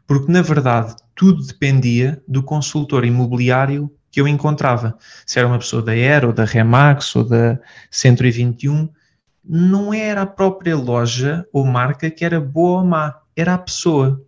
Porque, 0.06 0.30
na 0.30 0.42
verdade, 0.42 0.94
tudo 1.14 1.46
dependia 1.46 2.22
do 2.26 2.42
consultor 2.42 3.04
imobiliário 3.04 3.90
que 4.10 4.20
eu 4.20 4.28
encontrava. 4.28 4.96
Se 5.26 5.38
era 5.38 5.48
uma 5.48 5.58
pessoa 5.58 5.82
da 5.82 5.92
Aero, 5.92 6.32
da 6.32 6.44
Remax 6.44 7.16
ou 7.16 7.24
da 7.24 7.58
121, 7.90 8.88
não 9.46 9.92
era 9.92 10.22
a 10.22 10.26
própria 10.26 10.76
loja 10.76 11.46
ou 11.52 11.64
marca 11.64 12.10
que 12.10 12.24
era 12.24 12.40
boa 12.40 12.80
ou 12.80 12.86
má, 12.86 13.20
era 13.36 13.54
a 13.54 13.58
pessoa. 13.58 14.24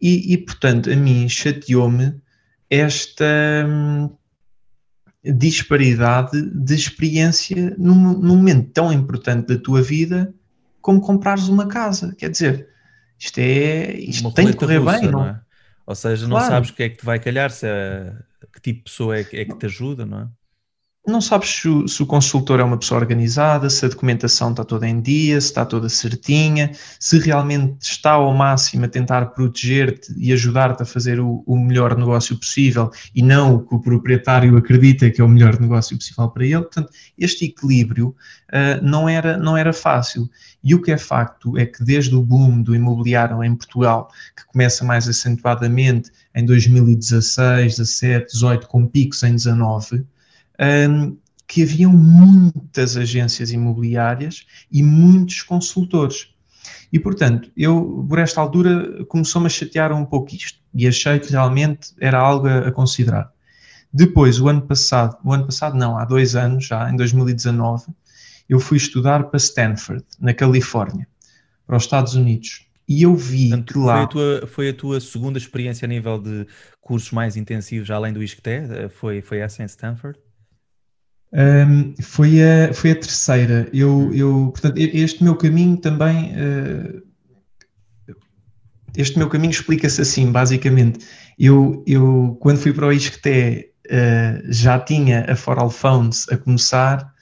E, 0.00 0.32
e 0.32 0.38
portanto, 0.38 0.90
a 0.90 0.96
mim 0.96 1.28
chateou-me 1.28 2.20
esta 2.70 3.24
hum, 3.66 4.10
disparidade 5.24 6.40
de 6.42 6.74
experiência 6.74 7.74
num, 7.78 7.94
num, 7.94 8.36
momento 8.36 8.70
tão 8.72 8.92
importante 8.92 9.48
da 9.48 9.58
tua 9.58 9.82
vida 9.82 10.32
como 10.80 11.00
comprares 11.00 11.48
uma 11.48 11.66
casa. 11.66 12.14
Quer 12.16 12.30
dizer, 12.30 12.68
isto 13.18 13.38
é 13.38 13.92
isto 13.98 14.30
tem 14.32 14.46
de 14.46 14.56
correr 14.56 14.78
russa, 14.78 15.00
bem, 15.00 15.10
não? 15.10 15.20
não 15.20 15.26
é? 15.26 15.40
Ou 15.86 15.94
seja, 15.94 16.26
claro. 16.26 16.44
não 16.44 16.50
sabes 16.50 16.70
o 16.70 16.74
que 16.74 16.82
é 16.82 16.88
que 16.88 16.98
te 16.98 17.04
vai 17.04 17.18
calhar, 17.18 17.50
se 17.50 17.66
é, 17.66 18.12
que 18.52 18.60
tipo 18.60 18.78
de 18.78 18.84
pessoa 18.84 19.16
é 19.16 19.20
é 19.20 19.44
que 19.44 19.56
te 19.56 19.66
ajuda, 19.66 20.04
não 20.04 20.20
é? 20.20 20.28
Não 21.08 21.20
sabes 21.20 21.48
se 21.48 21.68
o, 21.68 21.88
se 21.88 22.02
o, 22.02 22.06
consultor 22.06 22.60
é 22.60 22.62
uma 22.62 22.76
pessoa 22.76 23.00
organizada, 23.00 23.70
se 23.70 23.84
a 23.84 23.88
documentação 23.88 24.50
está 24.50 24.64
toda 24.64 24.86
em 24.86 25.00
dia, 25.00 25.40
se 25.40 25.48
está 25.48 25.64
toda 25.64 25.88
certinha, 25.88 26.72
se 27.00 27.18
realmente 27.18 27.78
está 27.80 28.12
ao 28.12 28.34
máximo 28.34 28.84
a 28.84 28.88
tentar 28.88 29.26
proteger-te 29.26 30.14
e 30.16 30.32
ajudar-te 30.32 30.82
a 30.82 30.86
fazer 30.86 31.18
o, 31.18 31.42
o, 31.46 31.56
melhor 31.58 31.96
negócio 31.96 32.36
possível 32.36 32.90
e 33.14 33.22
não 33.22 33.54
o 33.54 33.66
que 33.66 33.74
o 33.74 33.80
proprietário 33.80 34.56
acredita 34.56 35.10
que 35.10 35.20
é 35.20 35.24
o 35.24 35.28
melhor 35.28 35.58
negócio 35.58 35.96
possível 35.96 36.28
para 36.28 36.44
ele. 36.44 36.62
Portanto, 36.62 36.92
este 37.16 37.46
equilíbrio 37.46 38.08
uh, 38.08 38.84
não, 38.84 39.08
era, 39.08 39.36
não 39.36 39.56
era 39.56 39.72
fácil. 39.72 40.28
E 40.62 40.74
o 40.74 40.82
que 40.82 40.92
é 40.92 40.98
facto 40.98 41.56
é 41.56 41.64
que 41.64 41.82
desde 41.82 42.14
o 42.14 42.22
boom 42.22 42.60
do 42.62 42.74
imobiliário 42.74 43.42
em 43.42 43.54
Portugal, 43.54 44.10
que 44.36 44.44
começa 44.46 44.84
mais 44.84 45.08
acentuadamente 45.08 46.10
em 46.34 46.44
2016, 46.44 47.76
17, 47.76 48.32
18, 48.32 48.66
com 48.66 48.86
picos 48.86 49.22
em 49.22 49.32
19, 49.32 50.04
um, 50.60 51.16
que 51.46 51.62
haviam 51.62 51.92
muitas 51.92 52.96
agências 52.96 53.50
imobiliárias 53.50 54.46
e 54.70 54.82
muitos 54.82 55.42
consultores. 55.42 56.28
E, 56.92 56.98
portanto, 56.98 57.50
eu, 57.56 58.04
por 58.08 58.18
esta 58.18 58.40
altura, 58.40 59.04
começou-me 59.06 59.46
a 59.46 59.50
chatear 59.50 59.92
um 59.92 60.04
pouco 60.04 60.34
isto 60.34 60.58
e 60.74 60.86
achei 60.86 61.18
que 61.18 61.30
realmente 61.30 61.94
era 61.98 62.18
algo 62.18 62.46
a, 62.46 62.68
a, 62.68 62.72
considerar. 62.72 63.32
Depois, 63.92 64.38
o 64.38 64.48
ano 64.48 64.62
passado, 64.62 65.16
o 65.24 65.32
ano 65.32 65.46
passado 65.46 65.76
não, 65.76 65.96
há 65.96 66.04
dois 66.04 66.36
anos 66.36 66.66
já, 66.66 66.90
em 66.90 66.96
2019, 66.96 67.86
eu 68.48 68.60
fui 68.60 68.76
estudar 68.76 69.24
para 69.24 69.38
Stanford, 69.38 70.04
na 70.20 70.34
Califórnia, 70.34 71.06
para 71.66 71.76
os 71.76 71.84
Estados 71.84 72.14
Unidos. 72.14 72.66
E 72.86 73.02
eu 73.02 73.14
vi 73.14 73.48
Portanto, 73.48 73.72
que 73.72 73.78
lá. 73.78 73.94
Foi 73.94 74.02
a, 74.02 74.06
tua, 74.06 74.46
foi 74.46 74.68
a 74.68 74.74
tua 74.74 75.00
segunda 75.00 75.38
experiência 75.38 75.84
a 75.84 75.88
nível 75.88 76.18
de 76.18 76.46
cursos 76.80 77.10
mais 77.10 77.36
intensivos, 77.36 77.90
além 77.90 78.12
do 78.12 78.22
ISCTE? 78.22 78.88
Foi, 78.90 79.20
foi 79.20 79.38
essa 79.38 79.62
em 79.62 79.66
Stanford? 79.66 80.18
Um, 81.32 81.94
foi, 82.00 82.42
a, 82.42 82.72
foi 82.72 82.92
a 82.92 82.96
terceira. 82.96 83.68
Eu, 83.72 84.12
eu, 84.14 84.50
portanto, 84.52 84.78
este 84.78 85.22
meu 85.22 85.36
caminho 85.36 85.76
também. 85.76 86.32
Uh, 86.32 87.02
este 88.96 89.18
meu 89.18 89.28
caminho 89.28 89.50
explica-se 89.50 90.00
assim, 90.00 90.32
basicamente. 90.32 91.06
Eu, 91.38 91.84
eu, 91.86 92.36
quando 92.40 92.58
fui 92.58 92.72
para 92.72 92.86
o 92.86 92.92
ISCTE, 92.92 93.70
uh, 93.86 94.52
já 94.52 94.78
tinha 94.80 95.26
a 95.30 95.36
For 95.36 95.58
All 95.58 95.70
Phones 95.70 96.26
a 96.30 96.36
começar 96.36 97.12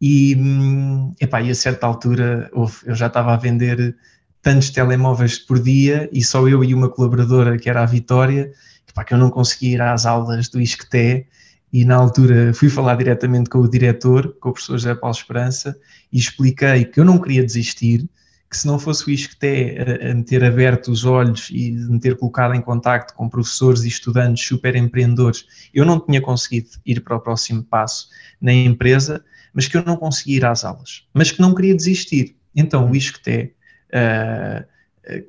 e, 0.00 0.36
um, 0.36 1.14
epá, 1.20 1.42
e 1.42 1.50
a 1.50 1.54
certa 1.54 1.86
altura 1.86 2.48
eu 2.54 2.94
já 2.94 3.08
estava 3.08 3.34
a 3.34 3.36
vender 3.36 3.96
tantos 4.40 4.70
telemóveis 4.70 5.38
por 5.38 5.58
dia 5.60 6.08
e 6.12 6.22
só 6.22 6.48
eu 6.48 6.62
e 6.62 6.72
uma 6.72 6.88
colaboradora, 6.88 7.58
que 7.58 7.68
era 7.68 7.82
a 7.82 7.86
Vitória, 7.86 8.52
epá, 8.88 9.04
que 9.04 9.12
eu 9.12 9.18
não 9.18 9.30
conseguia 9.30 9.74
ir 9.74 9.82
às 9.82 10.06
aulas 10.06 10.48
do 10.48 10.60
ISCTE 10.60 11.26
e 11.72 11.84
na 11.84 11.96
altura 11.96 12.52
fui 12.54 12.68
falar 12.68 12.96
diretamente 12.96 13.50
com 13.50 13.58
o 13.58 13.68
diretor, 13.68 14.34
com 14.40 14.50
o 14.50 14.52
professor 14.52 14.78
José 14.78 14.94
Paulo 14.94 15.16
Esperança, 15.16 15.76
e 16.12 16.18
expliquei 16.18 16.84
que 16.84 16.98
eu 16.98 17.04
não 17.04 17.18
queria 17.18 17.44
desistir, 17.44 18.08
que 18.50 18.56
se 18.56 18.66
não 18.66 18.78
fosse 18.78 19.06
o 19.06 19.10
ISCTE 19.10 19.76
a, 19.78 20.10
a 20.10 20.14
me 20.14 20.24
ter 20.24 20.42
aberto 20.42 20.90
os 20.90 21.04
olhos 21.04 21.50
e 21.50 21.72
me 21.72 22.00
ter 22.00 22.16
colocado 22.16 22.54
em 22.54 22.62
contacto 22.62 23.12
com 23.14 23.28
professores 23.28 23.84
e 23.84 23.88
estudantes 23.88 24.46
super 24.46 24.74
empreendedores, 24.74 25.44
eu 25.74 25.84
não 25.84 26.00
tinha 26.00 26.20
conseguido 26.20 26.70
ir 26.86 27.00
para 27.02 27.16
o 27.16 27.20
próximo 27.20 27.62
passo 27.62 28.08
na 28.40 28.52
empresa, 28.52 29.22
mas 29.52 29.68
que 29.68 29.76
eu 29.76 29.84
não 29.84 29.96
conseguia 29.96 30.36
ir 30.38 30.44
às 30.46 30.64
aulas, 30.64 31.06
mas 31.12 31.30
que 31.30 31.40
não 31.40 31.54
queria 31.54 31.74
desistir. 31.74 32.36
Então 32.56 32.90
o 32.90 32.96
ISCTE 32.96 33.52
uh, 33.92 34.64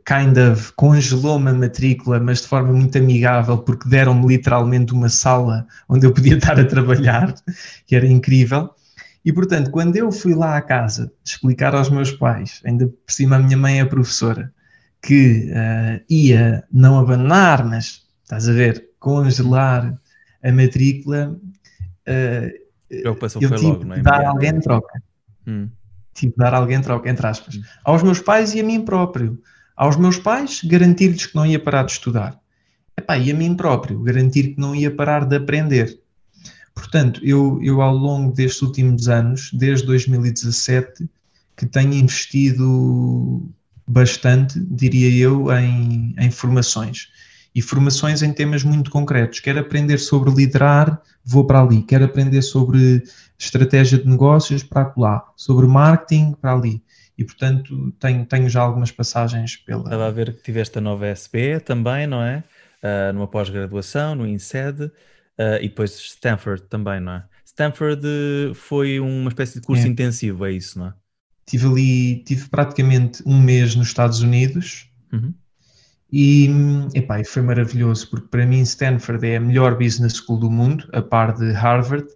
kind 0.05 0.37
of 0.37 0.73
congelou-me 0.75 1.49
a 1.49 1.53
matrícula, 1.53 2.19
mas 2.19 2.41
de 2.41 2.47
forma 2.47 2.73
muito 2.73 2.97
amigável, 2.97 3.57
porque 3.57 3.87
deram-me 3.87 4.27
literalmente 4.27 4.93
uma 4.93 5.09
sala 5.09 5.65
onde 5.87 6.05
eu 6.05 6.13
podia 6.13 6.35
estar 6.37 6.59
a 6.59 6.65
trabalhar, 6.65 7.33
que 7.85 7.95
era 7.95 8.05
incrível. 8.05 8.69
E 9.23 9.31
portanto, 9.31 9.71
quando 9.71 9.95
eu 9.95 10.11
fui 10.11 10.33
lá 10.33 10.57
à 10.57 10.61
casa 10.61 11.11
explicar 11.23 11.75
aos 11.75 11.89
meus 11.89 12.11
pais, 12.11 12.61
ainda 12.65 12.87
por 12.87 13.11
cima 13.11 13.37
a 13.37 13.39
minha 13.39 13.57
mãe 13.57 13.79
é 13.79 13.85
professora, 13.85 14.51
que 15.01 15.49
uh, 15.51 16.03
ia 16.09 16.63
não 16.71 16.99
abandonar, 16.99 17.65
mas 17.65 18.05
estás 18.23 18.49
a 18.49 18.53
ver, 18.53 18.89
congelar 18.99 19.97
a 20.43 20.51
matrícula, 20.51 21.37
uh, 22.07 22.69
eu 22.89 23.15
tive 23.15 23.55
logo, 23.55 23.85
não 23.85 23.93
é? 23.93 23.97
de 23.97 24.03
dar 24.03 24.25
alguém 24.25 24.59
troca. 24.59 25.01
Hum. 25.47 25.69
Tive 26.13 26.33
de 26.33 26.37
dar 26.37 26.53
alguém 26.53 26.81
troca, 26.81 27.09
entre 27.09 27.27
aspas, 27.27 27.55
hum. 27.55 27.61
aos 27.85 28.03
meus 28.03 28.19
pais 28.19 28.53
e 28.55 28.59
a 28.59 28.63
mim 28.63 28.83
próprio 28.83 29.39
aos 29.79 29.95
meus 29.95 30.17
pais, 30.17 30.59
garantir-lhes 30.61 31.27
que 31.27 31.35
não 31.37 31.45
ia 31.45 31.57
parar 31.57 31.83
de 31.83 31.93
estudar. 31.93 32.37
Epá, 32.97 33.17
e 33.17 33.31
a 33.31 33.33
mim 33.33 33.55
próprio, 33.55 34.01
garantir 34.01 34.49
que 34.49 34.59
não 34.59 34.75
ia 34.75 34.93
parar 34.93 35.23
de 35.23 35.37
aprender. 35.37 36.01
Portanto, 36.75 37.21
eu, 37.23 37.57
eu 37.63 37.81
ao 37.81 37.95
longo 37.95 38.33
destes 38.33 38.61
últimos 38.61 39.07
anos, 39.07 39.49
desde 39.53 39.85
2017, 39.85 41.09
que 41.55 41.65
tenho 41.65 41.93
investido 41.93 43.49
bastante, 43.87 44.59
diria 44.59 45.17
eu, 45.17 45.49
em, 45.53 46.13
em 46.17 46.29
formações. 46.29 47.07
E 47.55 47.61
formações 47.61 48.21
em 48.21 48.33
temas 48.33 48.65
muito 48.65 48.91
concretos. 48.91 49.39
Quero 49.39 49.61
aprender 49.61 49.97
sobre 49.97 50.29
liderar, 50.29 51.01
vou 51.23 51.47
para 51.47 51.61
ali. 51.61 51.83
Quero 51.83 52.03
aprender 52.03 52.41
sobre 52.41 53.01
estratégia 53.37 53.97
de 53.97 54.09
negócios, 54.09 54.61
para 54.61 54.93
lá. 54.97 55.23
Sobre 55.37 55.65
marketing, 55.67 56.33
para 56.33 56.53
ali 56.53 56.83
e 57.19 57.25
portanto 57.25 57.93
tenho, 57.99 58.25
tenho 58.25 58.47
já 58.47 58.61
algumas 58.61 58.91
passagens 58.93 59.57
pela. 59.57 59.83
Estava 59.83 60.07
a 60.07 60.09
ver 60.09 60.33
que 60.37 60.41
tiveste 60.41 60.77
a 60.77 60.81
nova 60.81 61.05
SB 61.07 61.59
também, 61.59 62.07
não 62.07 62.23
é? 62.23 62.45
Uh, 62.81 63.11
numa 63.13 63.27
pós-graduação, 63.27 64.15
no 64.15 64.25
INSED, 64.25 64.85
uh, 64.85 64.91
e 65.59 65.67
depois 65.67 65.91
Stanford 65.99 66.63
também, 66.69 67.01
não 67.01 67.11
é? 67.11 67.25
Stanford 67.45 68.01
foi 68.55 69.01
uma 69.01 69.27
espécie 69.27 69.59
de 69.59 69.67
curso 69.67 69.85
é. 69.85 69.89
intensivo, 69.89 70.45
é 70.45 70.53
isso, 70.53 70.79
não 70.79 70.87
é? 70.87 70.93
Tive 71.45 71.67
ali, 71.67 72.23
tive 72.23 72.47
praticamente 72.47 73.21
um 73.25 73.37
mês 73.37 73.75
nos 73.75 73.87
Estados 73.87 74.21
Unidos 74.21 74.89
uhum. 75.11 75.33
e 76.09 76.49
epá, 76.93 77.21
foi 77.25 77.41
maravilhoso, 77.41 78.09
porque 78.09 78.29
para 78.29 78.45
mim 78.45 78.61
Stanford 78.61 79.27
é 79.27 79.35
a 79.35 79.41
melhor 79.41 79.77
business 79.77 80.13
school 80.13 80.39
do 80.39 80.49
mundo, 80.49 80.87
a 80.93 81.01
par 81.01 81.33
de 81.33 81.51
Harvard, 81.51 82.07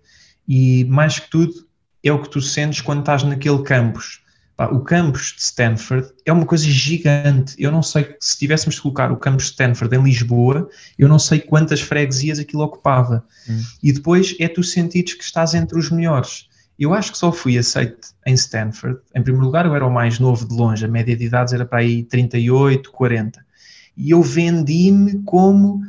e 0.47 0.85
mais 0.85 1.19
que 1.19 1.29
tudo 1.29 1.67
é 2.01 2.13
o 2.13 2.21
que 2.21 2.29
tu 2.29 2.39
sentes 2.39 2.79
quando 2.79 2.99
estás 2.99 3.23
naquele 3.23 3.61
campus 3.63 4.22
o 4.71 4.81
campus 4.81 5.33
de 5.35 5.41
Stanford 5.41 6.07
é 6.25 6.31
uma 6.31 6.45
coisa 6.45 6.65
gigante. 6.65 7.55
Eu 7.57 7.71
não 7.71 7.81
sei, 7.81 8.15
se 8.19 8.37
tivéssemos 8.37 8.75
de 8.75 8.81
colocar 8.81 9.11
o 9.11 9.17
campus 9.17 9.45
de 9.45 9.51
Stanford 9.51 9.95
em 9.95 10.03
Lisboa, 10.03 10.69
eu 10.97 11.07
não 11.07 11.19
sei 11.19 11.39
quantas 11.39 11.81
freguesias 11.81 12.39
aquilo 12.39 12.63
ocupava. 12.63 13.25
Hum. 13.49 13.61
E 13.81 13.91
depois 13.91 14.35
é 14.39 14.47
tu 14.47 14.63
sentires 14.63 15.13
que 15.13 15.23
estás 15.23 15.53
entre 15.53 15.77
os 15.77 15.89
melhores. 15.89 16.47
Eu 16.77 16.93
acho 16.93 17.11
que 17.11 17.17
só 17.17 17.31
fui 17.31 17.57
aceito 17.57 18.09
em 18.25 18.33
Stanford. 18.33 18.99
Em 19.15 19.21
primeiro 19.21 19.45
lugar, 19.45 19.65
eu 19.65 19.75
era 19.75 19.85
o 19.85 19.93
mais 19.93 20.19
novo 20.19 20.47
de 20.47 20.55
longe, 20.55 20.83
a 20.83 20.87
média 20.87 21.15
de 21.15 21.25
idades 21.25 21.53
era 21.53 21.65
para 21.65 21.79
aí 21.79 22.03
38, 22.03 22.91
40. 22.91 23.45
E 23.95 24.09
eu 24.09 24.21
vendi-me 24.21 25.21
como 25.23 25.81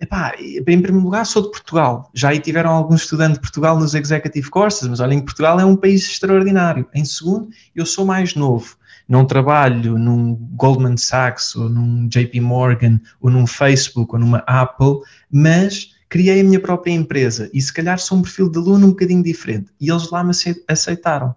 Epá, 0.00 0.34
em 0.38 0.62
primeiro 0.64 0.98
lugar, 0.98 1.26
sou 1.26 1.42
de 1.42 1.50
Portugal. 1.50 2.10
Já 2.14 2.30
aí 2.30 2.40
tiveram 2.40 2.70
alguns 2.70 3.02
estudantes 3.02 3.34
de 3.34 3.40
Portugal 3.40 3.78
nos 3.78 3.94
Executive 3.94 4.48
Courses, 4.48 4.88
mas 4.88 4.98
olhem 4.98 5.18
que 5.18 5.26
Portugal 5.26 5.60
é 5.60 5.64
um 5.64 5.76
país 5.76 6.02
extraordinário. 6.02 6.88
Em 6.94 7.04
segundo, 7.04 7.50
eu 7.76 7.84
sou 7.84 8.06
mais 8.06 8.34
novo. 8.34 8.78
Não 9.06 9.26
trabalho 9.26 9.98
num 9.98 10.34
Goldman 10.56 10.96
Sachs, 10.96 11.54
ou 11.54 11.68
num 11.68 12.08
JP 12.08 12.40
Morgan, 12.40 12.98
ou 13.20 13.30
num 13.30 13.46
Facebook, 13.46 14.14
ou 14.14 14.20
numa 14.20 14.38
Apple, 14.46 15.00
mas 15.30 15.90
criei 16.08 16.40
a 16.40 16.44
minha 16.44 16.60
própria 16.60 16.92
empresa 16.92 17.50
e 17.52 17.60
se 17.60 17.72
calhar 17.72 17.98
sou 17.98 18.18
um 18.18 18.22
perfil 18.22 18.48
de 18.48 18.58
aluno 18.58 18.86
um 18.86 18.90
bocadinho 18.90 19.22
diferente. 19.22 19.70
E 19.78 19.90
eles 19.90 20.10
lá 20.10 20.24
me 20.24 20.32
aceitaram. 20.66 21.34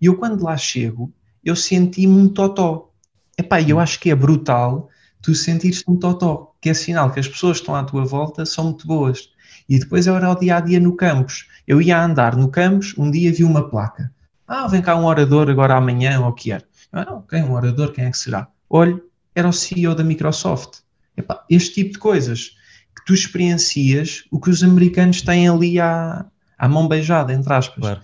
E 0.00 0.06
eu, 0.06 0.16
quando 0.16 0.42
lá 0.42 0.56
chego, 0.56 1.10
eu 1.42 1.56
senti-me 1.56 2.12
um 2.12 2.28
totó. 2.28 2.90
Epá, 3.38 3.62
eu 3.62 3.80
acho 3.80 3.98
que 3.98 4.10
é 4.10 4.14
brutal 4.14 4.90
tu 5.22 5.34
sentires-te 5.34 5.88
um 5.88 5.96
totó, 5.96 6.51
que 6.62 6.70
é 6.70 6.74
sinal 6.74 7.10
que 7.10 7.18
as 7.18 7.26
pessoas 7.26 7.58
que 7.58 7.64
estão 7.64 7.74
à 7.74 7.82
tua 7.82 8.04
volta 8.04 8.46
são 8.46 8.66
muito 8.66 8.86
boas. 8.86 9.28
E 9.68 9.78
depois 9.78 10.06
era 10.06 10.30
o 10.30 10.34
dia 10.38 10.56
a 10.56 10.60
dia 10.60 10.78
no 10.78 10.94
campus. 10.94 11.48
Eu 11.66 11.82
ia 11.82 12.00
andar 12.00 12.36
no 12.36 12.48
campus, 12.48 12.94
um 12.96 13.10
dia 13.10 13.32
vi 13.32 13.42
uma 13.42 13.68
placa. 13.68 14.12
Ah, 14.46 14.68
vem 14.68 14.80
cá 14.80 14.94
um 14.94 15.04
orador 15.04 15.50
agora 15.50 15.74
amanhã, 15.74 16.20
ou 16.20 16.28
o 16.28 16.32
que 16.32 16.52
era. 16.52 16.64
Ah, 16.92 17.20
é 17.32 17.42
um 17.42 17.52
orador? 17.52 17.92
Quem 17.92 18.04
é 18.04 18.10
que 18.10 18.16
será? 18.16 18.46
Olhe, 18.70 19.02
era 19.34 19.48
o 19.48 19.52
CEO 19.52 19.94
da 19.94 20.04
Microsoft. 20.04 20.80
Epá, 21.16 21.44
este 21.50 21.74
tipo 21.74 21.94
de 21.94 21.98
coisas 21.98 22.56
que 22.94 23.04
tu 23.04 23.12
experiencias 23.12 24.24
o 24.30 24.38
que 24.38 24.50
os 24.50 24.62
americanos 24.62 25.20
têm 25.20 25.48
ali 25.48 25.80
à, 25.80 26.24
à 26.56 26.68
mão 26.68 26.86
beijada, 26.86 27.32
entre 27.32 27.52
aspas. 27.52 27.80
Claro. 27.80 28.00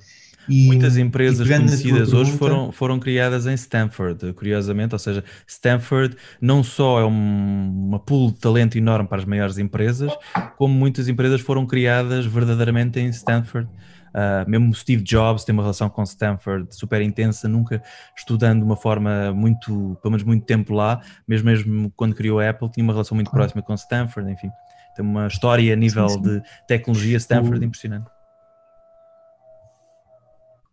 E, 0.49 0.67
Muitas 0.67 0.97
empresas 0.97 1.47
conhecidas 1.47 2.13
hoje 2.13 2.33
foram, 2.33 2.73
foram 2.73 2.99
criadas 2.99 3.47
em 3.47 3.55
Stanford, 3.55 4.33
curiosamente, 4.33 4.95
ou 4.95 4.99
seja, 4.99 5.23
Stanford 5.47 6.17
não 6.41 6.63
só 6.63 7.01
é 7.01 7.05
um, 7.05 7.89
uma 7.89 7.99
pool 7.99 8.33
de 8.33 8.39
talento 8.39 8.79
enorme 8.79 9.09
para 9.09 9.19
as 9.19 9.25
maiores 9.25 9.59
empresas, 9.59 10.13
como 10.57 10.73
muitas 10.75 11.09
empresas 11.09 11.41
foram 11.41 11.67
criadas 11.67 12.25
verdadeiramente 12.27 12.99
em 12.99 13.09
Stanford. 13.09 13.69
Uh, 14.09 14.49
mesmo 14.49 14.75
Steve 14.75 15.03
Jobs 15.03 15.45
tem 15.45 15.53
uma 15.53 15.63
relação 15.63 15.89
com 15.91 16.03
Stanford 16.03 16.75
super 16.75 17.03
intensa, 17.03 17.47
nunca 17.47 17.83
estudando 18.17 18.61
de 18.61 18.65
uma 18.65 18.77
forma 18.77 19.33
muito, 19.33 19.99
pelo 20.03 20.13
menos 20.13 20.25
muito 20.25 20.47
tempo 20.47 20.73
lá, 20.73 21.01
mesmo, 21.27 21.47
mesmo 21.47 21.93
quando 21.95 22.15
criou 22.15 22.41
a 22.41 22.49
Apple, 22.49 22.71
tinha 22.71 22.83
uma 22.83 22.93
relação 22.95 23.15
muito 23.15 23.31
próxima 23.31 23.63
com 23.63 23.75
Stanford, 23.75 24.33
enfim, 24.33 24.49
tem 24.97 25.05
uma 25.05 25.27
história 25.27 25.73
a 25.73 25.77
nível 25.77 26.09
sim, 26.09 26.15
sim. 26.15 26.23
de 26.23 26.43
tecnologia 26.67 27.19
Stanford 27.19 27.65
impressionante. 27.65 28.18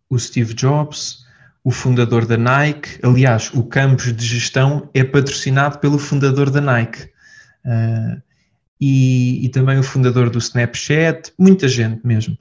O 0.08 0.18
Steve 0.18 0.54
Jobs, 0.54 1.24
o 1.64 1.70
fundador 1.70 2.26
da 2.26 2.36
Nike. 2.36 3.00
Aliás, 3.02 3.50
o 3.52 3.64
campus 3.64 4.14
de 4.14 4.24
gestão 4.24 4.88
é 4.94 5.02
patrocinado 5.02 5.78
pelo 5.78 5.98
fundador 5.98 6.48
da 6.50 6.60
Nike. 6.60 7.10
Uh, 7.64 8.22
e, 8.80 9.44
e, 9.44 9.48
também 9.48 9.78
o 9.78 9.82
fundador 9.82 10.30
do 10.30 10.38
Snapchat, 10.38 11.32
muita 11.38 11.66
gente 11.66 12.06
mesmo. 12.06 12.38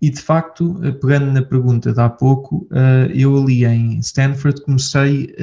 E 0.00 0.10
de 0.10 0.20
facto, 0.20 0.78
eh, 0.82 0.92
pegando 0.92 1.32
na 1.32 1.42
pergunta 1.42 1.92
de 1.92 2.00
há 2.00 2.08
pouco, 2.08 2.68
uh, 2.70 3.10
eu 3.14 3.36
ali 3.36 3.64
em 3.64 3.98
Stanford 4.00 4.62
comecei 4.62 5.34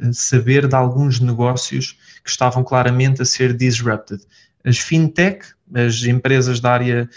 a 0.00 0.12
saber 0.12 0.68
de 0.68 0.74
alguns 0.74 1.20
negócios 1.20 1.96
que 2.22 2.30
estavam 2.30 2.62
claramente 2.62 3.22
a 3.22 3.24
ser 3.24 3.56
disrupted. 3.56 4.22
As 4.64 4.78
fintech, 4.78 5.46
as 5.74 6.02
empresas 6.04 6.60
da 6.60 6.72
área 6.72 7.10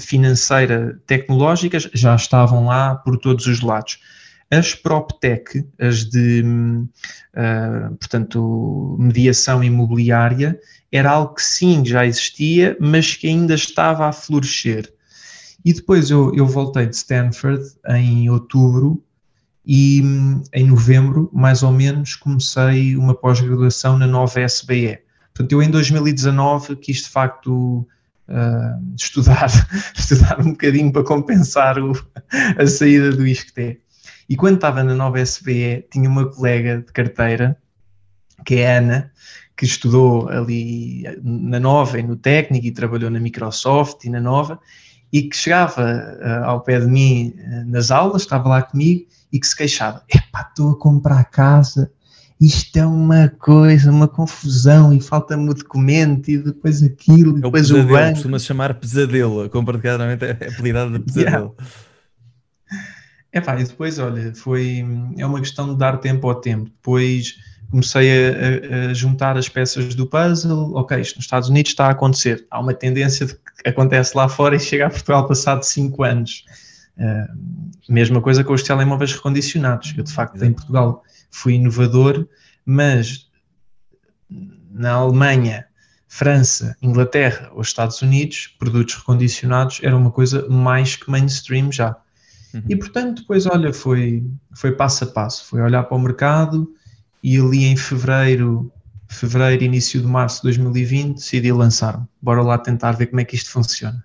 financeira 0.00 1.00
tecnológicas, 1.06 1.88
já 1.92 2.14
estavam 2.16 2.66
lá 2.66 2.94
por 2.96 3.18
todos 3.18 3.46
os 3.46 3.60
lados 3.60 3.98
as 4.50 4.74
PropTech, 4.74 5.66
as 5.78 6.04
de, 6.04 6.42
uh, 6.44 7.96
portanto, 7.96 8.96
mediação 8.98 9.64
imobiliária, 9.64 10.58
era 10.92 11.10
algo 11.10 11.34
que 11.34 11.42
sim, 11.42 11.84
já 11.84 12.06
existia, 12.06 12.76
mas 12.80 13.16
que 13.16 13.26
ainda 13.26 13.54
estava 13.54 14.06
a 14.06 14.12
florescer. 14.12 14.92
E 15.64 15.72
depois 15.72 16.10
eu, 16.10 16.32
eu 16.34 16.46
voltei 16.46 16.86
de 16.86 16.94
Stanford 16.94 17.64
em 17.88 18.28
outubro 18.30 19.02
e 19.66 20.02
em 20.52 20.66
novembro, 20.66 21.30
mais 21.32 21.62
ou 21.62 21.72
menos, 21.72 22.14
comecei 22.14 22.96
uma 22.96 23.14
pós-graduação 23.14 23.98
na 23.98 24.06
nova 24.06 24.40
SBE. 24.40 24.98
Portanto, 25.34 25.52
eu 25.52 25.62
em 25.62 25.70
2019 25.70 26.76
quis 26.76 26.98
de 26.98 27.08
facto 27.08 27.86
uh, 28.28 28.94
estudar, 28.96 29.48
estudar 29.98 30.40
um 30.40 30.52
bocadinho 30.52 30.92
para 30.92 31.02
compensar 31.02 31.78
o, 31.78 31.92
a 32.56 32.66
saída 32.66 33.10
do 33.10 33.26
ISCTE. 33.26 33.80
E 34.28 34.36
quando 34.36 34.54
estava 34.54 34.84
na 34.84 34.94
nova 34.94 35.20
SBE, 35.20 35.86
tinha 35.90 36.08
uma 36.08 36.30
colega 36.30 36.78
de 36.78 36.92
carteira, 36.92 37.58
que 38.46 38.56
é 38.56 38.76
a 38.76 38.78
Ana, 38.78 39.12
que 39.56 39.64
estudou 39.64 40.28
ali 40.28 41.04
na 41.22 41.60
Nova 41.60 41.98
e 41.98 42.02
no 42.02 42.16
técnico 42.16 42.66
e 42.66 42.72
trabalhou 42.72 43.10
na 43.10 43.20
Microsoft 43.20 44.04
e 44.04 44.10
na 44.10 44.20
Nova, 44.20 44.58
e 45.12 45.22
que 45.22 45.36
chegava 45.36 45.82
uh, 45.82 46.44
ao 46.44 46.60
pé 46.60 46.80
de 46.80 46.86
mim 46.86 47.34
uh, 47.38 47.70
nas 47.70 47.90
aulas, 47.90 48.22
estava 48.22 48.48
lá 48.48 48.62
comigo, 48.62 49.06
e 49.32 49.38
que 49.38 49.46
se 49.46 49.56
queixava: 49.56 50.02
epá, 50.08 50.46
estou 50.48 50.72
a 50.72 50.78
comprar 50.78 51.24
casa, 51.24 51.90
isto 52.46 52.76
é 52.76 52.86
uma 52.86 53.28
coisa, 53.28 53.90
uma 53.90 54.08
confusão, 54.08 54.92
e 54.92 55.00
falta-me 55.00 55.48
o 55.48 55.54
documento, 55.54 56.30
e 56.30 56.38
depois 56.38 56.82
aquilo, 56.82 57.38
e 57.38 57.40
depois 57.40 57.70
é 57.70 57.74
o, 57.74 57.80
o 57.82 57.86
banco. 57.86 58.12
Costuma-se 58.14 58.46
chamar 58.46 58.74
pesadelo, 58.74 59.48
compartilhadamente 59.50 60.24
é 60.24 60.30
apelidado 60.30 60.92
de 60.92 60.98
pesadelo. 61.00 61.54
Yeah. 61.58 61.74
Epá, 63.34 63.60
e 63.60 63.64
depois, 63.64 63.98
olha, 63.98 64.32
foi, 64.34 64.84
é 65.18 65.26
uma 65.26 65.40
questão 65.40 65.72
de 65.72 65.76
dar 65.76 65.98
tempo 65.98 66.28
ao 66.28 66.36
tempo. 66.36 66.66
Depois 66.66 67.34
comecei 67.68 68.28
a, 68.28 68.90
a, 68.90 68.94
juntar 68.94 69.36
as 69.36 69.48
peças 69.48 69.96
do 69.96 70.06
puzzle. 70.06 70.72
Ok, 70.76 71.00
isto 71.00 71.16
nos 71.16 71.24
Estados 71.24 71.48
Unidos 71.48 71.72
está 71.72 71.88
a 71.88 71.90
acontecer. 71.90 72.46
Há 72.48 72.60
uma 72.60 72.72
tendência 72.72 73.26
de 73.26 73.34
que 73.34 73.68
acontece 73.68 74.16
lá 74.16 74.28
fora 74.28 74.54
e 74.54 74.60
chega 74.60 74.86
a 74.86 74.90
Portugal 74.90 75.26
passado 75.26 75.64
5 75.64 76.04
anos. 76.04 76.44
Uh, 76.96 77.92
mesma 77.92 78.20
coisa 78.20 78.44
com 78.44 78.52
os 78.52 78.62
telemóveis 78.62 79.12
recondicionados. 79.12 79.92
Eu, 79.96 80.04
de 80.04 80.12
facto, 80.12 80.40
em 80.40 80.52
Portugal 80.52 81.02
fui 81.34 81.54
inovador, 81.54 82.28
mas 82.64 83.28
na 84.70 84.92
Alemanha, 84.92 85.66
França, 86.06 86.76
Inglaterra 86.80 87.50
ou 87.52 87.60
Estados 87.60 88.00
Unidos, 88.00 88.54
produtos 88.56 88.94
recondicionados 88.94 89.80
era 89.82 89.96
uma 89.96 90.12
coisa 90.12 90.48
mais 90.48 90.94
que 90.94 91.10
mainstream 91.10 91.72
já. 91.72 91.96
Uhum. 92.54 92.62
E 92.68 92.76
portanto, 92.76 93.22
depois, 93.22 93.46
olha, 93.46 93.72
foi, 93.72 94.24
foi 94.54 94.72
passo 94.72 95.02
a 95.02 95.06
passo, 95.08 95.44
foi 95.46 95.60
olhar 95.60 95.82
para 95.82 95.96
o 95.96 96.00
mercado 96.00 96.72
e 97.20 97.36
ali 97.36 97.64
em 97.64 97.76
fevereiro, 97.76 98.72
fevereiro, 99.08 99.64
início 99.64 100.00
de 100.00 100.06
março 100.06 100.36
de 100.36 100.42
2020, 100.44 101.16
decidi 101.16 101.50
lançar-me. 101.50 102.06
Bora 102.22 102.42
lá 102.42 102.58
tentar 102.58 102.92
ver 102.92 103.06
como 103.08 103.20
é 103.20 103.24
que 103.24 103.34
isto 103.34 103.50
funciona. 103.50 104.04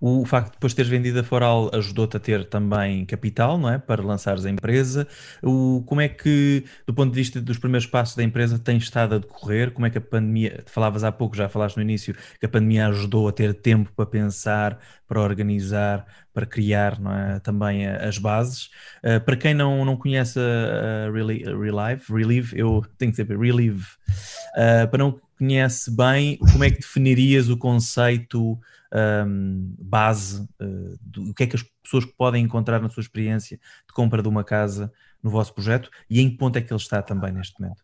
O 0.00 0.24
facto 0.24 0.46
de 0.48 0.52
depois 0.52 0.74
teres 0.74 0.90
vendido 0.90 1.20
a 1.20 1.24
Foral 1.24 1.70
ajudou-te 1.72 2.16
a 2.16 2.20
ter 2.20 2.44
também 2.44 3.04
capital, 3.04 3.58
não 3.58 3.70
é? 3.70 3.78
Para 3.78 4.02
lançares 4.02 4.44
a 4.44 4.50
empresa. 4.50 5.06
O, 5.42 5.82
como 5.86 6.00
é 6.00 6.08
que, 6.08 6.64
do 6.86 6.92
ponto 6.92 7.10
de 7.10 7.16
vista 7.16 7.40
dos 7.40 7.58
primeiros 7.58 7.86
passos 7.86 8.16
da 8.16 8.22
empresa, 8.22 8.58
tem 8.58 8.76
estado 8.76 9.14
a 9.14 9.18
decorrer? 9.18 9.70
Como 9.70 9.86
é 9.86 9.90
que 9.90 9.98
a 9.98 10.00
pandemia, 10.00 10.62
falavas 10.66 11.04
há 11.04 11.12
pouco, 11.12 11.36
já 11.36 11.48
falaste 11.48 11.76
no 11.76 11.82
início, 11.82 12.14
que 12.38 12.46
a 12.46 12.48
pandemia 12.48 12.88
ajudou 12.88 13.28
a 13.28 13.32
ter 13.32 13.54
tempo 13.54 13.90
para 13.94 14.06
pensar, 14.06 14.78
para 15.06 15.20
organizar, 15.20 16.06
para 16.32 16.44
criar 16.46 16.98
é? 17.34 17.38
também 17.40 17.86
as 17.86 18.18
bases. 18.18 18.70
Uh, 19.02 19.20
para 19.24 19.36
quem 19.36 19.54
não, 19.54 19.84
não 19.84 19.96
conhece 19.96 20.38
a, 20.38 21.08
a 21.08 21.12
Relive, 21.12 22.12
Relive, 22.12 22.58
eu 22.58 22.84
tenho 22.98 23.12
que 23.12 23.22
dizer 23.22 23.38
Relive, 23.38 23.84
uh, 24.56 24.88
para 24.88 24.98
não 24.98 25.20
conhece 25.38 25.94
bem, 25.94 26.36
como 26.38 26.64
é 26.64 26.70
que 26.70 26.80
definirias 26.80 27.48
o 27.48 27.56
conceito 27.56 28.58
um, 28.94 29.74
base 29.78 30.42
uh, 30.60 30.98
do 31.00 31.34
que 31.34 31.42
é 31.42 31.46
que 31.46 31.56
as 31.56 31.64
pessoas 31.82 32.04
podem 32.04 32.44
encontrar 32.44 32.80
na 32.80 32.88
sua 32.88 33.00
experiência 33.00 33.58
de 33.58 33.92
compra 33.92 34.22
de 34.22 34.28
uma 34.28 34.44
casa 34.44 34.92
no 35.22 35.30
vosso 35.30 35.52
projeto 35.52 35.90
e 36.08 36.20
em 36.20 36.30
que 36.30 36.36
ponto 36.36 36.56
é 36.56 36.62
que 36.62 36.72
ele 36.72 36.80
está 36.80 37.02
também 37.02 37.32
neste 37.32 37.60
momento? 37.60 37.82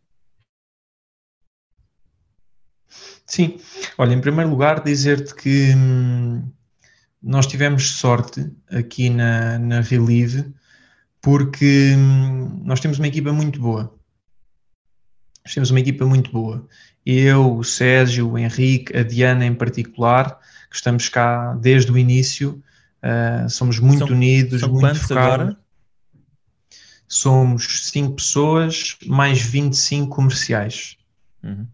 Sim, 3.27 3.59
olha, 3.97 4.15
em 4.15 4.21
primeiro 4.21 4.51
lugar, 4.51 4.83
dizer-te 4.83 5.35
que 5.35 5.73
hum, 5.75 6.51
nós 7.23 7.47
tivemos 7.47 7.91
sorte 7.91 8.51
aqui 8.69 9.09
na, 9.09 9.59
na 9.59 9.81
Relive 9.81 10.53
porque 11.21 11.95
hum, 11.97 12.63
nós 12.65 12.81
temos 12.81 12.99
uma 12.99 13.09
equipa 13.09 13.33
muito 13.33 13.61
boa. 13.61 13.97
Nós 15.45 15.55
temos 15.55 15.71
uma 15.71 15.81
equipa 15.81 16.05
muito 16.05 16.31
boa. 16.31 16.67
Eu, 17.05 17.57
o 17.57 17.65
Sérgio, 17.65 18.31
o 18.31 18.39
Henrique, 18.39 18.97
a 18.97 19.03
Diana 19.03 19.47
em 19.47 19.55
particular, 19.55 20.39
que 20.71 20.77
estamos 20.77 21.09
cá 21.09 21.55
desde 21.55 21.91
o 21.91 21.99
início, 21.99 22.63
uh, 23.03 23.51
somos 23.51 23.81
muito 23.81 24.07
são, 24.07 24.17
unidos, 24.17 24.61
são 24.61 24.71
muito 24.71 25.01
focados. 25.01 25.57
Somos 27.09 27.91
5 27.91 28.15
pessoas, 28.15 28.97
mais 29.05 29.43
25 29.43 30.15
comerciais. 30.15 30.97
Uhum. 31.43 31.67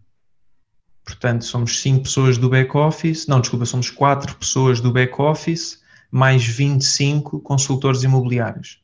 Portanto, 1.05 1.45
somos 1.45 1.79
5 1.79 2.03
pessoas 2.03 2.39
do 2.39 2.49
back-office, 2.49 3.27
não, 3.27 3.39
desculpa, 3.39 3.65
somos 3.65 3.91
4 3.91 4.35
pessoas 4.35 4.81
do 4.81 4.91
back-office, 4.91 5.79
mais 6.09 6.43
25 6.43 7.39
consultores 7.41 8.01
imobiliários. 8.01 8.81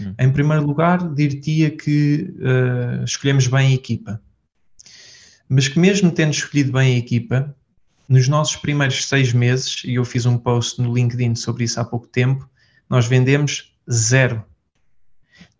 Uhum. 0.00 0.14
Em 0.18 0.32
primeiro 0.32 0.66
lugar, 0.66 1.08
diria 1.14 1.70
que 1.70 2.34
uh, 2.38 3.04
escolhemos 3.04 3.46
bem 3.46 3.68
a 3.68 3.74
equipa. 3.74 4.20
Mas 5.48 5.68
que 5.68 5.78
mesmo 5.78 6.10
tendo 6.10 6.32
escolhido 6.32 6.72
bem 6.72 6.94
a 6.94 6.98
equipa, 6.98 7.54
nos 8.08 8.28
nossos 8.28 8.56
primeiros 8.56 9.06
seis 9.06 9.32
meses, 9.32 9.82
e 9.84 9.94
eu 9.94 10.04
fiz 10.04 10.26
um 10.26 10.36
post 10.36 10.80
no 10.80 10.92
LinkedIn 10.92 11.34
sobre 11.34 11.64
isso 11.64 11.80
há 11.80 11.84
pouco 11.84 12.06
tempo, 12.06 12.48
nós 12.88 13.06
vendemos 13.06 13.74
zero. 13.90 14.44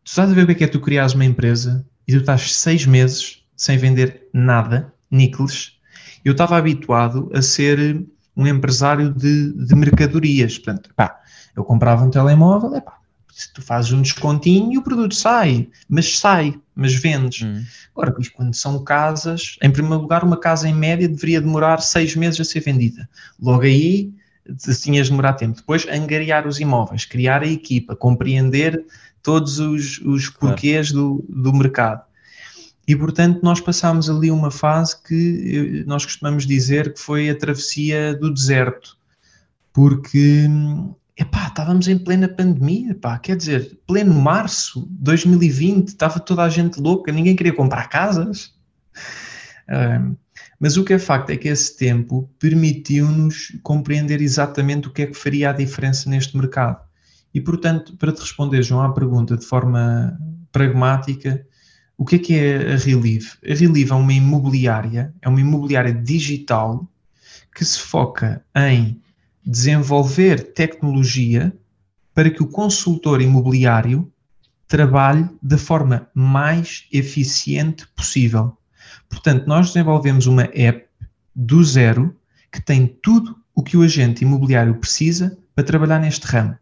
Tu 0.04 0.10
sabes 0.10 0.32
a 0.32 0.34
ver 0.34 0.42
o 0.42 0.46
que 0.46 0.52
é, 0.52 0.54
que 0.56 0.64
é 0.64 0.66
tu 0.68 0.80
criares 0.80 1.14
uma 1.14 1.24
empresa 1.24 1.86
e 2.06 2.12
tu 2.12 2.18
estás 2.18 2.54
seis 2.54 2.84
meses 2.84 3.44
sem 3.56 3.78
vender 3.78 4.28
nada, 4.32 4.92
níqueles. 5.10 5.78
Eu 6.24 6.32
estava 6.32 6.56
habituado 6.56 7.30
a 7.34 7.40
ser 7.40 8.04
um 8.36 8.46
empresário 8.46 9.12
de, 9.12 9.52
de 9.52 9.74
mercadorias. 9.74 10.58
Portanto, 10.58 10.90
pá, 10.94 11.20
eu 11.54 11.64
comprava 11.64 12.04
um 12.04 12.10
telemóvel, 12.10 12.74
epá, 12.74 12.98
tu 13.54 13.62
fazes 13.62 13.92
um 13.92 14.02
descontinho 14.02 14.72
e 14.72 14.78
o 14.78 14.82
produto 14.82 15.14
sai, 15.14 15.68
mas 15.88 16.18
sai, 16.18 16.58
mas 16.74 16.94
vendes. 16.94 17.42
Hum. 17.42 17.64
Agora, 17.94 18.14
quando 18.34 18.54
são 18.54 18.82
casas, 18.82 19.56
em 19.62 19.70
primeiro 19.70 20.02
lugar, 20.02 20.24
uma 20.24 20.36
casa 20.36 20.68
em 20.68 20.74
média 20.74 21.08
deveria 21.08 21.40
demorar 21.40 21.80
seis 21.80 22.14
meses 22.16 22.40
a 22.40 22.44
ser 22.44 22.60
vendida. 22.60 23.08
Logo 23.40 23.62
aí, 23.62 24.12
tinhas 24.80 25.06
de 25.06 25.10
demorar 25.10 25.34
tempo. 25.34 25.56
Depois, 25.56 25.86
angariar 25.88 26.46
os 26.46 26.60
imóveis, 26.60 27.04
criar 27.04 27.42
a 27.42 27.46
equipa, 27.46 27.94
compreender 27.94 28.84
todos 29.22 29.58
os, 29.58 29.98
os 30.00 30.28
porquês 30.28 30.90
claro. 30.90 31.22
do, 31.28 31.50
do 31.50 31.52
mercado. 31.52 32.02
E, 32.86 32.96
portanto, 32.96 33.40
nós 33.42 33.60
passámos 33.60 34.10
ali 34.10 34.30
uma 34.30 34.50
fase 34.50 35.00
que 35.02 35.82
eh, 35.82 35.84
nós 35.86 36.04
costumamos 36.04 36.44
dizer 36.44 36.92
que 36.92 37.00
foi 37.00 37.30
a 37.30 37.38
travessia 37.38 38.14
do 38.14 38.32
deserto, 38.32 38.96
porque 39.72 40.46
hum, 40.48 40.92
epá, 41.22 41.48
estávamos 41.48 41.88
em 41.88 41.98
plena 41.98 42.28
pandemia, 42.28 42.90
epá, 42.90 43.18
quer 43.18 43.36
dizer, 43.36 43.78
pleno 43.86 44.14
março 44.14 44.86
de 44.90 45.04
2020, 45.04 45.88
estava 45.88 46.20
toda 46.20 46.42
a 46.42 46.48
gente 46.48 46.80
louca, 46.80 47.10
ninguém 47.10 47.34
queria 47.34 47.52
comprar 47.52 47.88
casas. 47.88 48.54
Um, 49.68 50.16
mas 50.58 50.76
o 50.76 50.84
que 50.84 50.92
é 50.92 50.98
facto 50.98 51.30
é 51.30 51.36
que 51.36 51.48
esse 51.48 51.76
tempo 51.76 52.30
permitiu-nos 52.38 53.56
compreender 53.62 54.20
exatamente 54.20 54.86
o 54.86 54.92
que 54.92 55.02
é 55.02 55.06
que 55.06 55.14
faria 55.14 55.50
a 55.50 55.52
diferença 55.52 56.08
neste 56.08 56.36
mercado. 56.36 56.80
E, 57.34 57.40
portanto, 57.40 57.96
para 57.96 58.12
te 58.12 58.20
responder, 58.20 58.62
João, 58.62 58.82
à 58.82 58.92
pergunta 58.92 59.36
de 59.36 59.44
forma 59.44 60.16
pragmática, 60.52 61.44
o 61.96 62.04
que 62.04 62.16
é 62.16 62.18
que 62.18 62.34
é 62.34 62.74
a 62.74 62.76
Relive? 62.76 63.30
A 63.44 63.54
Relive 63.54 63.90
é 63.90 63.94
uma 63.94 64.12
imobiliária, 64.12 65.12
é 65.20 65.28
uma 65.28 65.40
imobiliária 65.40 65.92
digital 65.92 66.88
que 67.54 67.64
se 67.64 67.80
foca 67.80 68.44
em 68.56 69.00
desenvolver 69.44 70.52
tecnologia 70.52 71.52
para 72.14 72.30
que 72.30 72.42
o 72.42 72.46
consultor 72.46 73.20
imobiliário 73.20 74.10
trabalhe 74.68 75.28
da 75.42 75.58
forma 75.58 76.08
mais 76.14 76.86
eficiente 76.92 77.86
possível. 77.88 78.56
Portanto, 79.08 79.46
nós 79.46 79.68
desenvolvemos 79.68 80.26
uma 80.26 80.48
app 80.54 80.86
do 81.34 81.62
zero 81.62 82.16
que 82.50 82.60
tem 82.60 82.86
tudo 82.86 83.36
o 83.54 83.62
que 83.62 83.76
o 83.76 83.82
agente 83.82 84.24
imobiliário 84.24 84.74
precisa 84.76 85.36
para 85.54 85.64
trabalhar 85.64 85.98
neste 85.98 86.26
ramo. 86.26 86.56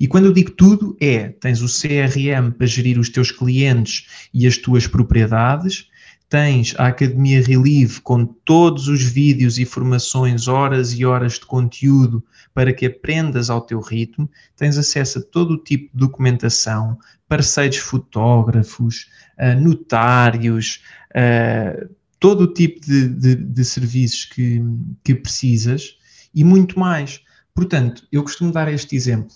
E 0.00 0.08
quando 0.08 0.26
eu 0.26 0.32
digo 0.32 0.50
tudo, 0.50 0.96
é: 1.00 1.28
tens 1.28 1.60
o 1.62 1.66
CRM 1.66 2.50
para 2.56 2.66
gerir 2.66 2.98
os 2.98 3.08
teus 3.08 3.30
clientes 3.30 4.28
e 4.32 4.46
as 4.46 4.56
tuas 4.56 4.86
propriedades, 4.86 5.88
tens 6.28 6.74
a 6.76 6.88
Academia 6.88 7.40
Relive 7.40 8.00
com 8.00 8.24
todos 8.26 8.88
os 8.88 9.02
vídeos 9.02 9.58
e 9.58 9.64
formações, 9.64 10.48
horas 10.48 10.92
e 10.92 11.04
horas 11.04 11.34
de 11.34 11.46
conteúdo 11.46 12.24
para 12.52 12.72
que 12.72 12.86
aprendas 12.86 13.48
ao 13.48 13.60
teu 13.60 13.80
ritmo, 13.80 14.28
tens 14.56 14.76
acesso 14.76 15.20
a 15.20 15.22
todo 15.22 15.52
o 15.52 15.58
tipo 15.58 15.90
de 15.92 15.98
documentação, 15.98 16.98
parceiros 17.28 17.78
fotógrafos, 17.78 19.08
uh, 19.38 19.60
notários, 19.60 20.82
uh, 21.10 21.88
todo 22.18 22.42
o 22.42 22.52
tipo 22.52 22.80
de, 22.80 23.08
de, 23.08 23.34
de 23.36 23.64
serviços 23.64 24.24
que, 24.24 24.62
que 25.04 25.14
precisas 25.14 25.96
e 26.34 26.42
muito 26.42 26.78
mais. 26.78 27.20
Portanto, 27.54 28.06
eu 28.10 28.22
costumo 28.22 28.52
dar 28.52 28.72
este 28.72 28.96
exemplo. 28.96 29.34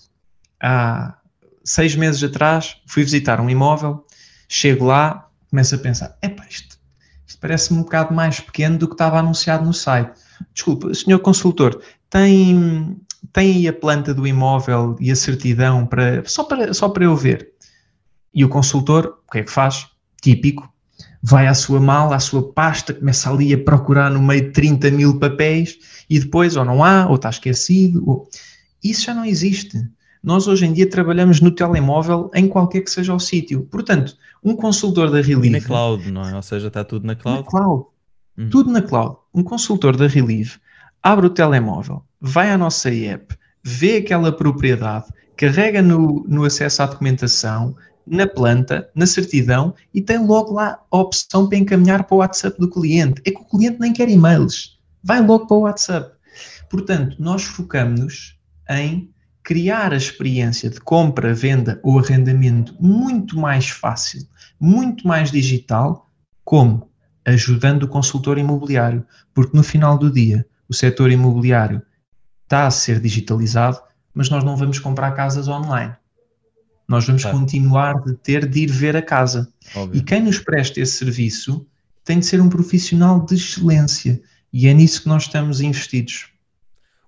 Há 0.61 1.17
seis 1.63 1.95
meses 1.95 2.23
atrás 2.23 2.77
fui 2.85 3.03
visitar 3.03 3.39
um 3.39 3.49
imóvel, 3.49 4.05
chego 4.47 4.85
lá, 4.85 5.29
começo 5.49 5.75
a 5.75 5.77
pensar: 5.77 6.17
epá, 6.21 6.45
isto, 6.49 6.77
isto 6.77 6.80
parece-me 7.41 7.79
um 7.79 7.83
bocado 7.83 8.13
mais 8.13 8.39
pequeno 8.39 8.77
do 8.77 8.87
que 8.87 8.93
estava 8.93 9.19
anunciado 9.19 9.65
no 9.65 9.73
site. 9.73 10.11
Desculpa, 10.53 10.93
senhor 10.93 11.19
consultor, 11.19 11.81
tem, 12.09 12.97
tem 13.33 13.55
aí 13.55 13.67
a 13.67 13.73
planta 13.73 14.13
do 14.13 14.27
imóvel 14.27 14.95
e 14.99 15.11
a 15.11 15.15
certidão 15.15 15.85
para, 15.85 16.23
só, 16.25 16.43
para, 16.43 16.73
só 16.73 16.87
para 16.87 17.03
eu 17.03 17.15
ver? 17.15 17.49
E 18.33 18.45
o 18.45 18.49
consultor, 18.49 19.17
o 19.27 19.31
que 19.31 19.39
é 19.39 19.43
que 19.43 19.51
faz? 19.51 19.87
Típico, 20.21 20.71
vai 21.21 21.47
à 21.47 21.53
sua 21.53 21.79
mala, 21.79 22.15
à 22.15 22.19
sua 22.19 22.53
pasta, 22.53 22.93
começa 22.93 23.29
ali 23.29 23.53
a 23.53 23.57
procurar 23.57 24.09
no 24.11 24.21
meio 24.21 24.43
de 24.43 24.51
30 24.51 24.91
mil 24.91 25.19
papéis 25.19 25.77
e 26.09 26.19
depois 26.19 26.55
ou 26.55 26.63
não 26.63 26.83
há, 26.83 27.07
ou 27.07 27.15
está 27.15 27.29
esquecido. 27.29 28.03
Ou... 28.07 28.29
Isso 28.83 29.05
já 29.05 29.13
não 29.13 29.25
existe. 29.25 29.83
Nós 30.23 30.47
hoje 30.47 30.65
em 30.65 30.73
dia 30.73 30.89
trabalhamos 30.89 31.41
no 31.41 31.51
telemóvel 31.51 32.29
em 32.33 32.47
qualquer 32.47 32.81
que 32.81 32.91
seja 32.91 33.13
o 33.13 33.19
sítio. 33.19 33.63
Portanto, 33.71 34.15
um 34.43 34.55
consultor 34.55 35.09
da 35.09 35.21
Relive... 35.21 35.47
E 35.47 35.59
na 35.59 35.61
cloud, 35.61 36.11
não 36.11 36.27
é? 36.27 36.35
Ou 36.35 36.41
seja, 36.41 36.67
está 36.67 36.83
tudo 36.83 37.07
na 37.07 37.15
cloud? 37.15 37.39
Na 37.39 37.45
cloud. 37.45 37.85
Hum. 38.37 38.49
Tudo 38.49 38.71
na 38.71 38.81
cloud. 38.81 39.17
Um 39.33 39.43
consultor 39.43 39.97
da 39.97 40.07
Relive 40.07 40.59
abre 41.01 41.25
o 41.25 41.29
telemóvel, 41.29 42.03
vai 42.19 42.51
à 42.51 42.57
nossa 42.57 42.93
app, 42.93 43.35
vê 43.63 43.97
aquela 43.97 44.31
propriedade, 44.31 45.07
carrega 45.35 45.81
no, 45.81 46.23
no 46.27 46.43
acesso 46.43 46.83
à 46.83 46.85
documentação, 46.85 47.75
na 48.05 48.27
planta, 48.27 48.89
na 48.93 49.05
certidão 49.05 49.73
e 49.93 50.01
tem 50.01 50.25
logo 50.25 50.53
lá 50.53 50.79
a 50.91 50.97
opção 50.97 51.47
para 51.47 51.57
encaminhar 51.57 52.03
para 52.03 52.15
o 52.15 52.17
WhatsApp 52.19 52.59
do 52.59 52.69
cliente. 52.69 53.21
É 53.25 53.31
que 53.31 53.41
o 53.41 53.45
cliente 53.45 53.79
nem 53.79 53.93
quer 53.93 54.09
e-mails, 54.09 54.79
vai 55.03 55.25
logo 55.25 55.47
para 55.47 55.57
o 55.57 55.61
WhatsApp. 55.61 56.15
Portanto, 56.69 57.15
nós 57.19 57.43
focamos 57.43 58.37
em 58.69 59.10
criar 59.43 59.93
a 59.93 59.97
experiência 59.97 60.69
de 60.69 60.79
compra, 60.79 61.33
venda 61.33 61.79
ou 61.83 61.99
arrendamento 61.99 62.75
muito 62.79 63.37
mais 63.37 63.69
fácil, 63.69 64.27
muito 64.59 65.07
mais 65.07 65.31
digital, 65.31 66.09
como? 66.43 66.89
Ajudando 67.25 67.83
o 67.83 67.87
consultor 67.87 68.37
imobiliário, 68.37 69.05
porque 69.33 69.55
no 69.55 69.63
final 69.63 69.97
do 69.97 70.11
dia 70.11 70.45
o 70.69 70.73
setor 70.73 71.11
imobiliário 71.11 71.81
está 72.43 72.67
a 72.67 72.71
ser 72.71 72.99
digitalizado, 72.99 73.79
mas 74.13 74.29
nós 74.29 74.43
não 74.43 74.55
vamos 74.55 74.79
comprar 74.79 75.11
casas 75.11 75.47
online. 75.47 75.93
Nós 76.87 77.05
vamos 77.05 77.23
continuar 77.23 78.01
de 78.03 78.13
ter 78.15 78.45
de 78.45 78.63
ir 78.63 78.71
ver 78.71 78.97
a 78.97 79.01
casa. 79.01 79.51
Óbvio. 79.73 79.97
E 79.97 80.03
quem 80.03 80.21
nos 80.21 80.39
presta 80.39 80.81
esse 80.81 80.97
serviço 80.97 81.65
tem 82.03 82.19
de 82.19 82.25
ser 82.25 82.41
um 82.41 82.49
profissional 82.49 83.25
de 83.25 83.35
excelência. 83.35 84.21
E 84.51 84.67
é 84.67 84.73
nisso 84.73 85.03
que 85.03 85.07
nós 85.07 85.23
estamos 85.23 85.61
investidos. 85.61 86.30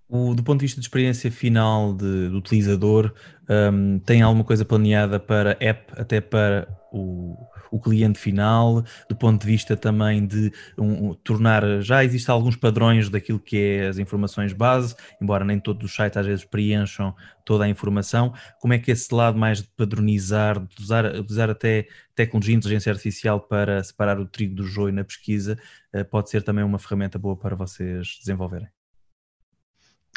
O, 0.08 0.36
do 0.36 0.44
ponto 0.44 0.60
de 0.60 0.66
vista 0.66 0.80
de 0.80 0.86
experiência 0.86 1.32
final 1.32 1.94
de, 1.94 2.30
do 2.30 2.38
utilizador, 2.38 3.14
um, 3.50 4.00
tem 4.00 4.22
alguma 4.22 4.44
coisa 4.44 4.64
planeada 4.64 5.20
para 5.20 5.58
app, 5.60 5.94
até 5.98 6.22
para 6.22 6.68
o, 6.92 7.36
o 7.72 7.80
cliente 7.80 8.20
final, 8.20 8.84
do 9.10 9.16
ponto 9.16 9.42
de 9.42 9.48
vista 9.48 9.76
também 9.76 10.28
de 10.28 10.52
um, 10.78 11.14
tornar. 11.16 11.82
Já 11.82 12.04
existem 12.04 12.32
alguns 12.32 12.56
padrões 12.56 13.10
daquilo 13.10 13.40
que 13.40 13.58
é 13.58 13.88
as 13.88 13.98
informações 13.98 14.54
base, 14.54 14.96
embora 15.20 15.44
nem 15.44 15.60
todos 15.60 15.90
os 15.90 15.96
sites 15.96 16.18
às 16.18 16.26
vezes 16.26 16.46
preencham 16.46 17.16
toda 17.44 17.64
a 17.64 17.70
informação. 17.70 18.34
Como 18.62 18.74
é 18.74 18.80
que 18.80 18.92
esse 18.92 19.14
lado 19.14 19.38
mais 19.38 19.62
de 19.64 19.68
padronizar, 19.76 20.60
de 20.60 20.82
usar, 20.82 21.12
de 21.12 21.32
usar 21.32 21.50
até 21.50 21.88
tecnologia 22.14 22.54
e 22.54 22.58
inteligência 22.58 22.92
artificial 22.92 23.40
para 23.42 23.84
separar 23.84 24.20
o 24.20 24.28
trigo 24.28 24.54
do 24.56 24.68
joio 24.68 24.94
na 24.94 25.04
pesquisa, 25.04 25.58
eh, 25.92 26.04
pode 26.04 26.30
ser 26.30 26.44
também 26.44 26.64
uma 26.64 26.78
ferramenta 26.78 27.18
boa 27.18 27.36
para 27.36 27.56
vocês 27.56 28.18
desenvolverem? 28.20 28.83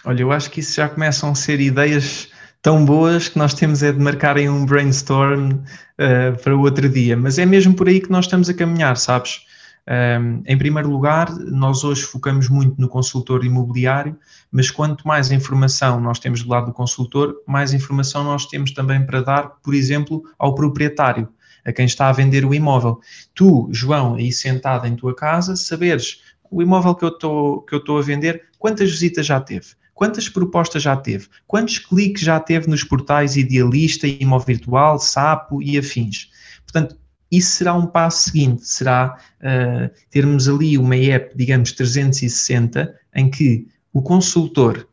Olha, 0.06 0.22
eu 0.22 0.30
acho 0.30 0.52
que 0.52 0.60
isso 0.60 0.76
já 0.76 0.88
começam 0.88 1.32
a 1.32 1.34
ser 1.34 1.60
ideias 1.60 2.28
tão 2.62 2.84
boas 2.84 3.28
que 3.28 3.36
nós 3.36 3.52
temos 3.52 3.82
é 3.82 3.90
de 3.90 3.98
marcarem 3.98 4.48
um 4.48 4.64
brainstorm 4.64 5.54
uh, 5.54 6.42
para 6.44 6.56
o 6.56 6.60
outro 6.60 6.88
dia. 6.88 7.16
Mas 7.16 7.40
é 7.40 7.44
mesmo 7.44 7.74
por 7.74 7.88
aí 7.88 8.00
que 8.00 8.08
nós 8.08 8.26
estamos 8.26 8.48
a 8.48 8.54
caminhar, 8.54 8.96
sabes? 8.96 9.40
Um, 9.84 9.92
ehm, 9.92 10.42
em 10.46 10.56
primeiro 10.56 10.88
lugar, 10.88 11.28
nós 11.34 11.82
hoje 11.82 12.02
focamos 12.02 12.48
muito 12.48 12.80
no 12.80 12.88
consultor 12.88 13.44
imobiliário, 13.44 14.16
mas 14.50 14.70
quanto 14.70 15.06
mais 15.08 15.32
informação 15.32 16.00
nós 16.00 16.20
temos 16.20 16.40
do 16.40 16.50
lado 16.50 16.66
do 16.66 16.72
consultor, 16.72 17.34
mais 17.44 17.72
informação 17.72 18.22
nós 18.22 18.46
temos 18.46 18.70
também 18.70 19.04
para 19.04 19.22
dar, 19.22 19.42
por 19.60 19.74
exemplo, 19.74 20.22
ao 20.38 20.54
proprietário, 20.54 21.28
a 21.64 21.72
quem 21.72 21.84
está 21.84 22.08
a 22.08 22.12
vender 22.12 22.44
o 22.44 22.54
imóvel. 22.54 23.00
Tu, 23.34 23.68
João, 23.72 24.14
aí 24.14 24.30
sentado 24.30 24.86
em 24.86 24.94
tua 24.94 25.16
casa, 25.16 25.56
saberes 25.56 26.22
o 26.48 26.62
imóvel 26.62 26.94
que 26.94 27.04
eu 27.04 27.08
estou 27.08 27.98
a 27.98 28.02
vender, 28.02 28.44
quantas 28.56 28.88
visitas 28.88 29.26
já 29.26 29.40
teve? 29.40 29.74
Quantas 29.96 30.28
propostas 30.28 30.82
já 30.82 30.94
teve? 30.94 31.26
Quantos 31.46 31.78
cliques 31.78 32.20
já 32.20 32.38
teve 32.38 32.68
nos 32.68 32.84
portais 32.84 33.34
Idealista, 33.34 34.06
Imóvel 34.06 34.48
Virtual, 34.48 34.98
Sapo 34.98 35.62
e 35.62 35.78
afins? 35.78 36.30
Portanto, 36.64 36.98
isso 37.32 37.52
será 37.52 37.72
um 37.72 37.86
passo 37.86 38.28
seguinte, 38.28 38.68
será 38.68 39.18
uh, 39.40 39.90
termos 40.10 40.50
ali 40.50 40.76
uma 40.76 40.94
app, 40.96 41.34
digamos, 41.34 41.72
360, 41.72 42.94
em 43.14 43.30
que 43.30 43.68
o 43.90 44.02
consultor, 44.02 44.86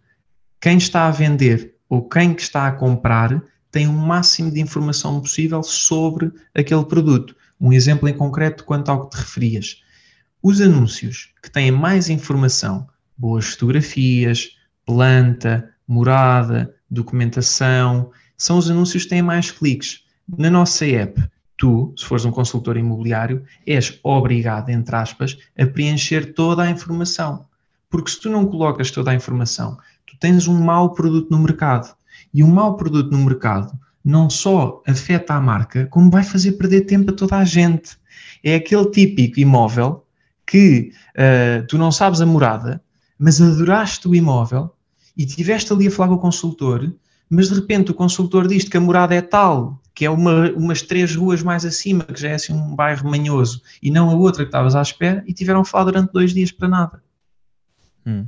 quem 0.62 0.78
está 0.78 1.06
a 1.06 1.12
vender 1.12 1.76
ou 1.90 2.08
quem 2.08 2.34
que 2.34 2.42
está 2.42 2.66
a 2.66 2.72
comprar, 2.72 3.44
tem 3.70 3.90
o 3.90 3.94
máximo 3.94 4.50
de 4.50 4.62
informação 4.62 5.20
possível 5.20 5.62
sobre 5.64 6.32
aquele 6.56 6.86
produto. 6.86 7.36
Um 7.60 7.74
exemplo 7.74 8.08
em 8.08 8.14
concreto 8.14 8.64
quanto 8.64 8.90
ao 8.90 9.10
que 9.10 9.18
te 9.18 9.20
referias. 9.20 9.82
Os 10.42 10.62
anúncios 10.62 11.34
que 11.44 11.52
têm 11.52 11.72
mais 11.72 12.08
informação, 12.08 12.88
boas 13.18 13.48
fotografias, 13.48 14.63
planta, 14.86 15.70
morada, 15.88 16.74
documentação, 16.90 18.12
são 18.38 18.58
os 18.58 18.70
anúncios 18.70 19.04
que 19.04 19.10
têm 19.10 19.22
mais 19.22 19.52
cliques. 19.52 20.04
Na 20.38 20.50
nossa 20.50 20.86
app, 20.86 21.22
tu, 21.58 21.94
se 21.98 22.06
fores 22.06 22.26
um 22.26 22.32
consultor 22.32 22.78
imobiliário, 22.78 23.44
és 23.66 24.00
obrigado, 24.04 24.70
entre 24.70 24.96
aspas, 24.96 25.38
a 25.58 25.66
preencher 25.66 26.34
toda 26.34 26.64
a 26.64 26.70
informação. 26.70 27.46
Porque 27.90 28.12
se 28.12 28.20
tu 28.20 28.30
não 28.30 28.46
colocas 28.46 28.92
toda 28.92 29.12
a 29.12 29.16
informação, 29.16 29.78
tu 30.06 30.18
tens 30.20 30.48
um 30.48 30.60
mau 30.60 30.94
produto 30.94 31.30
no 31.30 31.40
mercado. 31.40 31.96
E 32.34 32.44
um 32.44 32.50
mau 32.50 32.76
produto 32.76 33.12
no 33.12 33.24
mercado 33.24 33.72
não 34.04 34.30
só 34.30 34.82
afeta 34.86 35.36
a 35.36 35.42
marca, 35.42 35.86
como 35.88 36.12
vai 36.12 36.24
fazer 36.24 36.54
perder 36.54 36.82
tempo 36.82 37.12
a 37.12 37.16
toda 37.16 37.38
a 37.38 37.46
gente. 37.46 37.98
É 38.44 38.56
aquele 38.56 38.90
típico 38.92 39.40
imóvel 39.40 40.04
que 40.46 40.92
uh, 41.16 41.66
tu 41.68 41.78
não 41.78 41.92
sabes 41.92 42.20
a 42.20 42.26
morada, 42.26 42.82
mas 43.24 43.42
adoraste 43.42 44.06
o 44.06 44.14
imóvel 44.14 44.76
e 45.16 45.24
estiveste 45.24 45.72
ali 45.72 45.88
a 45.88 45.92
falar 45.92 46.10
com 46.10 46.16
o 46.16 46.20
consultor, 46.20 46.94
mas 47.30 47.48
de 47.48 47.56
repente 47.56 47.90
o 47.90 47.94
consultor 47.94 48.50
diz 48.50 48.66
que 48.66 48.76
a 48.76 48.82
morada 48.82 49.16
é 49.16 49.22
tal, 49.22 49.82
que 49.96 50.04
é 50.04 50.10
uma, 50.10 50.52
umas 50.52 50.82
três 50.82 51.16
ruas 51.16 51.42
mais 51.42 51.64
acima, 51.64 52.04
que 52.04 52.20
já 52.20 52.28
é 52.28 52.34
assim 52.34 52.52
um 52.52 52.76
bairro 52.76 53.10
manhoso, 53.10 53.62
e 53.82 53.90
não 53.90 54.10
a 54.10 54.14
outra 54.14 54.44
que 54.44 54.50
estavas 54.50 54.76
à 54.76 54.82
espera, 54.82 55.24
e 55.26 55.34
tiveram 55.34 55.62
a 55.62 55.66
falar 55.66 55.86
durante 55.86 56.12
dois 56.12 56.34
dias 56.34 56.52
para 56.52 56.68
nada. 56.68 57.02
Hum. 58.06 58.28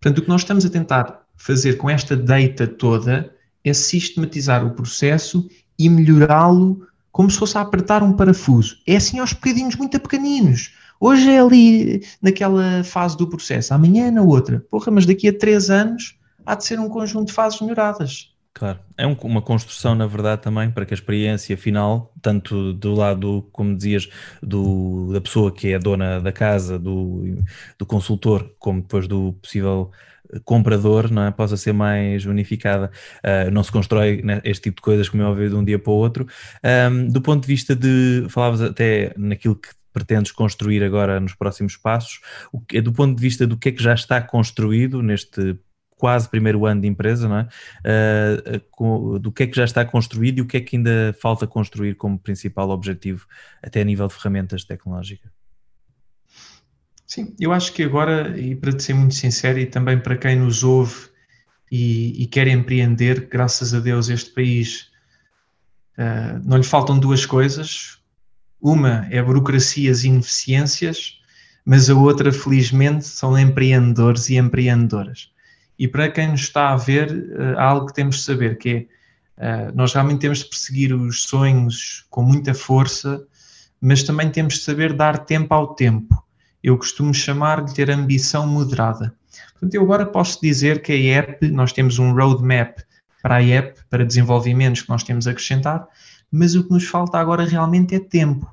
Portanto, 0.00 0.18
o 0.18 0.22
que 0.22 0.28
nós 0.28 0.42
estamos 0.42 0.64
a 0.64 0.70
tentar 0.70 1.26
fazer 1.34 1.76
com 1.76 1.90
esta 1.90 2.16
data 2.16 2.68
toda 2.68 3.34
é 3.64 3.74
sistematizar 3.74 4.64
o 4.64 4.74
processo 4.74 5.48
e 5.76 5.88
melhorá-lo 5.88 6.86
como 7.10 7.28
se 7.28 7.38
fosse 7.38 7.58
a 7.58 7.62
apertar 7.62 8.00
um 8.00 8.12
parafuso. 8.12 8.76
É 8.86 8.94
assim 8.94 9.18
aos 9.18 9.32
bocadinhos 9.32 9.74
muito 9.74 9.98
pequeninos. 9.98 10.72
Hoje 11.00 11.30
é 11.30 11.40
ali 11.40 12.02
naquela 12.22 12.82
fase 12.84 13.16
do 13.16 13.28
processo, 13.28 13.74
amanhã 13.74 14.06
é 14.06 14.10
na 14.10 14.22
outra. 14.22 14.64
Porra, 14.70 14.90
mas 14.90 15.06
daqui 15.06 15.28
a 15.28 15.38
três 15.38 15.70
anos 15.70 16.18
há 16.46 16.54
de 16.54 16.64
ser 16.64 16.78
um 16.78 16.88
conjunto 16.88 17.28
de 17.28 17.32
fases 17.32 17.60
melhoradas. 17.60 18.34
Claro, 18.52 18.78
é 18.96 19.04
um, 19.04 19.14
uma 19.24 19.42
construção, 19.42 19.96
na 19.96 20.06
verdade, 20.06 20.42
também 20.42 20.70
para 20.70 20.86
que 20.86 20.94
a 20.94 20.96
experiência 20.96 21.56
final, 21.56 22.12
tanto 22.22 22.72
do 22.72 22.94
lado, 22.94 23.48
como 23.50 23.76
dizias, 23.76 24.08
do, 24.40 25.12
da 25.12 25.20
pessoa 25.20 25.50
que 25.50 25.72
é 25.72 25.74
a 25.74 25.78
dona 25.78 26.20
da 26.20 26.30
casa, 26.30 26.78
do, 26.78 27.36
do 27.76 27.84
consultor, 27.84 28.48
como 28.60 28.80
depois 28.80 29.08
do 29.08 29.32
possível 29.42 29.90
comprador 30.44 31.10
não 31.10 31.24
é? 31.24 31.30
possa 31.30 31.56
ser 31.56 31.72
mais 31.72 32.26
unificada. 32.26 32.90
Uh, 33.24 33.50
não 33.50 33.62
se 33.62 33.72
constrói 33.72 34.22
né, 34.22 34.40
este 34.44 34.64
tipo 34.64 34.76
de 34.76 34.82
coisas, 34.82 35.08
como 35.08 35.22
é 35.22 35.26
óbvio, 35.26 35.48
de 35.48 35.54
um 35.56 35.64
dia 35.64 35.78
para 35.78 35.92
o 35.92 35.96
outro. 35.96 36.26
Um, 36.92 37.08
do 37.08 37.20
ponto 37.20 37.42
de 37.42 37.48
vista 37.48 37.74
de, 37.74 38.24
falavas 38.28 38.62
até 38.62 39.12
naquilo 39.16 39.56
que 39.56 39.68
pretendes 39.94 40.32
construir 40.32 40.82
agora 40.82 41.20
nos 41.20 41.34
próximos 41.34 41.76
passos, 41.76 42.20
do 42.82 42.92
ponto 42.92 43.16
de 43.16 43.22
vista 43.22 43.46
do 43.46 43.56
que 43.56 43.70
é 43.70 43.72
que 43.72 43.82
já 43.82 43.94
está 43.94 44.20
construído 44.20 45.00
neste 45.00 45.56
quase 45.96 46.28
primeiro 46.28 46.66
ano 46.66 46.82
de 46.82 46.88
empresa, 46.88 47.28
não 47.28 47.38
é? 47.38 47.48
Uh, 48.76 49.18
do 49.18 49.32
que 49.32 49.44
é 49.44 49.46
que 49.46 49.56
já 49.56 49.64
está 49.64 49.84
construído 49.84 50.38
e 50.38 50.42
o 50.42 50.46
que 50.46 50.56
é 50.56 50.60
que 50.60 50.76
ainda 50.76 51.16
falta 51.20 51.46
construir 51.46 51.94
como 51.94 52.18
principal 52.18 52.68
objetivo, 52.70 53.26
até 53.62 53.80
a 53.80 53.84
nível 53.84 54.08
de 54.08 54.14
ferramentas 54.14 54.64
tecnológicas? 54.64 55.30
Sim, 57.06 57.34
eu 57.38 57.52
acho 57.52 57.72
que 57.72 57.82
agora, 57.82 58.38
e 58.38 58.56
para 58.56 58.72
te 58.72 58.82
ser 58.82 58.94
muito 58.94 59.14
sincero, 59.14 59.58
e 59.58 59.66
também 59.66 59.98
para 59.98 60.16
quem 60.16 60.36
nos 60.36 60.64
ouve 60.64 61.08
e, 61.70 62.22
e 62.22 62.26
quer 62.26 62.48
empreender, 62.48 63.28
graças 63.30 63.72
a 63.72 63.80
Deus 63.80 64.08
este 64.08 64.30
país 64.30 64.90
uh, 65.96 66.40
não 66.44 66.56
lhe 66.56 66.64
faltam 66.64 66.98
duas 66.98 67.24
coisas. 67.24 67.98
Uma 68.64 69.06
é 69.10 69.22
burocracias 69.22 70.02
e 70.02 70.08
ineficiências, 70.08 71.20
mas 71.64 71.90
a 71.90 71.94
outra, 71.94 72.32
felizmente, 72.32 73.04
são 73.06 73.38
empreendedores 73.38 74.28
e 74.30 74.36
empreendedoras. 74.36 75.30
E 75.78 75.86
para 75.86 76.10
quem 76.10 76.28
nos 76.28 76.40
está 76.40 76.70
a 76.70 76.76
ver, 76.76 77.12
uh, 77.12 77.58
há 77.58 77.64
algo 77.64 77.86
que 77.86 77.94
temos 77.94 78.16
de 78.16 78.22
saber, 78.22 78.58
que 78.58 78.88
é, 79.36 79.68
uh, 79.68 79.72
nós 79.76 79.92
realmente 79.92 80.20
temos 80.20 80.38
de 80.38 80.46
perseguir 80.46 80.94
os 80.94 81.24
sonhos 81.24 82.06
com 82.08 82.22
muita 82.22 82.54
força, 82.54 83.24
mas 83.80 84.02
também 84.02 84.30
temos 84.30 84.54
de 84.54 84.60
saber 84.60 84.94
dar 84.94 85.18
tempo 85.18 85.52
ao 85.52 85.74
tempo 85.74 86.24
eu 86.64 86.78
costumo 86.78 87.12
chamar 87.12 87.62
de 87.62 87.74
ter 87.74 87.90
ambição 87.90 88.46
moderada. 88.46 89.14
Portanto, 89.52 89.74
eu 89.74 89.82
agora 89.82 90.06
posso 90.06 90.40
dizer 90.40 90.80
que 90.80 90.92
a 90.92 91.18
app, 91.18 91.46
nós 91.48 91.74
temos 91.74 91.98
um 91.98 92.14
roadmap 92.14 92.78
para 93.22 93.36
a 93.36 93.42
app, 93.42 93.78
para 93.90 94.06
desenvolvimentos 94.06 94.80
que 94.80 94.88
nós 94.88 95.02
temos 95.02 95.28
a 95.28 95.32
acrescentar, 95.32 95.86
mas 96.32 96.54
o 96.54 96.64
que 96.64 96.72
nos 96.72 96.86
falta 96.86 97.18
agora 97.18 97.44
realmente 97.44 97.94
é 97.94 98.00
tempo. 98.00 98.50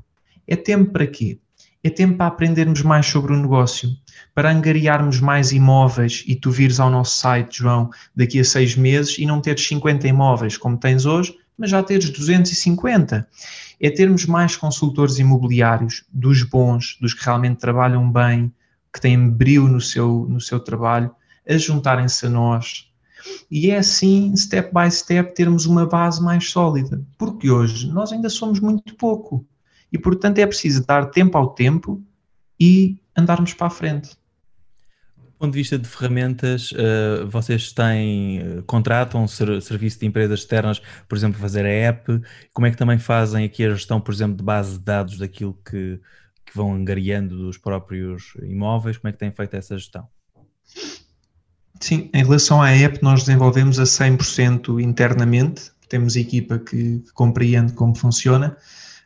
É 0.52 0.56
tempo 0.58 0.92
para 0.92 1.08
quê? 1.08 1.40
É 1.82 1.90
tempo 1.90 2.18
para 2.18 2.28
aprendermos 2.28 2.82
mais 2.82 3.06
sobre 3.06 3.32
o 3.32 3.38
negócio, 3.38 3.90
para 4.36 4.52
angariarmos 4.52 5.22
mais 5.22 5.54
imóveis 5.54 6.26
e 6.28 6.36
tu 6.36 6.52
vires 6.52 6.78
ao 6.78 6.90
nosso 6.90 7.16
site, 7.16 7.60
João, 7.60 7.90
daqui 8.14 8.38
a 8.38 8.44
seis 8.44 8.76
meses 8.76 9.18
e 9.18 9.26
não 9.26 9.40
teres 9.40 9.66
50 9.66 10.10
imóveis 10.10 10.58
como 10.58 10.78
tens 10.78 11.06
hoje, 11.06 11.34
mas 11.58 11.70
já 11.70 11.82
teres 11.82 12.10
250 12.10 13.26
é 13.80 13.90
termos 13.90 14.26
mais 14.26 14.58
consultores 14.58 15.20
imobiliários, 15.20 16.04
dos 16.12 16.44
bons, 16.44 16.98
dos 17.00 17.14
que 17.14 17.24
realmente 17.24 17.62
trabalham 17.62 18.12
bem, 18.12 18.54
que 18.94 19.00
têm 19.00 19.30
brilho 19.30 19.70
no 19.70 19.80
seu, 19.80 20.28
no 20.28 20.42
seu 20.42 20.60
trabalho, 20.60 21.16
a 21.48 21.58
juntarem-se 21.58 22.26
a 22.26 22.30
nós. 22.30 22.92
E 23.50 23.72
é 23.72 23.78
assim, 23.78 24.36
step 24.36 24.74
by 24.74 24.92
step, 24.92 25.34
termos 25.34 25.66
uma 25.66 25.86
base 25.86 26.22
mais 26.22 26.50
sólida. 26.52 27.02
Porque 27.18 27.50
hoje 27.50 27.88
nós 27.88 28.12
ainda 28.12 28.30
somos 28.30 28.60
muito 28.60 28.96
pouco. 28.96 29.46
E, 29.92 29.98
portanto, 29.98 30.40
é 30.40 30.48
preciso 30.48 30.86
dar 30.86 31.08
tempo 31.08 31.38
ao 31.38 31.54
tempo 31.54 32.02
e 32.60 32.98
andarmos 33.18 33.54
para 33.54 33.68
a 33.68 33.72
frente 33.72 34.12
ponto 35.42 35.54
de 35.54 35.58
vista 35.58 35.80
de 35.80 35.88
ferramentas, 35.88 36.72
uh, 36.72 37.28
vocês 37.28 37.72
têm, 37.72 38.60
uh, 38.60 38.64
contratam 38.64 39.28
ser, 39.28 39.60
serviço 39.64 40.00
de 40.00 40.06
empresas 40.06 40.42
externas, 40.42 40.80
por 41.10 41.18
exemplo, 41.18 41.40
fazer 41.40 41.66
a 41.66 41.70
app? 41.70 42.22
Como 42.54 42.68
é 42.68 42.72
que 42.72 42.78
também 42.78 43.00
fazem 43.00 43.44
aqui 43.44 43.66
a 43.66 43.72
gestão, 43.72 44.00
por 44.00 44.14
exemplo, 44.14 44.38
de 44.38 44.44
base 44.44 44.78
de 44.78 44.84
dados 44.86 45.18
daquilo 45.18 45.58
que, 45.66 46.00
que 46.46 46.56
vão 46.56 46.72
angariando 46.72 47.36
dos 47.36 47.58
próprios 47.58 48.34
imóveis? 48.44 48.98
Como 48.98 49.10
é 49.10 49.12
que 49.12 49.18
têm 49.18 49.32
feito 49.32 49.56
essa 49.56 49.76
gestão? 49.76 50.08
Sim, 51.80 52.12
em 52.14 52.24
relação 52.24 52.62
à 52.62 52.70
app, 52.70 53.02
nós 53.02 53.24
desenvolvemos 53.24 53.80
a 53.80 53.84
100% 53.84 54.80
internamente, 54.80 55.72
temos 55.90 56.16
equipa 56.16 56.60
que, 56.60 57.00
que 57.00 57.12
compreende 57.14 57.74
como 57.74 57.96
funciona. 57.96 58.56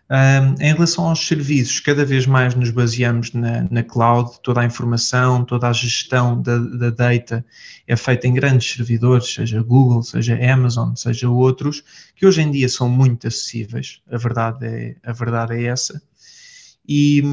Um, 0.08 0.64
em 0.64 0.72
relação 0.72 1.06
aos 1.06 1.26
serviços, 1.26 1.80
cada 1.80 2.06
vez 2.06 2.28
mais 2.28 2.54
nos 2.54 2.70
baseamos 2.70 3.34
na, 3.34 3.68
na 3.72 3.82
cloud, 3.82 4.40
toda 4.44 4.62
a 4.62 4.66
informação, 4.66 5.44
toda 5.44 5.68
a 5.68 5.74
gestão 5.74 6.40
da, 6.40 6.60
da, 6.60 6.90
data 6.92 7.44
é 7.88 7.96
feita 7.96 8.28
em 8.28 8.34
grandes 8.36 8.72
servidores, 8.72 9.34
seja 9.34 9.64
Google, 9.64 10.04
seja 10.04 10.38
Amazon, 10.54 10.94
seja 10.94 11.28
outros, 11.28 11.84
que 12.16 12.24
hoje 12.24 12.44
em 12.44 12.52
dia 12.52 12.70
são 12.70 12.88
muito 12.88 13.28
acessíveis, 13.28 14.00
a 14.08 14.18
verdade 14.18 14.68
é, 14.68 14.96
a 15.04 15.12
verdade 15.12 15.56
é 15.56 15.64
essa. 15.64 16.00
E, 16.88 17.24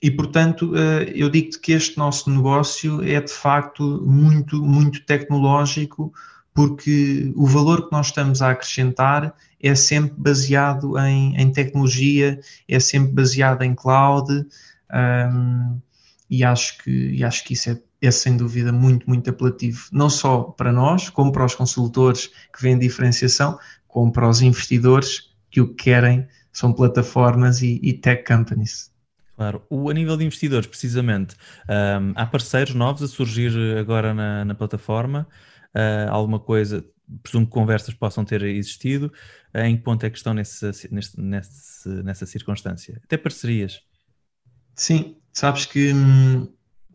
e 0.00 0.12
portanto, 0.12 0.76
eh, 0.76 1.12
eu 1.12 1.28
digo-te 1.28 1.58
que 1.58 1.72
este 1.72 1.98
nosso 1.98 2.30
negócio 2.30 3.02
é 3.02 3.20
de 3.20 3.32
facto 3.32 4.00
muito, 4.06 4.64
muito 4.64 5.04
tecnológico, 5.04 6.12
porque 6.54 7.32
o 7.36 7.46
valor 7.46 7.86
que 7.86 7.92
nós 7.92 8.06
estamos 8.06 8.42
a 8.42 8.50
acrescentar 8.50 9.34
é 9.62 9.74
sempre 9.74 10.14
baseado 10.16 10.98
em, 10.98 11.36
em 11.40 11.52
tecnologia, 11.52 12.40
é 12.68 12.80
sempre 12.80 13.12
baseado 13.12 13.62
em 13.62 13.74
cloud, 13.74 14.46
um, 14.92 15.78
e, 16.28 16.44
acho 16.44 16.78
que, 16.78 16.90
e 16.90 17.24
acho 17.24 17.44
que 17.44 17.54
isso 17.54 17.70
é, 17.70 17.78
é 18.02 18.10
sem 18.10 18.36
dúvida 18.36 18.72
muito, 18.72 19.08
muito 19.08 19.28
apelativo, 19.30 19.88
não 19.92 20.08
só 20.08 20.42
para 20.42 20.72
nós, 20.72 21.08
como 21.10 21.32
para 21.32 21.44
os 21.44 21.54
consultores 21.54 22.30
que 22.52 22.62
veem 22.62 22.78
diferenciação, 22.78 23.58
como 23.86 24.12
para 24.12 24.28
os 24.28 24.40
investidores 24.40 25.30
que 25.50 25.60
o 25.60 25.68
que 25.68 25.84
querem 25.84 26.26
são 26.52 26.72
plataformas 26.72 27.62
e, 27.62 27.78
e 27.82 27.92
tech 27.92 28.24
companies. 28.24 28.90
Claro, 29.36 29.62
o, 29.70 29.88
a 29.88 29.94
nível 29.94 30.16
de 30.16 30.24
investidores, 30.24 30.66
precisamente, 30.66 31.34
um, 31.68 32.12
há 32.14 32.26
parceiros 32.26 32.74
novos 32.74 33.02
a 33.02 33.08
surgir 33.08 33.50
agora 33.78 34.12
na, 34.12 34.44
na 34.44 34.54
plataforma 34.54 35.26
uh, 35.74 36.10
alguma 36.10 36.38
coisa, 36.38 36.84
presumo 37.22 37.46
que 37.46 37.52
conversas 37.52 37.94
possam 37.94 38.24
ter 38.24 38.42
existido, 38.42 39.12
uh, 39.54 39.60
em 39.60 39.76
que 39.76 39.82
ponto 39.82 40.04
é 40.04 40.10
que 40.10 40.16
estão 40.16 40.34
nesse, 40.34 40.66
nesse, 40.90 41.20
nesse, 41.20 41.88
nessa 41.88 42.26
circunstância? 42.26 43.00
Até 43.04 43.16
parcerias. 43.16 43.80
Sim, 44.74 45.16
sabes 45.32 45.66
que 45.66 45.92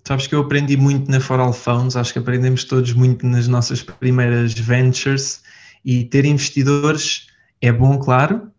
sabes 0.08 0.28
que 0.28 0.36
eu 0.36 0.42
aprendi 0.42 0.78
muito 0.78 1.10
na 1.10 1.20
For 1.20 1.40
All 1.40 1.52
Phones, 1.52 1.96
acho 1.96 2.14
que 2.14 2.20
aprendemos 2.20 2.64
todos 2.64 2.94
muito 2.94 3.26
nas 3.26 3.48
nossas 3.48 3.82
primeiras 3.82 4.54
ventures 4.54 5.44
e 5.84 6.06
ter 6.06 6.26
investidores 6.26 7.28
é 7.62 7.72
bom, 7.72 7.98
claro, 7.98 8.52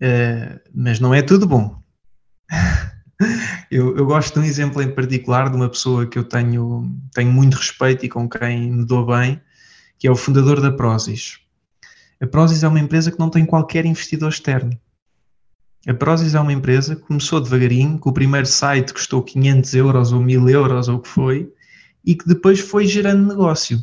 uh, 0.00 0.60
mas 0.74 1.00
não 1.00 1.14
é 1.14 1.22
tudo 1.22 1.46
bom. 1.46 1.80
Eu, 3.70 3.96
eu, 3.96 4.06
gosto 4.06 4.34
de 4.34 4.40
um 4.40 4.44
exemplo 4.44 4.82
em 4.82 4.90
particular 4.90 5.48
de 5.48 5.56
uma 5.56 5.68
pessoa 5.68 6.06
que 6.06 6.18
eu 6.18 6.24
tenho, 6.24 6.90
tenho 7.12 7.32
muito 7.32 7.54
respeito 7.54 8.04
e 8.04 8.08
com 8.08 8.28
quem 8.28 8.70
me 8.70 8.84
dou 8.84 9.06
bem, 9.06 9.40
que 9.98 10.06
é 10.06 10.10
o 10.10 10.16
fundador 10.16 10.60
da 10.60 10.70
Prozis. 10.70 11.38
A 12.20 12.26
Prozis 12.26 12.62
é 12.62 12.68
uma 12.68 12.80
empresa 12.80 13.10
que 13.10 13.18
não 13.18 13.30
tem 13.30 13.44
qualquer 13.44 13.86
investidor 13.86 14.28
externo. 14.28 14.78
A 15.86 15.94
Prozis 15.94 16.34
é 16.34 16.40
uma 16.40 16.52
empresa 16.52 16.96
que 16.96 17.02
começou 17.02 17.40
devagarinho, 17.40 17.98
que 17.98 18.08
o 18.08 18.12
primeiro 18.12 18.46
site 18.46 18.92
custou 18.92 19.22
500 19.22 19.74
euros 19.74 20.12
ou 20.12 20.20
1000 20.20 20.48
euros 20.48 20.88
ou 20.88 20.96
o 20.96 21.00
que 21.00 21.08
foi, 21.08 21.52
e 22.04 22.14
que 22.14 22.26
depois 22.26 22.60
foi 22.60 22.86
gerando 22.86 23.28
negócio. 23.28 23.82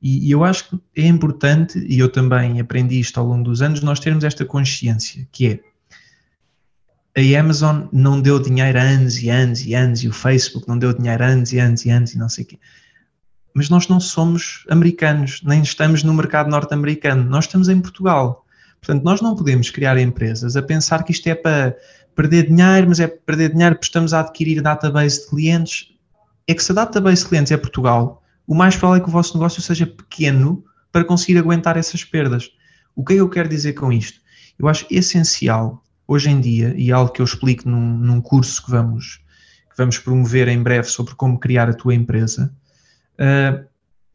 E, 0.00 0.30
eu 0.30 0.44
acho 0.44 0.68
que 0.68 1.02
é 1.02 1.06
importante, 1.06 1.78
e 1.78 1.98
eu 1.98 2.08
também 2.08 2.60
aprendi 2.60 3.00
isto 3.00 3.18
ao 3.18 3.26
longo 3.26 3.44
dos 3.44 3.60
anos, 3.60 3.82
nós 3.82 4.00
termos 4.00 4.24
esta 4.24 4.44
consciência, 4.44 5.26
que 5.32 5.46
é 5.48 5.60
a 7.18 7.40
Amazon 7.40 7.86
não 7.92 8.20
deu 8.20 8.38
dinheiro 8.38 8.78
há 8.78 8.82
anos 8.82 9.20
e 9.22 9.30
anos 9.30 9.64
e 9.64 9.74
anos, 9.74 10.02
e 10.02 10.08
o 10.08 10.12
Facebook 10.12 10.68
não 10.68 10.78
deu 10.78 10.92
dinheiro 10.92 11.22
há 11.22 11.26
anos 11.26 11.52
e 11.52 11.58
anos 11.58 11.84
e 11.84 11.90
anos 11.90 12.14
e 12.14 12.18
não 12.18 12.28
sei 12.28 12.44
o 12.44 12.46
quê. 12.46 12.58
Mas 13.54 13.68
nós 13.68 13.88
não 13.88 13.98
somos 13.98 14.64
americanos, 14.70 15.42
nem 15.42 15.62
estamos 15.62 16.02
no 16.02 16.14
mercado 16.14 16.50
norte-americano, 16.50 17.24
nós 17.24 17.46
estamos 17.46 17.68
em 17.68 17.80
Portugal. 17.80 18.44
Portanto, 18.80 19.02
nós 19.02 19.20
não 19.20 19.34
podemos 19.34 19.70
criar 19.70 19.98
empresas 19.98 20.56
a 20.56 20.62
pensar 20.62 21.02
que 21.02 21.12
isto 21.12 21.26
é 21.26 21.34
para 21.34 21.76
perder 22.14 22.46
dinheiro, 22.48 22.88
mas 22.88 23.00
é 23.00 23.06
para 23.06 23.18
perder 23.26 23.52
dinheiro 23.52 23.74
porque 23.74 23.86
estamos 23.86 24.14
a 24.14 24.20
adquirir 24.20 24.62
database 24.62 25.22
de 25.22 25.30
clientes. 25.30 25.88
É 26.46 26.54
que 26.54 26.62
se 26.62 26.72
a 26.72 26.74
database 26.74 27.22
de 27.22 27.28
clientes 27.28 27.52
é 27.52 27.56
Portugal, 27.56 28.22
o 28.46 28.54
mais 28.54 28.76
provável 28.76 29.00
é 29.00 29.04
que 29.04 29.08
o 29.08 29.12
vosso 29.12 29.34
negócio 29.34 29.60
seja 29.60 29.86
pequeno 29.86 30.64
para 30.92 31.04
conseguir 31.04 31.38
aguentar 31.38 31.76
essas 31.76 32.04
perdas. 32.04 32.50
O 32.94 33.04
que 33.04 33.14
é 33.14 33.16
que 33.16 33.22
eu 33.22 33.28
quero 33.28 33.48
dizer 33.48 33.72
com 33.74 33.92
isto? 33.92 34.20
Eu 34.58 34.68
acho 34.68 34.86
essencial 34.90 35.82
hoje 36.08 36.30
em 36.30 36.40
dia, 36.40 36.74
e 36.74 36.90
é 36.90 36.94
algo 36.94 37.12
que 37.12 37.20
eu 37.20 37.24
explico 37.26 37.68
num, 37.68 37.98
num 37.98 38.20
curso 38.20 38.64
que 38.64 38.70
vamos, 38.70 39.20
que 39.70 39.76
vamos 39.76 39.98
promover 39.98 40.48
em 40.48 40.62
breve 40.62 40.88
sobre 40.88 41.14
como 41.14 41.38
criar 41.38 41.68
a 41.68 41.74
tua 41.74 41.94
empresa, 41.94 42.50
uh, 43.20 43.68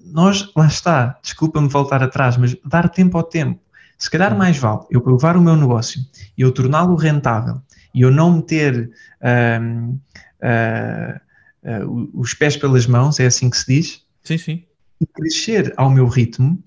nós, 0.03 0.51
lá 0.55 0.65
está, 0.67 1.19
desculpa-me 1.21 1.69
voltar 1.69 2.03
atrás, 2.03 2.35
mas 2.35 2.57
dar 2.65 2.89
tempo 2.89 3.15
ao 3.15 3.23
tempo. 3.23 3.61
Se 3.97 4.09
calhar 4.09 4.35
mais 4.35 4.57
vale 4.57 4.81
eu 4.89 4.99
provar 4.99 5.37
o 5.37 5.41
meu 5.41 5.55
negócio 5.55 6.01
e 6.37 6.41
eu 6.41 6.51
torná-lo 6.51 6.95
rentável 6.95 7.61
e 7.93 8.01
eu 8.01 8.11
não 8.11 8.37
meter 8.37 8.91
uh, 9.21 9.99
uh, 10.43 12.11
os 12.13 12.33
pés 12.33 12.57
pelas 12.57 12.87
mãos, 12.87 13.19
é 13.19 13.27
assim 13.27 13.49
que 13.49 13.57
se 13.57 13.65
diz? 13.67 14.01
Sim, 14.23 14.37
sim. 14.37 14.63
E 14.99 15.05
crescer 15.05 15.73
ao 15.77 15.89
meu 15.89 16.07
ritmo 16.07 16.61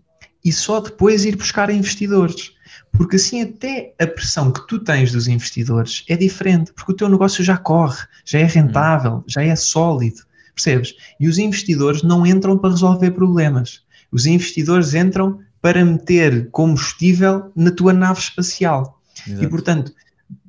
e 0.45 0.53
só 0.53 0.81
depois 0.81 1.25
ir 1.25 1.37
buscar 1.37 1.69
investidores. 1.69 2.56
Porque 2.97 3.17
assim 3.17 3.43
até 3.43 3.95
a 4.01 4.07
pressão 4.07 4.51
que 4.51 4.67
tu 4.67 4.79
tens 4.79 5.13
dos 5.13 5.29
investidores 5.29 6.05
é 6.09 6.17
diferente, 6.17 6.73
porque 6.73 6.93
o 6.93 6.97
teu 6.97 7.09
negócio 7.09 7.45
já 7.45 7.57
corre, 7.57 8.05
já 8.25 8.39
é 8.39 8.45
rentável, 8.45 9.25
já 9.27 9.43
é 9.43 9.55
sólido. 9.55 10.23
Percebes? 10.55 10.95
E 11.21 11.29
os 11.29 11.39
investidores 11.39 12.03
não 12.03 12.27
entram 12.27 12.57
para 12.57 12.71
resolver 12.71 13.11
problemas. 13.11 13.83
Os 14.11 14.25
investidores 14.25 14.95
entram 14.95 15.39
para 15.61 15.85
meter 15.85 16.49
combustível 16.51 17.51
na 17.55 17.71
tua 17.71 17.93
nave 17.93 18.21
espacial. 18.21 19.01
Exato. 19.27 19.45
E, 19.45 19.49
portanto, 19.49 19.93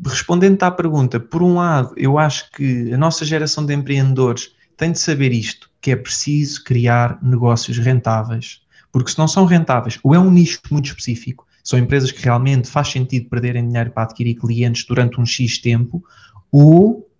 respondendo 0.05 0.61
à 0.63 0.71
pergunta, 0.71 1.19
por 1.19 1.41
um 1.41 1.55
lado, 1.55 1.93
eu 1.97 2.17
acho 2.17 2.51
que 2.51 2.93
a 2.93 2.97
nossa 2.97 3.25
geração 3.25 3.65
de 3.65 3.73
empreendedores 3.73 4.51
tem 4.77 4.91
de 4.91 4.99
saber 4.99 5.31
isto, 5.31 5.69
que 5.81 5.91
é 5.91 5.95
preciso 5.95 6.63
criar 6.63 7.17
negócios 7.21 7.77
rentáveis. 7.77 8.61
Porque 8.91 9.11
se 9.11 9.17
não 9.17 9.27
são 9.27 9.45
rentáveis, 9.45 9.99
ou 10.03 10.13
é 10.13 10.19
um 10.19 10.31
nicho 10.31 10.61
muito 10.71 10.85
específico, 10.85 11.46
são 11.67 11.77
empresas 11.77 12.13
que 12.13 12.23
realmente 12.23 12.69
faz 12.69 12.87
sentido 12.87 13.27
perderem 13.27 13.67
dinheiro 13.67 13.91
para 13.91 14.03
adquirir 14.03 14.35
clientes 14.35 14.85
durante 14.85 15.19
um 15.19 15.25
X 15.25 15.57
tempo, 15.57 16.01
ou 16.49 17.11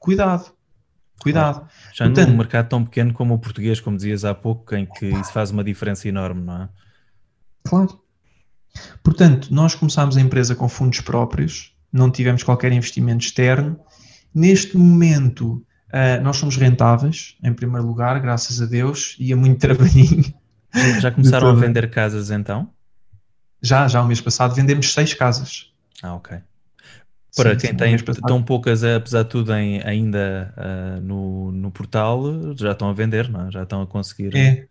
cuidado. 0.00 0.52
Cuidado. 1.20 1.68
Já 1.92 2.06
Portanto, 2.06 2.28
num 2.28 2.36
mercado 2.36 2.68
tão 2.70 2.84
pequeno 2.84 3.12
como 3.12 3.34
o 3.34 3.38
português, 3.38 3.78
como 3.78 3.96
dizias 3.96 4.24
há 4.24 4.34
pouco, 4.34 4.74
em 4.74 4.84
que 4.84 5.06
isso 5.06 5.32
faz 5.32 5.52
uma 5.52 5.62
diferença 5.62 6.08
enorme, 6.08 6.42
não 6.42 6.62
é? 6.62 6.68
Claro. 7.62 8.00
Portanto, 9.00 9.54
nós 9.54 9.76
começámos 9.76 10.16
a 10.16 10.20
empresa 10.20 10.56
com 10.56 10.68
fundos 10.68 11.00
próprios, 11.00 11.72
não 11.92 12.10
tivemos 12.10 12.42
qualquer 12.42 12.72
investimento 12.72 13.24
externo. 13.24 13.78
Neste 14.34 14.76
momento, 14.76 15.64
uh, 15.90 16.20
nós 16.20 16.36
somos 16.36 16.56
rentáveis, 16.56 17.36
em 17.44 17.52
primeiro 17.52 17.86
lugar, 17.86 18.18
graças 18.18 18.60
a 18.60 18.66
Deus, 18.66 19.14
e 19.20 19.32
a 19.32 19.36
muito 19.36 19.60
trabalhinho. 19.62 20.34
Já 21.00 21.12
começaram 21.12 21.46
a 21.46 21.54
vender 21.54 21.88
casas 21.90 22.32
então? 22.32 22.74
Já, 23.64 23.88
já 23.88 24.02
o 24.02 24.06
mês 24.06 24.20
passado 24.20 24.54
vendemos 24.54 24.92
seis 24.92 25.14
casas. 25.14 25.72
Ah, 26.02 26.14
ok. 26.14 26.36
Para 27.34 27.52
sim, 27.54 27.56
quem 27.58 27.70
sim, 27.70 27.76
tem 28.04 28.14
tão 28.26 28.42
poucas, 28.42 28.84
apesar 28.84 29.22
de 29.22 29.30
tudo, 29.30 29.52
em, 29.54 29.82
ainda 29.82 30.54
uh, 30.56 31.00
no, 31.00 31.50
no 31.50 31.70
portal, 31.70 32.22
já 32.56 32.72
estão 32.72 32.90
a 32.90 32.92
vender, 32.92 33.28
não 33.28 33.48
é? 33.48 33.50
já 33.50 33.62
estão 33.62 33.80
a 33.82 33.86
conseguir. 33.86 34.36
É, 34.36 34.66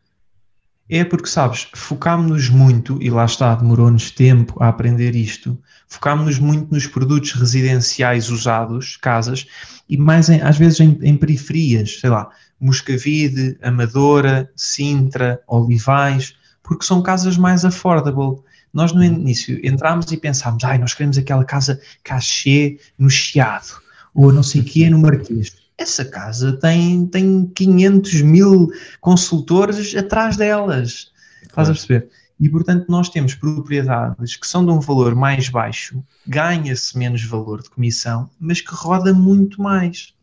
é 0.87 1.03
porque, 1.03 1.27
sabes, 1.27 1.67
focámos-nos 1.73 2.49
muito, 2.49 3.01
e 3.01 3.09
lá 3.09 3.25
está, 3.25 3.55
demorou-nos 3.55 4.11
tempo 4.11 4.61
a 4.61 4.67
aprender 4.69 5.15
isto, 5.15 5.57
focámos-nos 5.87 6.39
muito 6.39 6.71
nos 6.71 6.85
produtos 6.85 7.31
residenciais 7.33 8.29
usados, 8.29 8.95
casas, 8.97 9.47
e 9.89 9.97
mais 9.97 10.29
em, 10.29 10.39
às 10.41 10.57
vezes 10.57 10.79
em, 10.79 10.97
em, 11.01 11.17
periferias, 11.17 11.99
sei 11.99 12.11
lá, 12.11 12.29
Moscavide, 12.59 13.57
Amadora, 13.61 14.49
Sintra, 14.55 15.41
Olivais, 15.47 16.35
porque 16.61 16.85
são 16.85 17.01
casas 17.01 17.37
mais 17.37 17.65
affordable. 17.65 18.41
Nós 18.73 18.91
no 18.91 19.03
início 19.03 19.59
entrámos 19.63 20.11
e 20.11 20.17
pensámos, 20.17 20.63
ai, 20.63 20.77
nós 20.77 20.93
queremos 20.93 21.17
aquela 21.17 21.45
casa 21.45 21.79
cachê 22.03 22.79
no 22.97 23.09
Chiado, 23.09 23.81
ou 24.13 24.31
não 24.31 24.43
sei 24.43 24.61
o 24.61 24.63
que 24.63 24.83
é 24.83 24.89
no 24.89 24.99
Marquês 24.99 25.63
essa 25.77 26.05
casa 26.05 26.53
tem, 26.53 27.05
tem 27.07 27.45
500 27.47 28.21
mil 28.21 28.69
consultores 29.01 29.95
atrás 29.95 30.37
delas. 30.37 31.11
Estás 31.41 31.69
a 31.69 31.73
perceber? 31.73 32.09
E, 32.39 32.49
portanto, 32.49 32.85
nós 32.89 33.09
temos 33.09 33.35
propriedades 33.35 34.35
que 34.35 34.47
são 34.47 34.65
de 34.65 34.71
um 34.71 34.79
valor 34.79 35.15
mais 35.15 35.49
baixo, 35.49 36.03
ganha-se 36.27 36.97
menos 36.97 37.23
valor 37.23 37.61
de 37.61 37.69
comissão, 37.69 38.29
mas 38.39 38.59
que 38.59 38.73
roda 38.73 39.13
muito 39.13 39.61
mais. 39.61 40.13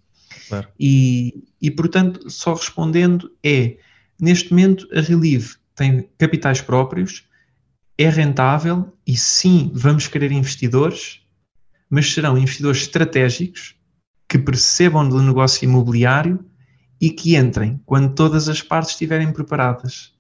Claro. 0.49 0.69
E, 0.79 1.45
e, 1.63 1.71
portanto, 1.71 2.29
só 2.29 2.55
respondendo 2.55 3.31
é, 3.45 3.77
neste 4.21 4.51
momento, 4.51 4.89
a 4.93 5.01
Relive 5.01 5.55
tem 5.75 6.09
capitais 6.19 6.61
próprios, 6.61 7.25
é 8.03 8.09
rentável 8.09 8.97
e 9.07 9.15
sim, 9.15 9.71
vamos 9.75 10.09
querer 10.09 10.33
investidores, 10.33 11.21
mas 11.89 12.11
serão 12.11 12.39
investidores 12.39 12.81
estratégicos 12.81 13.77
que 14.27 14.39
percebam 14.39 15.07
do 15.07 15.21
negócio 15.21 15.65
imobiliário 15.65 16.43
e 16.99 17.11
que 17.11 17.37
entrem 17.37 17.79
quando 17.85 18.15
todas 18.15 18.49
as 18.49 18.63
partes 18.63 18.93
estiverem 18.93 19.31
preparadas 19.31 20.15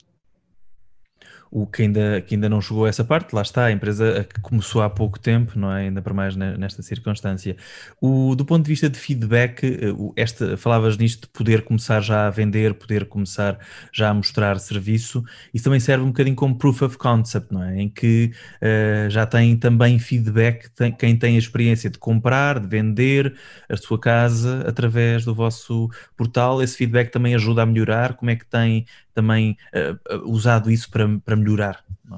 o 1.50 1.66
que 1.66 1.82
ainda, 1.82 2.20
que 2.20 2.36
ainda 2.36 2.48
não 2.48 2.60
chegou 2.60 2.84
a 2.84 2.88
essa 2.88 3.02
parte, 3.02 3.34
lá 3.34 3.42
está, 3.42 3.64
a 3.64 3.72
empresa 3.72 4.24
que 4.32 4.40
começou 4.40 4.82
há 4.82 4.88
pouco 4.88 5.18
tempo, 5.18 5.58
não 5.58 5.72
é? 5.72 5.82
Ainda 5.82 6.00
para 6.00 6.14
mais 6.14 6.36
nesta 6.36 6.80
circunstância. 6.80 7.56
O, 8.00 8.36
do 8.36 8.44
ponto 8.44 8.64
de 8.64 8.68
vista 8.68 8.88
de 8.88 8.96
feedback, 8.96 9.64
eh, 9.64 9.92
esta, 10.14 10.56
falavas 10.56 10.96
nisto 10.96 11.22
de 11.22 11.28
poder 11.28 11.62
começar 11.62 12.00
já 12.02 12.28
a 12.28 12.30
vender, 12.30 12.74
poder 12.74 13.06
começar 13.06 13.58
já 13.92 14.10
a 14.10 14.14
mostrar 14.14 14.60
serviço, 14.60 15.24
isso 15.52 15.64
também 15.64 15.80
serve 15.80 16.04
um 16.04 16.08
bocadinho 16.08 16.36
como 16.36 16.56
proof 16.56 16.82
of 16.82 16.96
concept, 16.96 17.52
não 17.52 17.64
é? 17.64 17.82
Em 17.82 17.88
que 17.88 18.30
uh, 18.62 19.10
já 19.10 19.26
tem 19.26 19.56
também 19.56 19.98
feedback, 19.98 20.70
tem, 20.70 20.92
quem 20.92 21.16
tem 21.16 21.34
a 21.34 21.38
experiência 21.38 21.90
de 21.90 21.98
comprar, 21.98 22.60
de 22.60 22.68
vender 22.68 23.34
a 23.68 23.76
sua 23.76 23.98
casa 23.98 24.64
através 24.68 25.24
do 25.24 25.34
vosso 25.34 25.90
portal, 26.16 26.62
esse 26.62 26.76
feedback 26.76 27.10
também 27.10 27.34
ajuda 27.34 27.62
a 27.62 27.66
melhorar, 27.66 28.14
como 28.14 28.30
é 28.30 28.36
que 28.36 28.46
tem 28.46 28.86
também 29.20 29.56
uh, 29.74 30.30
usado 30.30 30.70
isso 30.70 30.90
para, 30.90 31.06
para 31.18 31.36
melhorar. 31.36 31.84
É? 32.10 32.16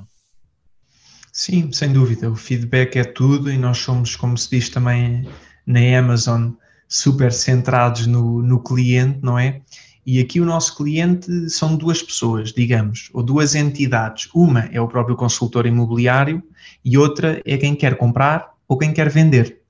Sim, 1.33 1.73
sem 1.73 1.93
dúvida. 1.93 2.31
O 2.31 2.37
feedback 2.37 2.97
é 2.97 3.05
tudo 3.05 3.51
e 3.51 3.59
nós 3.59 3.79
somos, 3.79 4.15
como 4.15 4.39
se 4.39 4.49
diz 4.51 4.69
também 4.69 5.29
na 5.67 5.99
Amazon, 5.99 6.53
super 6.87 7.33
centrados 7.33 8.07
no, 8.07 8.43
no 8.43 8.63
cliente, 8.63 9.19
não 9.23 9.39
é? 9.39 9.61
E 10.05 10.21
aqui 10.21 10.41
o 10.41 10.45
nosso 10.45 10.77
cliente 10.77 11.49
são 11.49 11.77
duas 11.77 12.03
pessoas, 12.03 12.53
digamos, 12.53 13.09
ou 13.13 13.23
duas 13.23 13.55
entidades. 13.55 14.29
Uma 14.35 14.69
é 14.73 14.81
o 14.81 14.89
próprio 14.89 15.17
consultor 15.17 15.65
imobiliário 15.67 16.43
e 16.85 16.99
outra 16.99 17.41
é 17.45 17.57
quem 17.57 17.75
quer 17.75 17.97
comprar 17.97 18.53
ou 18.69 18.77
quem 18.77 18.93
quer 18.93 19.09
vender. 19.09 19.61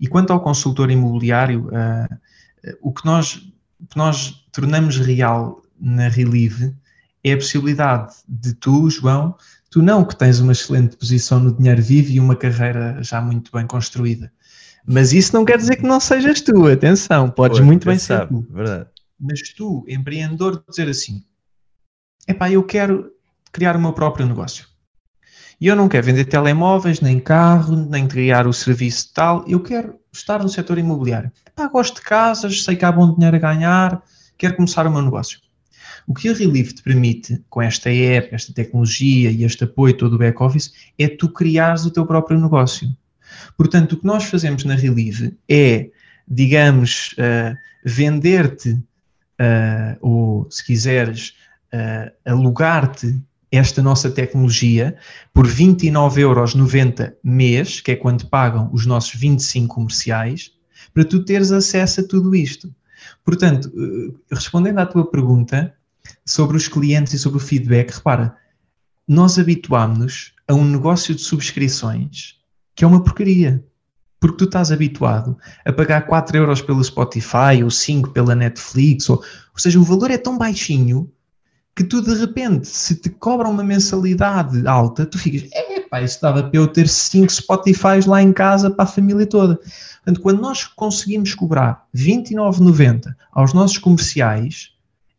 E 0.00 0.06
quanto 0.06 0.32
ao 0.32 0.40
consultor 0.40 0.90
imobiliário, 0.90 1.68
uh, 1.68 2.16
o, 2.80 2.92
que 2.92 3.04
nós, 3.04 3.36
que 3.90 3.96
nós 3.96 4.46
tornamos 4.52 4.98
real 4.98 5.62
na 5.80 6.08
Relive 6.08 6.74
é 7.22 7.32
a 7.32 7.36
possibilidade 7.36 8.14
de 8.28 8.54
tu, 8.54 8.88
João, 8.88 9.34
tu 9.70 9.82
não 9.82 10.04
que 10.04 10.16
tens 10.16 10.38
uma 10.38 10.52
excelente 10.52 10.96
posição 10.96 11.40
no 11.40 11.52
dinheiro 11.52 11.82
vivo 11.82 12.10
e 12.10 12.20
uma 12.20 12.36
carreira 12.36 13.02
já 13.02 13.20
muito 13.20 13.50
bem 13.52 13.66
construída. 13.66 14.32
Mas 14.86 15.12
isso 15.12 15.34
não 15.34 15.44
quer 15.44 15.58
dizer 15.58 15.76
que 15.76 15.82
não 15.82 15.98
sejas 15.98 16.40
tu, 16.40 16.66
atenção, 16.68 17.28
podes 17.28 17.58
muito 17.60 17.84
bem 17.86 17.98
ser 17.98 18.28
tu. 18.28 18.46
Verdade. 18.48 18.88
Mas 19.18 19.40
tu, 19.52 19.84
empreendedor, 19.88 20.62
dizer 20.68 20.88
assim: 20.88 21.24
epá, 22.28 22.50
eu 22.50 22.62
quero 22.62 23.10
criar 23.50 23.76
o 23.76 23.80
meu 23.80 23.92
próprio 23.92 24.26
negócio. 24.26 24.66
E 25.60 25.66
eu 25.66 25.74
não 25.74 25.88
quero 25.88 26.06
vender 26.06 26.26
telemóveis, 26.26 27.00
nem 27.00 27.18
carro, 27.18 27.74
nem 27.74 28.06
criar 28.06 28.46
o 28.46 28.52
serviço 28.52 29.10
tal. 29.14 29.44
Eu 29.48 29.60
quero 29.60 29.98
estar 30.12 30.42
no 30.42 30.48
setor 30.48 30.78
imobiliário. 30.78 31.32
Epá, 31.46 31.66
gosto 31.66 31.96
de 31.96 32.02
casas, 32.02 32.62
sei 32.62 32.76
que 32.76 32.84
há 32.84 32.92
bom 32.92 33.14
dinheiro 33.14 33.36
a 33.36 33.40
ganhar, 33.40 34.02
quero 34.36 34.56
começar 34.56 34.86
o 34.86 34.90
meu 34.90 35.02
negócio. 35.02 35.40
O 36.06 36.14
que 36.14 36.28
a 36.28 36.32
Relief 36.32 36.72
te 36.72 36.82
permite, 36.82 37.42
com 37.50 37.60
esta 37.60 37.90
app, 37.90 38.32
esta 38.32 38.52
tecnologia 38.52 39.30
e 39.30 39.42
este 39.42 39.64
apoio 39.64 39.96
todo 39.96 40.12
do 40.12 40.18
back-office, 40.18 40.72
é 40.96 41.08
tu 41.08 41.28
criares 41.28 41.84
o 41.84 41.90
teu 41.90 42.06
próprio 42.06 42.40
negócio. 42.40 42.88
Portanto, 43.56 43.92
o 43.92 43.96
que 43.96 44.06
nós 44.06 44.24
fazemos 44.24 44.64
na 44.64 44.76
Relief 44.76 45.32
é, 45.48 45.90
digamos, 46.28 47.14
uh, 47.14 47.56
vender-te, 47.84 48.72
uh, 48.72 49.96
ou 50.00 50.50
se 50.50 50.64
quiseres, 50.64 51.34
uh, 51.74 52.12
alugar-te 52.24 53.20
esta 53.50 53.82
nossa 53.82 54.08
tecnologia 54.08 54.96
por 55.34 55.46
29,90€ 55.46 57.14
mês, 57.22 57.80
que 57.80 57.92
é 57.92 57.96
quando 57.96 58.28
pagam 58.28 58.70
os 58.72 58.86
nossos 58.86 59.14
25 59.14 59.74
comerciais, 59.74 60.52
para 60.94 61.04
tu 61.04 61.24
teres 61.24 61.50
acesso 61.50 62.00
a 62.00 62.06
tudo 62.06 62.34
isto. 62.34 62.72
Portanto, 63.24 63.72
respondendo 64.30 64.78
à 64.78 64.86
tua 64.86 65.08
pergunta, 65.08 65.75
sobre 66.24 66.56
os 66.56 66.68
clientes 66.68 67.12
e 67.12 67.18
sobre 67.18 67.38
o 67.38 67.40
feedback, 67.40 67.90
repara, 67.90 68.36
nós 69.06 69.38
habituámos-nos 69.38 70.32
a 70.48 70.54
um 70.54 70.64
negócio 70.64 71.14
de 71.14 71.20
subscrições 71.20 72.36
que 72.76 72.84
é 72.84 72.86
uma 72.86 73.02
porcaria. 73.02 73.64
Porque 74.20 74.36
tu 74.38 74.44
estás 74.44 74.70
habituado 74.70 75.36
a 75.64 75.72
pagar 75.72 76.06
4 76.06 76.36
euros 76.36 76.62
pelo 76.62 76.82
Spotify 76.82 77.62
ou 77.62 77.70
5 77.70 78.10
pela 78.10 78.34
Netflix, 78.34 79.08
ou, 79.10 79.16
ou 79.16 79.58
seja, 79.58 79.78
o 79.78 79.84
valor 79.84 80.10
é 80.10 80.18
tão 80.18 80.38
baixinho 80.38 81.10
que 81.74 81.84
tu 81.84 82.00
de 82.00 82.14
repente, 82.14 82.66
se 82.66 82.96
te 82.96 83.10
cobram 83.10 83.50
uma 83.50 83.62
mensalidade 83.62 84.66
alta, 84.66 85.04
tu 85.04 85.18
ficas, 85.18 85.48
é 85.52 85.80
pá, 85.80 86.00
isso 86.00 86.20
dava 86.22 86.42
para 86.42 86.58
eu 86.58 86.66
ter 86.66 86.88
5 86.88 87.30
Spotifys 87.30 88.06
lá 88.06 88.22
em 88.22 88.32
casa 88.32 88.70
para 88.70 88.84
a 88.84 88.88
família 88.88 89.26
toda. 89.26 89.56
Portanto, 89.56 90.22
quando 90.22 90.40
nós 90.40 90.64
conseguimos 90.64 91.34
cobrar 91.34 91.86
29,90 91.94 93.14
aos 93.32 93.52
nossos 93.52 93.76
comerciais, 93.76 94.72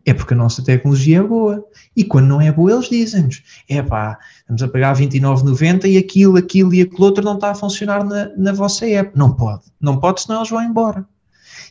é 0.07 0.13
porque 0.13 0.33
a 0.33 0.37
nossa 0.37 0.63
tecnologia 0.63 1.19
é 1.19 1.23
boa. 1.23 1.63
E 1.95 2.03
quando 2.03 2.27
não 2.27 2.39
é 2.39 2.49
boa, 2.49 2.71
eles 2.71 2.89
dizem-nos: 2.89 3.43
é 3.69 3.81
pá, 3.81 4.17
estamos 4.39 4.63
a 4.63 4.67
pagar 4.69 4.95
29,90 4.95 5.85
e 5.85 5.97
aquilo, 5.97 6.37
aquilo 6.37 6.73
e 6.73 6.81
aquilo 6.81 7.03
outro 7.03 7.23
não 7.23 7.35
está 7.35 7.51
a 7.51 7.55
funcionar 7.55 8.05
na, 8.05 8.29
na 8.37 8.53
vossa 8.53 8.87
app. 8.87 9.11
Não 9.17 9.33
pode. 9.33 9.63
Não 9.79 9.99
pode, 9.99 10.21
senão 10.21 10.39
eles 10.39 10.49
vão 10.49 10.63
embora. 10.63 11.05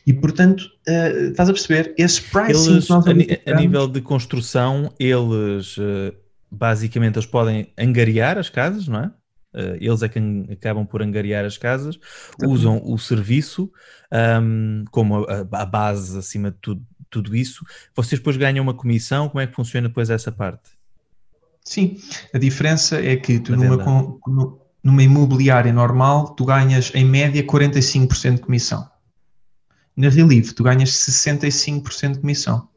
E 0.05 0.13
portanto, 0.13 0.69
uh, 0.87 1.31
estás 1.31 1.49
a 1.49 1.53
perceber? 1.53 1.95
Esse 1.97 2.21
pricing 2.21 2.73
eles, 2.73 2.91
a, 2.91 2.99
a, 3.51 3.55
nível 3.55 3.87
de 3.87 4.01
construção, 4.01 4.93
eles 4.99 5.75
uh, 5.77 6.13
basicamente 6.49 7.15
eles 7.15 7.25
podem 7.25 7.73
angariar 7.77 8.37
as 8.37 8.49
casas, 8.49 8.87
não 8.87 8.99
é? 8.99 9.07
Uh, 9.53 9.77
eles 9.81 10.03
é 10.03 10.07
quem 10.07 10.47
acabam 10.51 10.85
por 10.85 11.01
angariar 11.01 11.43
as 11.43 11.57
casas, 11.57 11.99
usam 12.45 12.81
o 12.85 12.97
serviço 12.99 13.71
um, 14.41 14.85
como 14.91 15.25
a, 15.25 15.47
a, 15.51 15.65
base, 15.65 16.17
acima 16.17 16.51
de 16.51 16.57
tudo, 16.61 16.81
tudo 17.09 17.35
isso. 17.35 17.65
Vocês 17.95 18.19
depois 18.19 18.37
ganham 18.37 18.63
uma 18.63 18.73
comissão, 18.73 19.29
como 19.29 19.41
é 19.41 19.47
que 19.47 19.55
funciona 19.55 19.87
depois 19.87 20.09
essa 20.09 20.31
parte? 20.31 20.71
Sim, 21.63 21.99
a 22.33 22.37
diferença 22.37 23.03
é 23.03 23.17
que 23.17 23.39
tu 23.39 23.55
numa, 23.55 24.57
numa 24.81 25.03
imobiliária 25.03 25.73
normal, 25.73 26.29
tu 26.29 26.45
ganhas 26.45 26.91
em 26.95 27.03
média 27.03 27.43
45% 27.43 28.35
de 28.35 28.41
comissão. 28.41 28.89
Na 29.95 30.09
Relive, 30.09 30.53
tu 30.53 30.63
ganhas 30.63 30.91
65% 30.91 32.13
de 32.13 32.19
comissão. 32.19 32.69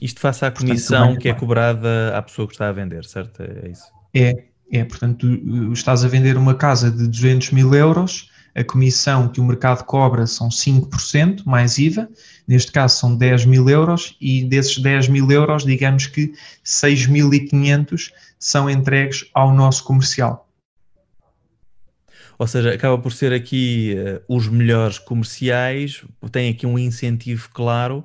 Isto 0.00 0.20
face 0.20 0.44
à 0.44 0.50
comissão 0.50 0.98
portanto, 0.98 1.22
que 1.22 1.28
é 1.28 1.34
cobrada 1.34 2.16
à 2.16 2.22
pessoa 2.22 2.46
que 2.46 2.54
está 2.54 2.68
a 2.68 2.72
vender, 2.72 3.04
certo? 3.04 3.42
É 3.42 3.70
isso? 3.70 3.84
É, 4.14 4.44
é. 4.70 4.84
Portanto, 4.84 5.26
tu 5.26 5.72
estás 5.72 6.04
a 6.04 6.08
vender 6.08 6.36
uma 6.36 6.54
casa 6.54 6.90
de 6.90 7.08
200 7.08 7.50
mil 7.50 7.74
euros, 7.74 8.30
a 8.58 8.64
comissão 8.64 9.28
que 9.28 9.40
o 9.40 9.44
mercado 9.44 9.84
cobra 9.84 10.26
são 10.26 10.48
5% 10.48 11.44
mais 11.46 11.78
IVA, 11.78 12.08
neste 12.46 12.72
caso 12.72 12.98
são 12.98 13.16
10 13.16 13.44
mil 13.44 13.68
euros, 13.68 14.16
e 14.20 14.44
desses 14.44 14.78
10 14.78 15.08
mil 15.08 15.30
euros, 15.30 15.64
digamos 15.64 16.08
que 16.08 16.32
6.500 16.64 18.10
são 18.36 18.68
entregues 18.68 19.30
ao 19.32 19.54
nosso 19.54 19.84
comercial. 19.84 20.48
Ou 22.36 22.46
seja, 22.48 22.74
acaba 22.74 22.98
por 22.98 23.12
ser 23.12 23.32
aqui 23.32 23.94
uh, 23.96 24.36
os 24.36 24.48
melhores 24.48 24.98
comerciais, 24.98 26.04
tem 26.32 26.50
aqui 26.50 26.66
um 26.66 26.78
incentivo 26.78 27.48
claro 27.52 28.04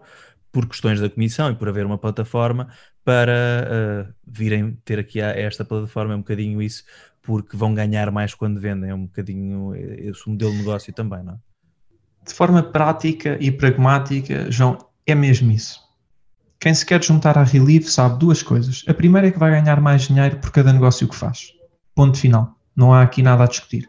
por 0.51 0.68
questões 0.68 0.99
da 0.99 1.10
comissão 1.10 1.49
e 1.49 1.56
por 1.56 1.68
haver 1.68 1.86
uma 1.86 1.97
plataforma 1.97 2.70
para 3.04 4.08
uh, 4.08 4.14
virem 4.26 4.78
ter 4.86 4.99
aqui 4.99 5.20
a, 5.20 5.30
esta 5.30 5.66
plataforma, 5.66 6.14
é 6.14 6.16
um 6.16 6.20
bocadinho 6.20 6.62
isso, 6.62 6.84
porque 7.24 7.57
vão 7.57 7.74
ganhar 7.74 8.11
mais 8.11 8.36
quando 8.36 8.59
vendem, 8.59 8.89
é 8.91 8.93
um 8.93 9.05
bocadinho 9.05 9.74
esse 9.76 10.30
modelo 10.30 10.51
de 10.51 10.57
negócio 10.59 10.93
também, 10.93 11.24
não 11.24 11.34
é? 11.34 11.38
De 12.26 12.34
forma 12.34 12.61
prática 12.61 13.38
e 13.41 13.51
pragmática, 13.51 14.49
João, 14.51 14.78
é 15.05 15.15
mesmo 15.15 15.51
isso. 15.51 15.82
Quem 16.59 16.74
se 16.74 16.86
quer 16.86 17.03
juntar 17.03 17.38
à 17.38 17.43
Relive 17.43 17.89
sabe 17.89 18.19
duas 18.19 18.41
coisas. 18.41 18.86
A 18.88 18.93
primeira 18.93 19.28
é 19.28 19.32
que 19.32 19.39
vai 19.39 19.51
ganhar 19.51 19.82
mais 19.82 20.03
dinheiro 20.03 20.38
por 20.38 20.51
cada 20.51 20.71
negócio 20.71 21.07
que 21.07 21.15
faz. 21.15 21.53
Ponto 21.93 22.17
final. 22.17 22.57
Não 22.76 22.93
há 22.93 23.01
aqui 23.01 23.21
nada 23.21 23.43
a 23.43 23.47
discutir. 23.47 23.88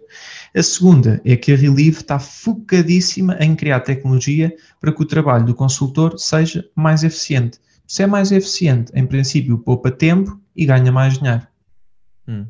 A 0.55 0.62
segunda 0.62 1.20
é 1.24 1.37
que 1.37 1.53
a 1.53 1.57
Relive 1.57 1.99
está 1.99 2.18
focadíssima 2.18 3.37
em 3.41 3.55
criar 3.55 3.80
tecnologia 3.80 4.55
para 4.80 4.93
que 4.93 5.03
o 5.03 5.07
trabalho 5.07 5.47
do 5.47 5.55
consultor 5.55 6.18
seja 6.18 6.68
mais 6.74 7.05
eficiente. 7.05 7.61
Se 7.87 8.03
é 8.03 8.07
mais 8.07 8.32
eficiente, 8.32 8.91
em 8.95 9.07
princípio, 9.07 9.59
poupa 9.59 9.91
tempo 9.91 10.41
e 10.55 10.66
ganha 10.66 10.91
mais 10.91 11.18
dinheiro. 11.18 11.47
Hum. 12.26 12.47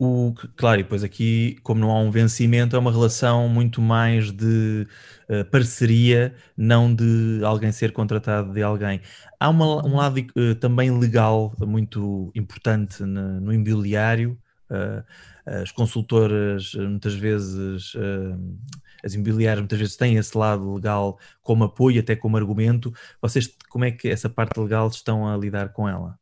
O, 0.00 0.32
claro, 0.56 0.80
e 0.80 0.84
depois 0.84 1.02
aqui, 1.02 1.58
como 1.64 1.80
não 1.80 1.90
há 1.90 1.98
um 1.98 2.10
vencimento, 2.10 2.76
é 2.76 2.78
uma 2.78 2.92
relação 2.92 3.48
muito 3.48 3.80
mais 3.82 4.30
de 4.30 4.86
uh, 5.28 5.44
parceria, 5.50 6.32
não 6.56 6.94
de 6.94 7.40
alguém 7.42 7.72
ser 7.72 7.92
contratado 7.92 8.52
de 8.52 8.62
alguém. 8.62 9.00
Há 9.40 9.48
uma, 9.48 9.84
um 9.84 9.96
lado 9.96 10.20
uh, 10.20 10.54
também 10.54 10.96
legal 10.96 11.52
muito 11.58 12.30
importante 12.32 13.02
no, 13.02 13.40
no 13.40 13.52
imobiliário. 13.52 14.38
Uh, 14.70 15.02
as 15.44 15.72
consultoras 15.72 16.74
muitas 16.74 17.14
vezes, 17.14 17.96
as 19.02 19.14
imobiliárias 19.14 19.60
muitas 19.60 19.78
vezes 19.78 19.96
têm 19.96 20.16
esse 20.16 20.36
lado 20.36 20.74
legal 20.74 21.18
como 21.42 21.64
apoio, 21.64 22.00
até 22.00 22.14
como 22.14 22.36
argumento. 22.36 22.92
Vocês, 23.20 23.50
como 23.70 23.86
é 23.86 23.90
que 23.90 24.08
essa 24.08 24.28
parte 24.28 24.60
legal 24.60 24.88
estão 24.88 25.26
a 25.26 25.36
lidar 25.38 25.70
com 25.70 25.88
ela? 25.88 26.18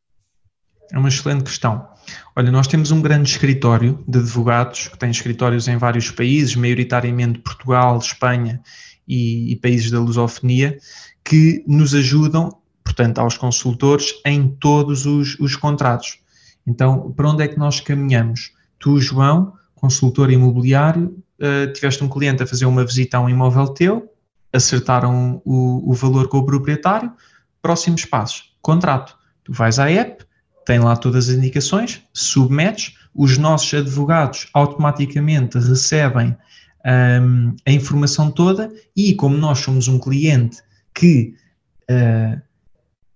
É 0.93 0.99
uma 0.99 1.09
excelente 1.09 1.45
questão. 1.45 1.89
Olha, 2.35 2.51
nós 2.51 2.67
temos 2.67 2.91
um 2.91 3.01
grande 3.01 3.31
escritório 3.31 4.05
de 4.07 4.19
advogados 4.19 4.89
que 4.89 4.99
tem 4.99 5.11
escritórios 5.11 5.67
em 5.69 5.77
vários 5.77 6.11
países, 6.11 6.55
maioritariamente 6.55 7.41
Portugal, 7.41 7.99
Espanha 7.99 8.61
e, 9.07 9.53
e 9.53 9.57
países 9.57 9.91
da 9.91 9.99
lusofonia, 9.99 10.79
que 11.25 11.65
nos 11.67 11.95
ajudam, 11.95 12.57
portanto, 12.85 13.19
aos 13.19 13.37
consultores 13.37 14.15
em 14.25 14.49
todos 14.49 15.07
os, 15.07 15.39
os 15.41 15.57
contratos. 15.57 16.21
Então, 16.67 17.13
para 17.13 17.31
onde 17.31 17.43
é 17.43 17.49
que 17.49 17.59
nós 17.59 17.81
caminhamos? 17.81 18.53
Tu, 18.79 19.01
João, 19.01 19.55
consultor 19.75 20.31
imobiliário, 20.31 21.17
uh, 21.41 21.73
tiveste 21.73 22.03
um 22.03 22.09
cliente 22.09 22.43
a 22.43 22.47
fazer 22.47 22.67
uma 22.67 22.85
visita 22.85 23.19
a 23.19 23.21
um 23.21 23.29
imóvel 23.29 23.69
teu, 23.69 24.13
acertaram 24.53 25.41
o, 25.45 25.91
o 25.91 25.95
valor 25.95 26.29
com 26.29 26.39
o 26.39 26.47
proprietário, 26.47 27.13
próximos 27.63 28.05
passos, 28.05 28.55
contrato. 28.61 29.17
Tu 29.45 29.53
vais 29.53 29.79
à 29.79 29.91
app, 29.91 30.26
tem 30.67 30.81
lá 30.81 30.97
todas 30.97 31.29
as 31.29 31.37
indicações, 31.37 32.03
submetes, 32.13 32.95
os 33.15 33.39
nossos 33.39 33.73
advogados 33.73 34.49
automaticamente 34.53 35.59
recebem 35.59 36.37
um, 36.85 37.57
a 37.65 37.71
informação 37.71 38.31
toda 38.31 38.71
e, 38.95 39.15
como 39.15 39.39
nós 39.39 39.61
somos 39.61 39.89
um 39.89 39.99
cliente 39.99 40.59
que 40.93 41.35
uh, 41.91 42.41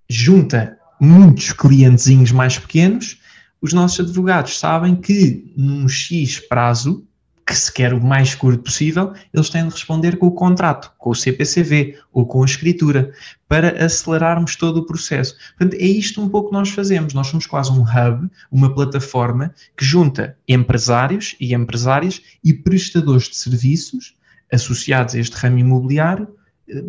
junta 0.09 0.79
muitos 1.01 1.53
clientezinhos 1.53 2.31
mais 2.31 2.57
pequenos, 2.57 3.19
os 3.61 3.73
nossos 3.73 4.01
advogados 4.01 4.59
sabem 4.59 4.95
que 4.95 5.53
num 5.57 5.89
X 5.89 6.39
prazo 6.49 7.05
que 7.51 7.59
se 7.59 7.73
quer 7.73 7.93
o 7.93 8.01
mais 8.01 8.33
curto 8.33 8.63
possível, 8.63 9.13
eles 9.35 9.51
têm 9.51 9.67
de 9.67 9.75
responder 9.75 10.17
com 10.17 10.29
o 10.29 10.31
contrato, 10.31 10.93
com 10.97 11.11
o 11.11 11.15
CPCV 11.17 11.99
ou 12.13 12.25
com 12.25 12.43
a 12.43 12.47
escritura, 12.47 13.13
para 13.49 13.85
acelerarmos 13.85 14.55
todo 14.55 14.77
o 14.77 14.87
processo. 14.87 15.35
Portanto, 15.59 15.75
é 15.75 15.85
isto 15.85 16.23
um 16.23 16.29
pouco 16.29 16.51
que 16.51 16.55
nós 16.55 16.71
fazemos. 16.71 17.13
Nós 17.13 17.27
somos 17.27 17.47
quase 17.47 17.73
um 17.73 17.83
hub, 17.83 18.31
uma 18.53 18.73
plataforma 18.73 19.53
que 19.77 19.85
junta 19.85 20.39
empresários 20.47 21.35
e 21.41 21.53
empresárias 21.53 22.23
e 22.45 22.55
prestadores 22.55 23.29
de 23.29 23.35
serviços 23.35 24.15
associados 24.53 25.17
a 25.17 25.19
este 25.19 25.35
ramo 25.35 25.59
imobiliário, 25.59 26.29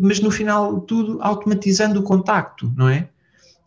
mas 0.00 0.20
no 0.20 0.30
final 0.30 0.80
tudo 0.82 1.18
automatizando 1.20 1.98
o 1.98 2.04
contacto, 2.04 2.72
não 2.76 2.88
é? 2.88 3.08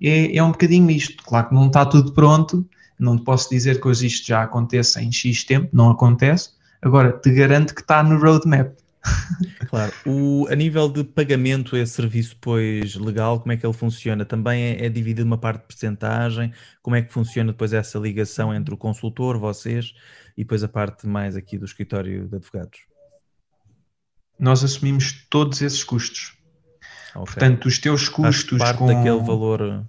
É, 0.01 0.37
é 0.37 0.41
um 0.41 0.51
bocadinho 0.51 0.89
isto. 0.89 1.21
Claro 1.25 1.49
que 1.49 1.55
não 1.55 1.67
está 1.67 1.85
tudo 1.85 2.13
pronto, 2.13 2.65
não 2.97 3.17
te 3.17 3.25
posso 3.25 3.49
dizer 3.49 3.81
que 3.81 3.87
hoje 3.89 4.07
isto 4.07 4.25
já 4.27 4.43
aconteça 4.43 5.01
em 5.01 5.11
X 5.11 5.43
tempo, 5.43 5.67
não 5.73 5.89
acontece, 5.89 6.55
Agora, 6.81 7.11
te 7.13 7.31
garanto 7.31 7.73
que 7.73 7.81
está 7.81 8.03
no 8.03 8.19
roadmap. 8.19 8.75
Claro. 9.69 9.91
O, 10.05 10.47
a 10.49 10.55
nível 10.55 10.89
de 10.89 11.03
pagamento 11.03 11.75
esse 11.75 11.93
serviço 11.93 12.37
pois 12.39 12.95
legal, 12.95 13.39
como 13.39 13.51
é 13.51 13.57
que 13.57 13.65
ele 13.65 13.73
funciona? 13.73 14.25
Também 14.25 14.63
é, 14.63 14.85
é 14.85 14.89
dividido 14.89 15.25
uma 15.25 15.37
parte 15.37 15.61
de 15.61 15.67
percentagem? 15.67 16.53
Como 16.81 16.95
é 16.95 17.01
que 17.01 17.11
funciona 17.11 17.51
depois 17.51 17.73
essa 17.73 17.97
ligação 17.97 18.53
entre 18.53 18.73
o 18.73 18.77
consultor, 18.77 19.37
vocês, 19.37 19.93
e 20.37 20.43
depois 20.43 20.63
a 20.63 20.67
parte 20.67 21.07
mais 21.07 21.35
aqui 21.35 21.57
do 21.57 21.65
escritório 21.65 22.27
de 22.27 22.35
advogados? 22.35 22.79
Nós 24.39 24.63
assumimos 24.63 25.25
todos 25.29 25.61
esses 25.61 25.83
custos. 25.83 26.37
Okay. 27.11 27.25
Portanto, 27.25 27.65
os 27.65 27.79
teus 27.79 28.09
custos 28.09 28.57
faz 28.57 28.71
parte 28.71 28.79
com... 28.79 28.87
daquele 28.87 29.21
valor... 29.23 29.85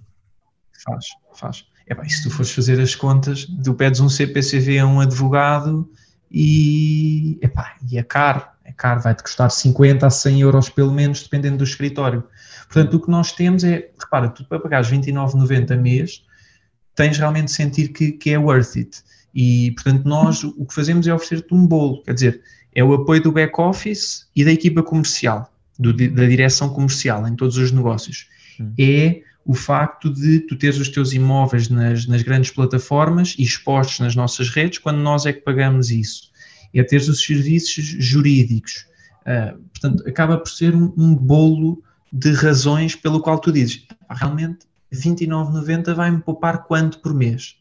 Faz, 0.83 1.05
faz. 1.33 1.65
É 1.87 1.95
bem, 1.95 2.09
se 2.09 2.23
tu 2.23 2.29
fores 2.29 2.51
fazer 2.51 2.79
as 2.79 2.95
contas, 2.95 3.45
tu 3.63 3.73
pedes 3.73 3.99
um 3.99 4.09
CPCV 4.09 4.79
a 4.79 4.87
um 4.87 4.99
advogado 4.99 5.89
e, 6.31 7.39
epá, 7.41 7.75
e 7.89 7.97
é 7.97 8.03
caro, 8.03 8.45
é 8.63 8.71
caro, 8.71 9.01
vai-te 9.01 9.23
custar 9.23 9.49
50 9.49 10.05
a 10.05 10.09
100 10.09 10.41
euros 10.41 10.69
pelo 10.69 10.91
menos, 10.91 11.23
dependendo 11.23 11.57
do 11.57 11.63
escritório. 11.63 12.23
Portanto, 12.65 12.95
o 12.95 12.99
que 12.99 13.09
nós 13.09 13.31
temos 13.31 13.63
é, 13.63 13.89
repara, 13.99 14.29
tu 14.29 14.43
para 14.45 14.59
pagares 14.59 14.89
29,90 14.89 15.77
mês, 15.79 16.23
tens 16.95 17.17
realmente 17.17 17.45
de 17.45 17.51
sentir 17.51 17.89
que, 17.89 18.11
que 18.11 18.31
é 18.31 18.37
worth 18.37 18.75
it. 18.75 19.03
E, 19.33 19.71
portanto, 19.71 20.03
nós 20.05 20.43
o 20.43 20.65
que 20.65 20.73
fazemos 20.73 21.07
é 21.07 21.13
oferecer-te 21.13 21.53
um 21.53 21.65
bolo, 21.65 22.01
quer 22.03 22.13
dizer, 22.13 22.41
é 22.73 22.83
o 22.83 22.93
apoio 22.93 23.21
do 23.21 23.31
back-office 23.31 24.27
e 24.35 24.43
da 24.43 24.51
equipa 24.51 24.83
comercial, 24.83 25.51
do, 25.79 25.93
da 25.93 26.25
direção 26.25 26.69
comercial 26.69 27.27
em 27.27 27.35
todos 27.35 27.57
os 27.57 27.71
negócios. 27.71 28.27
Hum. 28.59 28.73
É 28.77 29.21
o 29.47 29.53
facto 29.53 30.09
de 30.09 30.41
tu 30.41 30.57
teres 30.57 30.77
os 30.77 30.89
teus 30.89 31.13
imóveis 31.13 31.69
nas, 31.69 32.05
nas 32.05 32.21
grandes 32.21 32.51
plataformas 32.51 33.33
e 33.39 33.43
expostos 33.43 34.01
nas 34.01 34.13
nossas 34.13 34.49
redes, 34.49 34.77
quando 34.77 34.97
nós 34.97 35.25
é 35.25 35.31
que 35.31 35.39
pagamos 35.39 35.89
isso. 35.89 36.29
É 36.75 36.83
teres 36.83 37.07
os 37.07 37.21
serviços 37.21 37.85
jurídicos. 37.97 38.85
Uh, 39.21 39.57
portanto, 39.69 40.03
acaba 40.05 40.37
por 40.37 40.49
ser 40.49 40.75
um, 40.75 40.93
um, 40.97 41.15
bolo 41.15 41.81
de 42.11 42.33
razões 42.33 42.93
pelo 42.93 43.21
qual 43.21 43.39
tu 43.39 43.51
dizes, 43.51 43.87
realmente 44.09 44.67
29,90 44.93 45.93
vai-me 45.93 46.21
poupar 46.21 46.65
quanto 46.65 46.99
por 46.99 47.13
mês? 47.13 47.55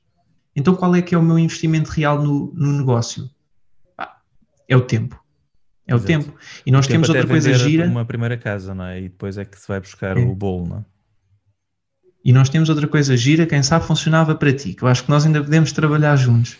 Então 0.56 0.74
qual 0.74 0.94
é 0.96 1.00
que 1.00 1.14
é 1.14 1.18
o 1.18 1.22
meu 1.22 1.38
investimento 1.38 1.90
real 1.90 2.20
no, 2.20 2.52
no 2.52 2.72
negócio? 2.72 3.30
Ah, 3.96 4.16
é 4.68 4.76
o 4.76 4.80
tempo. 4.80 5.22
É 5.86 5.94
o 5.94 5.98
Exato. 5.98 6.06
tempo. 6.06 6.34
E 6.64 6.72
nós 6.72 6.86
o 6.86 6.88
temos 6.88 7.08
outra 7.08 7.26
coisa 7.26 7.54
gira. 7.54 7.86
Uma 7.86 8.04
primeira 8.04 8.36
casa, 8.36 8.74
não 8.74 8.86
é? 8.86 9.00
E 9.00 9.08
depois 9.08 9.38
é 9.38 9.44
que 9.44 9.58
se 9.58 9.68
vai 9.68 9.78
buscar 9.78 10.16
é. 10.16 10.20
o 10.20 10.34
bolo, 10.34 10.66
não 10.66 10.78
é? 10.78 10.95
E 12.26 12.32
nós 12.32 12.48
temos 12.48 12.68
outra 12.68 12.88
coisa 12.88 13.16
gira, 13.16 13.46
quem 13.46 13.62
sabe 13.62 13.86
funcionava 13.86 14.34
para 14.34 14.52
ti, 14.52 14.74
que 14.74 14.82
eu 14.82 14.88
acho 14.88 15.04
que 15.04 15.10
nós 15.10 15.24
ainda 15.24 15.40
podemos 15.40 15.70
trabalhar 15.70 16.16
juntos. 16.16 16.56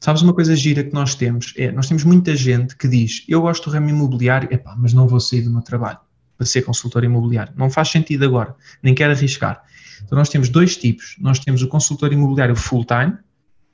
Sabes 0.00 0.22
uma 0.22 0.32
coisa 0.32 0.56
gira 0.56 0.82
que 0.82 0.94
nós 0.94 1.14
temos? 1.14 1.52
É, 1.58 1.70
nós 1.70 1.86
temos 1.86 2.02
muita 2.02 2.34
gente 2.34 2.74
que 2.74 2.88
diz, 2.88 3.22
eu 3.28 3.42
gosto 3.42 3.68
do 3.68 3.74
ramo 3.74 3.90
imobiliário, 3.90 4.48
epá, 4.50 4.74
mas 4.74 4.94
não 4.94 5.06
vou 5.06 5.20
sair 5.20 5.42
do 5.42 5.50
meu 5.50 5.60
trabalho 5.60 5.98
para 6.38 6.46
ser 6.46 6.62
consultor 6.62 7.04
imobiliário. 7.04 7.52
Não 7.58 7.68
faz 7.68 7.90
sentido 7.90 8.24
agora, 8.24 8.56
nem 8.82 8.94
quero 8.94 9.12
arriscar. 9.12 9.62
Então 10.02 10.16
nós 10.16 10.30
temos 10.30 10.48
dois 10.48 10.78
tipos. 10.78 11.14
Nós 11.20 11.38
temos 11.38 11.60
o 11.60 11.68
consultor 11.68 12.10
imobiliário 12.10 12.56
full-time, 12.56 13.12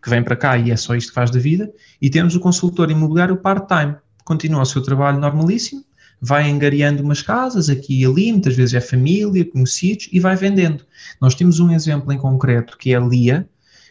que 0.03 0.11
vem 0.11 0.25
para 0.25 0.35
cá 0.35 0.59
e 0.59 0.73
é 0.73 0.77
só 0.77 0.97
isto 0.97 1.11
que 1.11 1.15
faz 1.15 1.31
da 1.31 1.39
vida, 1.39 1.73
e 2.03 2.11
temos 2.11 2.35
o 2.35 2.41
consultor 2.41 2.91
imobiliário 2.91 3.37
part-time, 3.37 3.95
continua 4.25 4.63
o 4.63 4.67
seu 4.67 4.83
trabalho 4.83 5.21
normalíssimo, 5.21 5.85
vai 6.21 6.51
angariando 6.51 7.03
umas 7.03 7.23
casas 7.23 7.69
aqui 7.69 8.01
e 8.01 8.07
ali, 8.07 8.33
muitas 8.33 8.57
vezes 8.57 8.75
é 8.75 8.81
família, 8.81 9.45
conhecidos, 9.45 10.09
e 10.13 10.19
vai 10.19 10.37
vendendo. 10.37 10.85
Nós 11.21 11.35
temos 11.35 11.61
um 11.61 11.71
exemplo 11.71 12.13
em 12.13 12.19
concreto 12.19 12.77
que 12.77 12.93
é 12.93 12.97
a 12.97 13.01
Lia, 13.01 13.49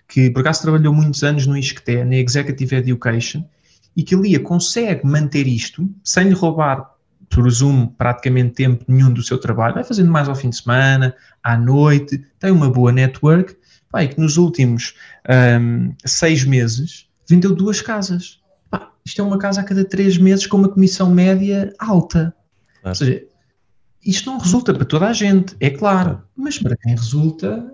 que 0.08 0.30
por 0.30 0.42
acaso 0.42 0.62
trabalhou 0.62 0.94
muitos 0.94 1.24
anos 1.24 1.46
no 1.46 1.58
ISCTE, 1.58 2.04
na 2.04 2.16
Executive 2.16 2.76
Education, 2.76 3.44
e 3.96 4.04
que 4.04 4.16
a 4.16 4.18
Lia 4.18 4.40
consegue 4.40 5.06
manter 5.06 5.48
isto 5.48 5.90
sem 6.04 6.30
lhe 6.30 6.34
roubar, 6.34 6.96
presumo, 7.30 7.94
praticamente 7.98 8.54
tempo 8.54 8.86
nenhum 8.88 9.12
do 9.12 9.22
seu 9.22 9.38
trabalho, 9.38 9.76
vai 9.76 9.84
fazendo 9.84 10.12
mais 10.12 10.30
ao 10.30 10.36
fim 10.36 10.50
de 10.50 10.58
semana, 10.58 11.16
à 11.44 11.58
noite, 11.58 12.24
tem 12.40 12.52
uma 12.52 12.70
boa 12.70 12.92
network, 12.92 13.56
vai, 13.92 14.08
que 14.08 14.20
nos 14.20 14.38
últimos 14.38 14.94
um, 15.60 15.94
seis 16.06 16.44
meses 16.44 17.08
vendeu 17.28 17.54
duas 17.54 17.82
casas. 17.82 18.40
Isto 19.08 19.22
é 19.22 19.24
uma 19.24 19.38
casa 19.38 19.62
a 19.62 19.64
cada 19.64 19.86
três 19.86 20.18
meses 20.18 20.46
com 20.46 20.58
uma 20.58 20.68
comissão 20.68 21.10
média 21.10 21.74
alta. 21.80 22.36
Claro. 22.82 22.90
Ou 22.90 22.96
seja, 22.96 23.24
isto 24.06 24.30
não 24.30 24.38
resulta 24.38 24.74
para 24.74 24.84
toda 24.84 25.08
a 25.08 25.14
gente, 25.14 25.56
é 25.62 25.70
claro, 25.70 26.22
mas 26.36 26.60
para 26.60 26.76
quem 26.76 26.94
resulta. 26.94 27.74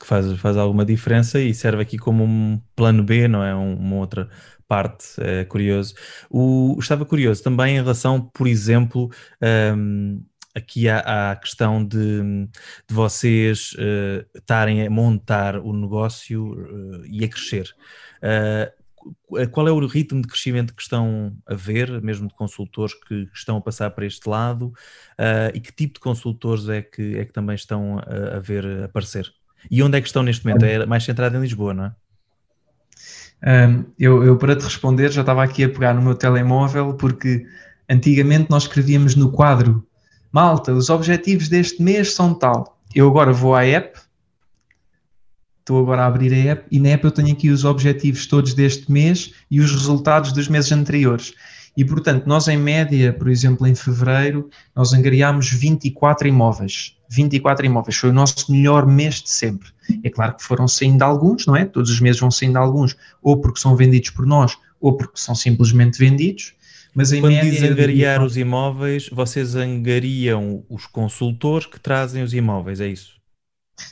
Que 0.00 0.06
faz, 0.06 0.32
faz 0.38 0.56
alguma 0.56 0.84
diferença 0.84 1.40
e 1.40 1.52
serve 1.52 1.82
aqui 1.82 1.98
como 1.98 2.22
um 2.22 2.60
plano 2.76 3.02
B, 3.02 3.26
não 3.26 3.42
é? 3.42 3.52
uma 3.52 3.96
outra 3.96 4.28
parte, 4.68 5.06
é 5.18 5.44
curioso. 5.44 5.94
O, 6.30 6.76
estava 6.78 7.04
curioso 7.04 7.42
também 7.42 7.74
em 7.74 7.80
relação, 7.80 8.20
por 8.20 8.46
exemplo, 8.46 9.10
um, 9.76 10.22
aqui 10.54 10.88
há, 10.88 11.32
a 11.32 11.36
questão 11.36 11.84
de, 11.84 12.46
de 12.86 12.94
vocês 12.94 13.72
uh, 13.72 14.24
estarem 14.36 14.86
a 14.86 14.90
montar 14.90 15.58
o 15.58 15.72
negócio 15.72 16.52
uh, 16.52 17.06
e 17.06 17.24
a 17.24 17.28
crescer. 17.28 17.74
Uh, 18.22 18.77
qual 19.52 19.68
é 19.68 19.72
o 19.72 19.86
ritmo 19.86 20.22
de 20.22 20.28
crescimento 20.28 20.74
que 20.74 20.82
estão 20.82 21.36
a 21.46 21.54
ver, 21.54 22.02
mesmo 22.02 22.28
de 22.28 22.34
consultores 22.34 22.94
que, 22.94 23.28
estão 23.34 23.56
a 23.56 23.60
passar 23.60 23.90
para 23.90 24.06
este 24.06 24.28
lado, 24.28 24.72
e 25.54 25.60
que 25.60 25.72
tipo 25.72 25.94
de 25.94 26.00
consultores 26.00 26.68
é 26.68 26.82
que, 26.82 27.16
é 27.16 27.24
que 27.24 27.32
também 27.32 27.54
estão 27.54 27.98
a, 27.98 28.36
a 28.36 28.40
ver 28.40 28.84
aparecer? 28.84 29.30
E 29.70 29.82
onde 29.82 29.98
é 29.98 30.00
que 30.00 30.06
estão 30.06 30.22
neste 30.22 30.46
momento? 30.46 30.64
É 30.64 30.86
mais 30.86 31.04
centrado 31.04 31.36
em 31.36 31.40
Lisboa, 31.40 31.74
não 31.74 31.84
é? 31.84 31.92
Um, 33.68 33.84
eu, 33.98 34.24
eu, 34.24 34.36
para 34.36 34.56
te 34.56 34.64
responder, 34.64 35.12
já 35.12 35.20
estava 35.20 35.44
aqui 35.44 35.62
a 35.62 35.68
pegar 35.68 35.94
no 35.94 36.02
meu 36.02 36.14
telemóvel, 36.14 36.94
porque 36.94 37.46
antigamente 37.88 38.50
nós 38.50 38.64
escrevíamos 38.64 39.14
no 39.14 39.30
quadro 39.30 39.86
malta, 40.32 40.72
os 40.72 40.90
objetivos 40.90 41.48
deste 41.48 41.82
mês 41.82 42.14
são 42.14 42.34
tal. 42.34 42.78
Eu 42.94 43.08
agora 43.08 43.32
vou 43.32 43.54
à 43.54 43.64
app, 43.64 43.98
estou 45.68 45.80
agora 45.80 46.02
a 46.02 46.06
abrir 46.06 46.32
a 46.32 46.52
app 46.52 46.64
e 46.70 46.80
na 46.80 46.88
app 46.90 47.04
eu 47.04 47.10
tenho 47.10 47.30
aqui 47.30 47.50
os 47.50 47.62
objetivos 47.62 48.26
todos 48.26 48.54
deste 48.54 48.90
mês 48.90 49.32
e 49.50 49.60
os 49.60 49.70
resultados 49.70 50.32
dos 50.32 50.48
meses 50.48 50.72
anteriores. 50.72 51.34
E 51.76 51.84
portanto, 51.84 52.26
nós 52.26 52.48
em 52.48 52.56
média, 52.56 53.12
por 53.12 53.28
exemplo, 53.28 53.66
em 53.66 53.74
fevereiro, 53.74 54.48
nós 54.74 54.94
angariámos 54.94 55.50
24 55.50 56.26
imóveis. 56.26 56.96
24 57.10 57.66
imóveis, 57.66 57.96
foi 57.96 58.08
o 58.08 58.14
nosso 58.14 58.50
melhor 58.50 58.86
mês 58.86 59.16
de 59.16 59.28
sempre. 59.28 59.68
É 60.02 60.08
claro 60.08 60.34
que 60.36 60.42
foram 60.42 60.66
saindo 60.66 61.02
alguns, 61.02 61.46
não 61.46 61.54
é? 61.54 61.66
Todos 61.66 61.90
os 61.90 62.00
meses 62.00 62.18
vão 62.18 62.30
saindo 62.30 62.56
alguns, 62.56 62.96
ou 63.22 63.36
porque 63.38 63.60
são 63.60 63.76
vendidos 63.76 64.10
por 64.10 64.26
nós, 64.26 64.56
ou 64.80 64.96
porque 64.96 65.20
são 65.20 65.34
simplesmente 65.34 65.98
vendidos. 65.98 66.54
Mas 66.94 67.12
em 67.12 67.20
Quando 67.20 67.34
média, 67.34 67.50
diz 67.50 67.62
angariar 67.62 68.22
os 68.24 68.36
imóveis, 68.38 69.08
vocês 69.12 69.54
angariam 69.54 70.64
os 70.68 70.86
consultores 70.86 71.66
que 71.66 71.78
trazem 71.78 72.22
os 72.22 72.32
imóveis, 72.32 72.80
é 72.80 72.88
isso? 72.88 73.17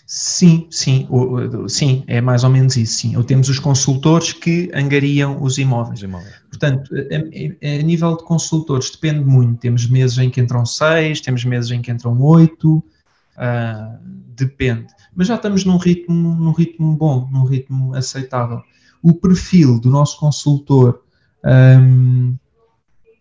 Sim, 0.06 0.66
sim, 0.70 1.06
o, 1.10 1.68
sim, 1.68 2.04
é 2.06 2.20
mais 2.20 2.44
ou 2.44 2.50
menos 2.50 2.76
isso, 2.76 3.00
sim. 3.00 3.16
Ou 3.16 3.24
temos 3.24 3.48
os 3.48 3.58
consultores 3.58 4.32
que 4.32 4.70
angariam 4.74 5.42
os 5.42 5.58
imóveis. 5.58 5.98
Os 5.98 6.04
imóveis. 6.04 6.34
Portanto, 6.48 6.90
a, 6.94 6.98
a, 6.98 7.80
a, 7.80 7.82
nível 7.82 8.16
de 8.16 8.24
consultores 8.24 8.90
depende 8.90 9.24
muito. 9.24 9.60
Temos 9.60 9.86
meses 9.88 10.18
em 10.18 10.30
que 10.30 10.40
entram 10.40 10.64
seis, 10.64 11.20
temos 11.20 11.44
meses 11.44 11.70
em 11.70 11.82
que 11.82 11.90
entram 11.90 12.20
oito, 12.20 12.78
uh, 12.78 13.98
depende. 14.36 14.86
Mas 15.14 15.28
já 15.28 15.34
estamos 15.34 15.64
num 15.64 15.76
ritmo, 15.76 16.34
num 16.34 16.52
ritmo 16.52 16.94
bom, 16.96 17.28
num 17.30 17.44
ritmo 17.44 17.94
aceitável. 17.94 18.62
O 19.02 19.14
perfil 19.14 19.78
do 19.78 19.90
nosso 19.90 20.18
consultor 20.18 21.02
um, 21.46 22.36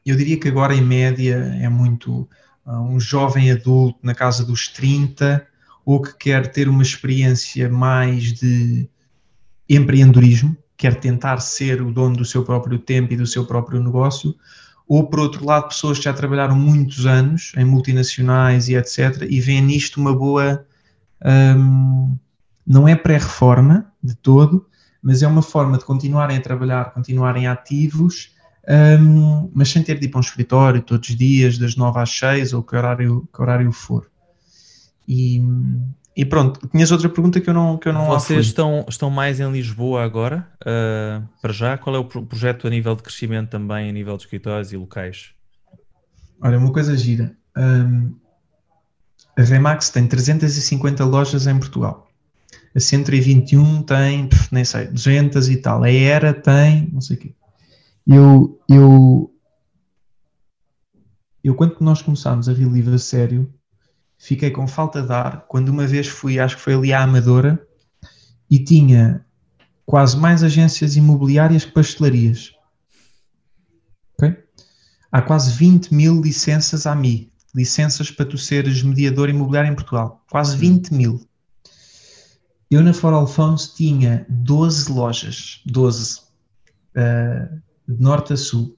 eu 0.05 0.15
diria 0.15 0.39
que 0.39 0.47
agora, 0.47 0.75
em 0.75 0.81
média, 0.81 1.35
é 1.59 1.69
muito 1.69 2.27
uh, 2.65 2.79
um 2.79 2.99
jovem 2.99 3.51
adulto 3.51 3.99
na 4.03 4.13
casa 4.13 4.45
dos 4.45 4.67
30 4.67 5.45
ou 5.85 6.01
que 6.01 6.15
quer 6.17 6.51
ter 6.51 6.67
uma 6.67 6.81
experiência 6.81 7.69
mais 7.69 8.33
de 8.33 8.89
empreendedorismo, 9.69 10.57
quer 10.75 10.95
tentar 10.99 11.39
ser 11.39 11.81
o 11.81 11.91
dono 11.91 12.17
do 12.17 12.25
seu 12.25 12.43
próprio 12.43 12.79
tempo 12.79 13.13
e 13.13 13.17
do 13.17 13.27
seu 13.27 13.45
próprio 13.45 13.81
negócio, 13.81 14.35
ou 14.87 15.07
por 15.07 15.19
outro 15.19 15.45
lado, 15.45 15.69
pessoas 15.69 15.97
que 15.97 16.03
já 16.03 16.13
trabalharam 16.13 16.55
muitos 16.55 17.05
anos 17.05 17.53
em 17.55 17.65
multinacionais 17.65 18.67
e 18.67 18.75
etc. 18.75 19.25
e 19.29 19.39
veem 19.39 19.61
nisto 19.61 19.99
uma 19.99 20.13
boa. 20.13 20.65
Um, 21.23 22.17
não 22.67 22.87
é 22.87 22.95
pré-reforma 22.95 23.91
de 24.03 24.15
todo, 24.15 24.67
mas 25.01 25.23
é 25.23 25.27
uma 25.27 25.41
forma 25.41 25.77
de 25.77 25.85
continuarem 25.85 26.37
a 26.37 26.41
trabalhar, 26.41 26.93
continuarem 26.93 27.47
ativos 27.47 28.35
um, 28.67 29.51
mas 29.53 29.69
sem 29.69 29.83
ter 29.83 29.99
de 29.99 30.05
ir 30.07 30.09
para 30.09 30.17
um 30.17 30.21
escritório 30.21 30.81
todos 30.81 31.09
os 31.09 31.15
dias, 31.15 31.57
das 31.57 31.75
9 31.75 31.99
às 31.99 32.09
6 32.09 32.53
ou 32.53 32.63
que 32.63 32.75
horário, 32.75 33.27
que 33.33 33.41
horário 33.41 33.71
for. 33.71 34.09
E, 35.07 35.41
e 36.15 36.25
pronto, 36.25 36.67
tinhas 36.67 36.91
outra 36.91 37.09
pergunta 37.09 37.39
que 37.39 37.49
eu 37.49 37.53
não 37.53 37.77
que 37.77 37.87
eu 37.87 37.93
não 37.93 38.07
Vocês 38.07 38.47
estão, 38.47 38.85
estão 38.87 39.09
mais 39.09 39.39
em 39.39 39.51
Lisboa 39.51 40.03
agora, 40.03 40.47
uh, 40.61 41.27
para 41.41 41.53
já? 41.53 41.77
Qual 41.77 41.95
é 41.95 41.99
o 41.99 42.05
projeto 42.05 42.67
a 42.67 42.69
nível 42.69 42.95
de 42.95 43.03
crescimento 43.03 43.49
também, 43.49 43.89
a 43.89 43.91
nível 43.91 44.17
de 44.17 44.23
escritórios 44.23 44.71
e 44.73 44.77
locais? 44.77 45.31
Olha, 46.41 46.57
uma 46.57 46.71
coisa 46.71 46.97
gira. 46.97 47.35
Um, 47.57 48.15
a 49.37 49.41
Remax 49.41 49.89
tem 49.89 50.07
350 50.07 51.03
lojas 51.05 51.47
em 51.47 51.57
Portugal. 51.57 52.07
A 52.73 52.79
121 52.79 53.83
tem, 53.83 54.29
nem 54.51 54.65
sei, 54.65 54.87
200 54.87 55.49
e 55.49 55.57
tal. 55.57 55.83
A 55.83 55.91
Era 55.91 56.33
tem, 56.33 56.89
não 56.91 57.01
sei 57.01 57.15
o 57.15 57.19
quê 57.19 57.35
eu, 58.05 58.61
eu, 58.69 59.33
eu 61.43 61.55
quando 61.55 61.79
nós 61.81 62.01
começámos 62.01 62.47
a 62.47 62.53
Relive 62.53 62.93
a 62.93 62.97
sério, 62.99 63.51
fiquei 64.25 64.49
com 64.49 64.67
falta 64.67 65.03
de 65.03 65.13
ar 65.13 65.45
quando 65.47 65.69
uma 65.69 65.85
vez 65.85 66.07
fui, 66.07 66.39
acho 66.39 66.55
que 66.55 66.61
foi 66.63 66.73
ali 66.73 66.91
à 66.91 67.03
Amadora, 67.03 67.63
e 68.49 68.57
tinha 68.63 69.23
quase 69.85 70.17
mais 70.17 70.43
agências 70.43 70.95
imobiliárias 70.95 71.63
que 71.63 71.71
pastelarias. 71.71 72.51
Okay? 74.13 74.35
Há 75.11 75.21
quase 75.21 75.51
20 75.51 75.93
mil 75.93 76.21
licenças 76.21 76.87
a 76.87 76.95
mim, 76.95 77.31
licenças 77.53 78.09
para 78.09 78.25
tu 78.25 78.35
seres 78.37 78.81
mediador 78.81 79.29
imobiliário 79.29 79.71
em 79.71 79.75
Portugal. 79.75 80.23
Quase 80.31 80.57
20 80.57 80.91
mil. 80.91 81.21
Eu 82.71 82.81
na 82.81 82.93
For 82.93 83.13
Alfonso 83.13 83.75
tinha 83.75 84.25
12 84.27 84.91
lojas, 84.91 85.61
12. 85.67 86.21
Uh, 86.97 87.61
de 87.87 88.01
norte 88.01 88.33
a 88.33 88.37
sul. 88.37 88.75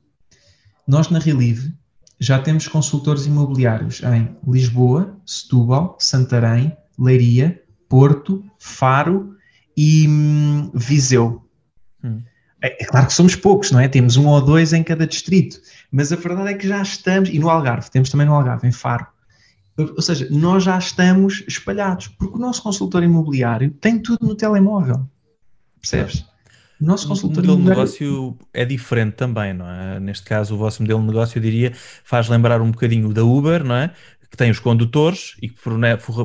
Nós, 0.85 1.09
na 1.09 1.19
Relive, 1.19 1.73
já 2.19 2.39
temos 2.39 2.67
consultores 2.67 3.25
imobiliários 3.25 4.01
em 4.03 4.35
Lisboa, 4.47 5.17
Setúbal, 5.25 5.95
Santarém, 5.99 6.75
Leiria, 6.97 7.61
Porto, 7.87 8.43
Faro 8.59 9.35
e 9.75 10.07
hum, 10.07 10.71
Viseu. 10.73 11.45
Hum. 12.03 12.21
É, 12.61 12.83
é, 12.83 12.85
claro 12.85 13.07
que 13.07 13.13
somos 13.13 13.35
poucos, 13.35 13.71
não 13.71 13.79
é? 13.79 13.87
Temos 13.87 14.17
um 14.17 14.27
ou 14.27 14.41
dois 14.41 14.73
em 14.73 14.83
cada 14.83 15.05
distrito, 15.05 15.61
mas 15.91 16.11
a 16.11 16.15
verdade 16.15 16.49
é 16.49 16.53
que 16.55 16.67
já 16.67 16.81
estamos, 16.81 17.29
e 17.29 17.37
no 17.37 17.49
Algarve, 17.49 17.91
temos 17.91 18.09
também 18.09 18.25
no 18.25 18.33
Algarve, 18.33 18.67
em 18.67 18.71
Faro. 18.71 19.05
Ou 19.77 20.01
seja, 20.01 20.27
nós 20.31 20.63
já 20.63 20.75
estamos 20.77 21.43
espalhados, 21.47 22.07
porque 22.07 22.35
o 22.35 22.39
nosso 22.39 22.63
consultor 22.63 23.03
imobiliário 23.03 23.69
tem 23.69 23.99
tudo 23.99 24.25
no 24.25 24.33
telemóvel. 24.33 25.07
Percebes? 25.79 26.25
O 26.79 26.85
nosso 26.85 27.07
consultor 27.07 27.43
o 27.43 27.47
modelo 27.47 27.57
de 27.57 27.69
negócio 27.69 28.37
é 28.53 28.63
diferente 28.63 29.13
também, 29.15 29.53
não 29.53 29.67
é? 29.67 29.99
Neste 29.99 30.25
caso, 30.25 30.55
o 30.55 30.57
vosso 30.57 30.81
modelo 30.81 31.01
de 31.01 31.07
negócio, 31.07 31.37
eu 31.37 31.41
diria, 31.41 31.73
faz 32.03 32.29
lembrar 32.29 32.61
um 32.61 32.71
bocadinho 32.71 33.11
da 33.11 33.23
Uber, 33.23 33.63
não 33.63 33.75
é? 33.75 33.91
Que 34.29 34.37
tem 34.37 34.51
os 34.51 34.59
condutores 34.59 35.35
e 35.41 35.49
que 35.49 35.57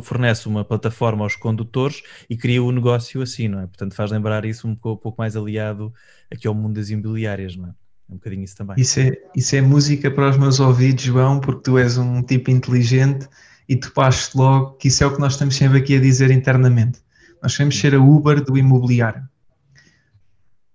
fornece 0.02 0.48
uma 0.48 0.64
plataforma 0.64 1.24
aos 1.24 1.36
condutores 1.36 2.02
e 2.28 2.36
cria 2.36 2.62
o 2.62 2.70
negócio 2.70 3.22
assim, 3.22 3.48
não 3.48 3.60
é? 3.60 3.66
Portanto, 3.66 3.94
faz 3.94 4.10
lembrar 4.10 4.44
isso 4.44 4.68
um 4.68 4.74
pouco, 4.74 5.00
um 5.00 5.02
pouco 5.02 5.22
mais 5.22 5.36
aliado 5.36 5.92
aqui 6.30 6.46
ao 6.46 6.54
mundo 6.54 6.74
das 6.74 6.90
imobiliárias, 6.90 7.56
não 7.56 7.68
é? 7.68 7.70
É 7.70 8.12
um 8.12 8.16
bocadinho 8.16 8.44
isso 8.44 8.56
também. 8.56 8.76
Isso 8.78 9.00
é, 9.00 9.12
isso 9.34 9.56
é 9.56 9.60
música 9.62 10.10
para 10.10 10.28
os 10.28 10.36
meus 10.36 10.60
ouvidos, 10.60 11.04
João, 11.04 11.40
porque 11.40 11.62
tu 11.62 11.78
és 11.78 11.96
um 11.96 12.22
tipo 12.22 12.50
inteligente 12.50 13.26
e 13.68 13.76
tu 13.76 13.90
passes 13.92 14.34
logo 14.34 14.72
que 14.72 14.88
isso 14.88 15.02
é 15.02 15.06
o 15.06 15.14
que 15.14 15.20
nós 15.20 15.32
estamos 15.32 15.56
sempre 15.56 15.78
aqui 15.78 15.96
a 15.96 16.00
dizer 16.00 16.30
internamente. 16.30 17.00
Nós 17.42 17.56
queremos 17.56 17.78
ser 17.78 17.94
a 17.94 18.00
Uber 18.00 18.44
do 18.44 18.58
imobiliário. 18.58 19.26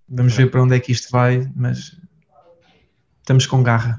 Vamos 0.08 0.34
ver 0.34 0.50
para 0.50 0.62
onde 0.62 0.74
é 0.74 0.80
que 0.80 0.90
isto 0.90 1.10
vai, 1.10 1.50
mas 1.54 1.96
estamos 3.20 3.46
com 3.46 3.62
garra. 3.62 3.98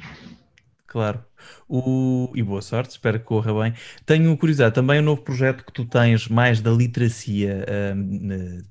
Claro. 0.87 1.23
O... 1.67 2.31
E 2.35 2.41
boa 2.41 2.61
sorte, 2.61 2.91
espero 2.91 3.19
que 3.19 3.25
corra 3.25 3.53
bem. 3.61 3.73
Tenho 4.05 4.35
curiosidade, 4.35 4.73
também 4.73 4.97
o 4.99 5.01
um 5.01 5.05
novo 5.05 5.21
projeto 5.21 5.63
que 5.63 5.71
tu 5.71 5.85
tens 5.85 6.27
mais 6.27 6.61
da 6.61 6.71
literacia, 6.71 7.63
um, 7.95 8.61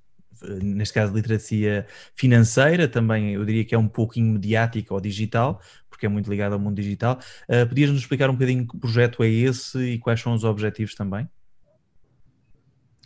neste 0.61 0.95
caso 0.95 1.15
literacia 1.15 1.87
financeira, 2.15 2.89
também 2.89 3.35
eu 3.35 3.45
diria 3.45 3.65
que 3.65 3.75
é 3.75 3.79
um 3.79 3.89
pouquinho 3.89 4.33
mediática 4.33 4.93
ou 4.93 5.01
digital, 5.01 5.61
porque 5.89 6.07
é 6.07 6.09
muito 6.09 6.29
ligado 6.29 6.55
ao 6.55 6.59
mundo 6.59 6.75
digital. 6.75 7.21
Uh, 7.49 7.67
Podias-nos 7.69 8.01
explicar 8.01 8.29
um 8.31 8.35
bocadinho 8.35 8.67
que 8.67 8.77
projeto 8.79 9.23
é 9.23 9.29
esse 9.29 9.79
e 9.79 9.99
quais 9.99 10.21
são 10.21 10.35
os 10.35 10.43
objetivos 10.43 10.95
também? 10.95 11.29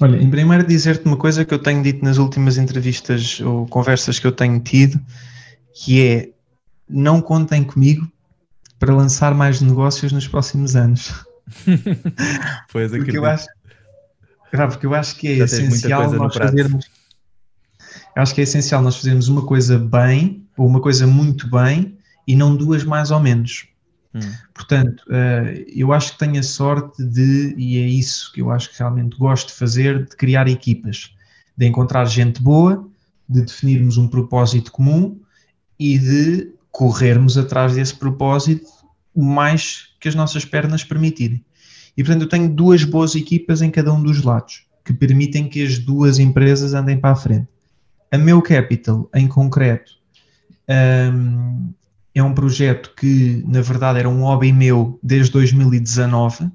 Olha, 0.02 0.20
em 0.20 0.28
primeiro 0.28 0.66
dizer-te 0.66 1.04
uma 1.04 1.16
coisa 1.16 1.44
que 1.44 1.54
eu 1.54 1.60
tenho 1.60 1.80
dito 1.80 2.04
nas 2.04 2.18
últimas 2.18 2.58
entrevistas 2.58 3.40
ou 3.40 3.68
conversas 3.68 4.18
que 4.18 4.26
eu 4.26 4.32
tenho 4.32 4.58
tido, 4.58 5.00
que 5.72 6.04
é 6.04 6.30
não 6.88 7.22
contem 7.22 7.62
comigo 7.62 8.10
para 8.80 8.92
lançar 8.92 9.32
mais 9.32 9.60
negócios 9.60 10.10
nos 10.10 10.26
próximos 10.26 10.74
anos. 10.74 11.24
pois 12.72 12.90
porque 12.90 13.16
eu 13.16 13.24
acho, 13.24 13.46
porque 14.50 14.86
eu 14.86 14.94
acho 14.94 15.16
que 15.16 15.28
é 15.28 15.36
Já 15.36 15.44
essencial 15.44 16.10
nós 16.10 16.34
fazermos. 16.34 16.90
Eu 18.16 18.22
acho 18.22 18.34
que 18.34 18.40
é 18.40 18.44
essencial 18.44 18.82
nós 18.82 18.96
fazermos 18.96 19.28
uma 19.28 19.46
coisa 19.46 19.78
bem, 19.78 20.44
ou 20.56 20.66
uma 20.66 20.80
coisa 20.80 21.06
muito 21.06 21.48
bem, 21.48 21.96
e 22.26 22.34
não 22.34 22.56
duas 22.56 22.82
mais 22.82 23.12
ou 23.12 23.20
menos. 23.20 23.68
Hum. 24.14 24.20
Portanto, 24.52 25.02
uh, 25.08 25.64
eu 25.74 25.92
acho 25.92 26.12
que 26.12 26.18
tenho 26.18 26.38
a 26.38 26.42
sorte 26.42 27.02
de, 27.02 27.54
e 27.56 27.78
é 27.78 27.86
isso 27.86 28.32
que 28.32 28.42
eu 28.42 28.50
acho 28.50 28.70
que 28.70 28.78
realmente 28.78 29.16
gosto 29.16 29.48
de 29.48 29.54
fazer, 29.54 30.04
de 30.06 30.16
criar 30.16 30.48
equipas, 30.48 31.14
de 31.56 31.66
encontrar 31.66 32.04
gente 32.06 32.42
boa, 32.42 32.86
de 33.28 33.42
definirmos 33.42 33.96
um 33.96 34.08
propósito 34.08 34.70
comum 34.70 35.18
e 35.78 35.98
de 35.98 36.52
corrermos 36.70 37.38
atrás 37.38 37.74
desse 37.74 37.94
propósito 37.94 38.66
o 39.14 39.22
mais 39.22 39.90
que 40.00 40.08
as 40.08 40.14
nossas 40.14 40.44
pernas 40.44 40.84
permitirem. 40.84 41.44
E 41.96 42.02
portanto, 42.02 42.22
eu 42.22 42.28
tenho 42.28 42.48
duas 42.48 42.84
boas 42.84 43.14
equipas 43.14 43.60
em 43.60 43.70
cada 43.70 43.92
um 43.92 44.02
dos 44.02 44.22
lados, 44.22 44.66
que 44.84 44.92
permitem 44.92 45.48
que 45.48 45.64
as 45.64 45.78
duas 45.78 46.18
empresas 46.18 46.74
andem 46.74 46.98
para 46.98 47.10
a 47.10 47.16
frente. 47.16 47.48
A 48.10 48.18
Meu 48.18 48.42
Capital, 48.42 49.08
em 49.14 49.28
concreto, 49.28 49.92
um, 51.12 51.72
é 52.14 52.22
um 52.22 52.34
projeto 52.34 52.94
que, 52.94 53.42
na 53.46 53.60
verdade, 53.60 53.98
era 53.98 54.08
um 54.08 54.22
hobby 54.22 54.52
meu 54.52 54.98
desde 55.02 55.32
2019. 55.32 56.50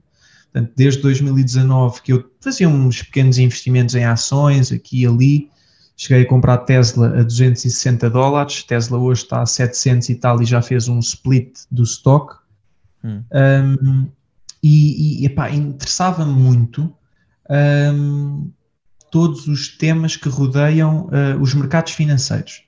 Portanto, 0.52 0.74
desde 0.76 1.02
2019 1.02 2.02
que 2.02 2.14
eu 2.14 2.32
fazia 2.40 2.70
uns 2.70 3.02
pequenos 3.02 3.38
investimentos 3.38 3.96
em 3.96 4.06
ações 4.06 4.72
aqui 4.72 5.02
e 5.02 5.08
ali, 5.08 5.50
Cheguei 6.00 6.26
a 6.26 6.28
comprar 6.28 6.60
Tesla 6.60 7.08
a 7.08 7.24
260 7.24 8.08
dólares, 8.12 8.62
Tesla 8.62 9.00
hoje 9.00 9.24
está 9.24 9.42
a 9.42 9.48
700 9.48 10.10
e 10.10 10.16
tal 10.16 10.40
e 10.40 10.46
já 10.46 10.62
fez 10.62 10.88
um 10.88 11.00
split 11.00 11.62
do 11.72 11.82
stock. 11.82 12.36
Hum. 13.04 13.24
Um, 13.34 14.08
e, 14.62 15.26
e 15.26 15.56
interessava-me 15.56 16.32
muito 16.32 16.94
um, 17.96 18.52
todos 19.12 19.48
os 19.48 19.76
temas 19.76 20.16
que 20.16 20.30
rodeiam 20.30 21.08
uh, 21.08 21.42
os 21.42 21.56
mercados 21.56 21.94
financeiros. 21.94 22.64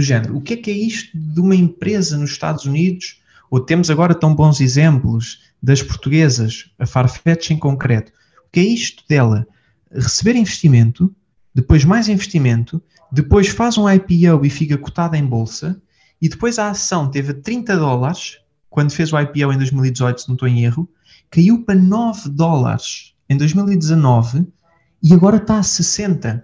Do 0.00 0.04
género, 0.04 0.38
o 0.38 0.40
que 0.40 0.54
é 0.54 0.56
que 0.56 0.70
é 0.70 0.74
isto 0.74 1.10
de 1.14 1.40
uma 1.40 1.54
empresa 1.54 2.16
nos 2.16 2.30
Estados 2.30 2.64
Unidos? 2.64 3.20
Ou 3.50 3.60
temos 3.60 3.90
agora 3.90 4.14
tão 4.14 4.34
bons 4.34 4.58
exemplos 4.58 5.40
das 5.62 5.82
portuguesas, 5.82 6.70
a 6.78 6.86
Farfetch 6.86 7.50
em 7.50 7.58
concreto. 7.58 8.10
O 8.46 8.50
que 8.50 8.60
é 8.60 8.62
isto 8.62 9.04
dela? 9.06 9.46
Receber 9.92 10.36
investimento, 10.36 11.14
depois 11.54 11.84
mais 11.84 12.08
investimento, 12.08 12.82
depois 13.12 13.48
faz 13.48 13.76
um 13.76 13.86
IPO 13.90 14.42
e 14.42 14.48
fica 14.48 14.78
cotada 14.78 15.18
em 15.18 15.26
bolsa, 15.26 15.78
e 16.18 16.30
depois 16.30 16.58
a 16.58 16.70
ação 16.70 17.10
teve 17.10 17.34
30 17.34 17.76
dólares, 17.76 18.38
quando 18.70 18.92
fez 18.92 19.12
o 19.12 19.20
IPO 19.20 19.52
em 19.52 19.58
2018, 19.58 20.22
se 20.22 20.28
não 20.28 20.34
estou 20.34 20.48
em 20.48 20.64
erro, 20.64 20.88
caiu 21.30 21.62
para 21.62 21.74
9 21.74 22.30
dólares 22.30 23.14
em 23.28 23.36
2019 23.36 24.46
e 25.02 25.12
agora 25.12 25.36
está 25.36 25.58
a 25.58 25.62
60. 25.62 26.42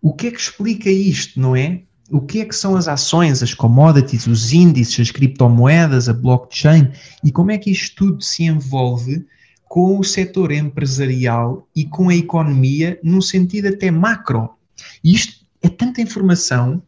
O 0.00 0.14
que 0.14 0.28
é 0.28 0.30
que 0.30 0.40
explica 0.40 0.88
isto, 0.88 1.38
não 1.38 1.54
é? 1.54 1.82
O 2.10 2.20
que 2.20 2.40
é 2.40 2.44
que 2.44 2.54
são 2.54 2.76
as 2.76 2.86
ações, 2.86 3.42
as 3.42 3.54
commodities, 3.54 4.26
os 4.26 4.52
índices, 4.52 5.00
as 5.00 5.10
criptomoedas, 5.10 6.08
a 6.08 6.12
blockchain 6.12 6.90
e 7.22 7.32
como 7.32 7.50
é 7.50 7.58
que 7.58 7.70
isto 7.70 7.96
tudo 7.96 8.22
se 8.22 8.44
envolve 8.44 9.26
com 9.68 9.98
o 9.98 10.04
setor 10.04 10.52
empresarial 10.52 11.66
e 11.74 11.84
com 11.84 12.08
a 12.08 12.14
economia 12.14 12.98
num 13.02 13.20
sentido 13.20 13.68
até 13.68 13.90
macro. 13.90 14.50
E 15.02 15.14
isto 15.14 15.44
é 15.62 15.68
tanta 15.68 16.00
informação 16.00 16.82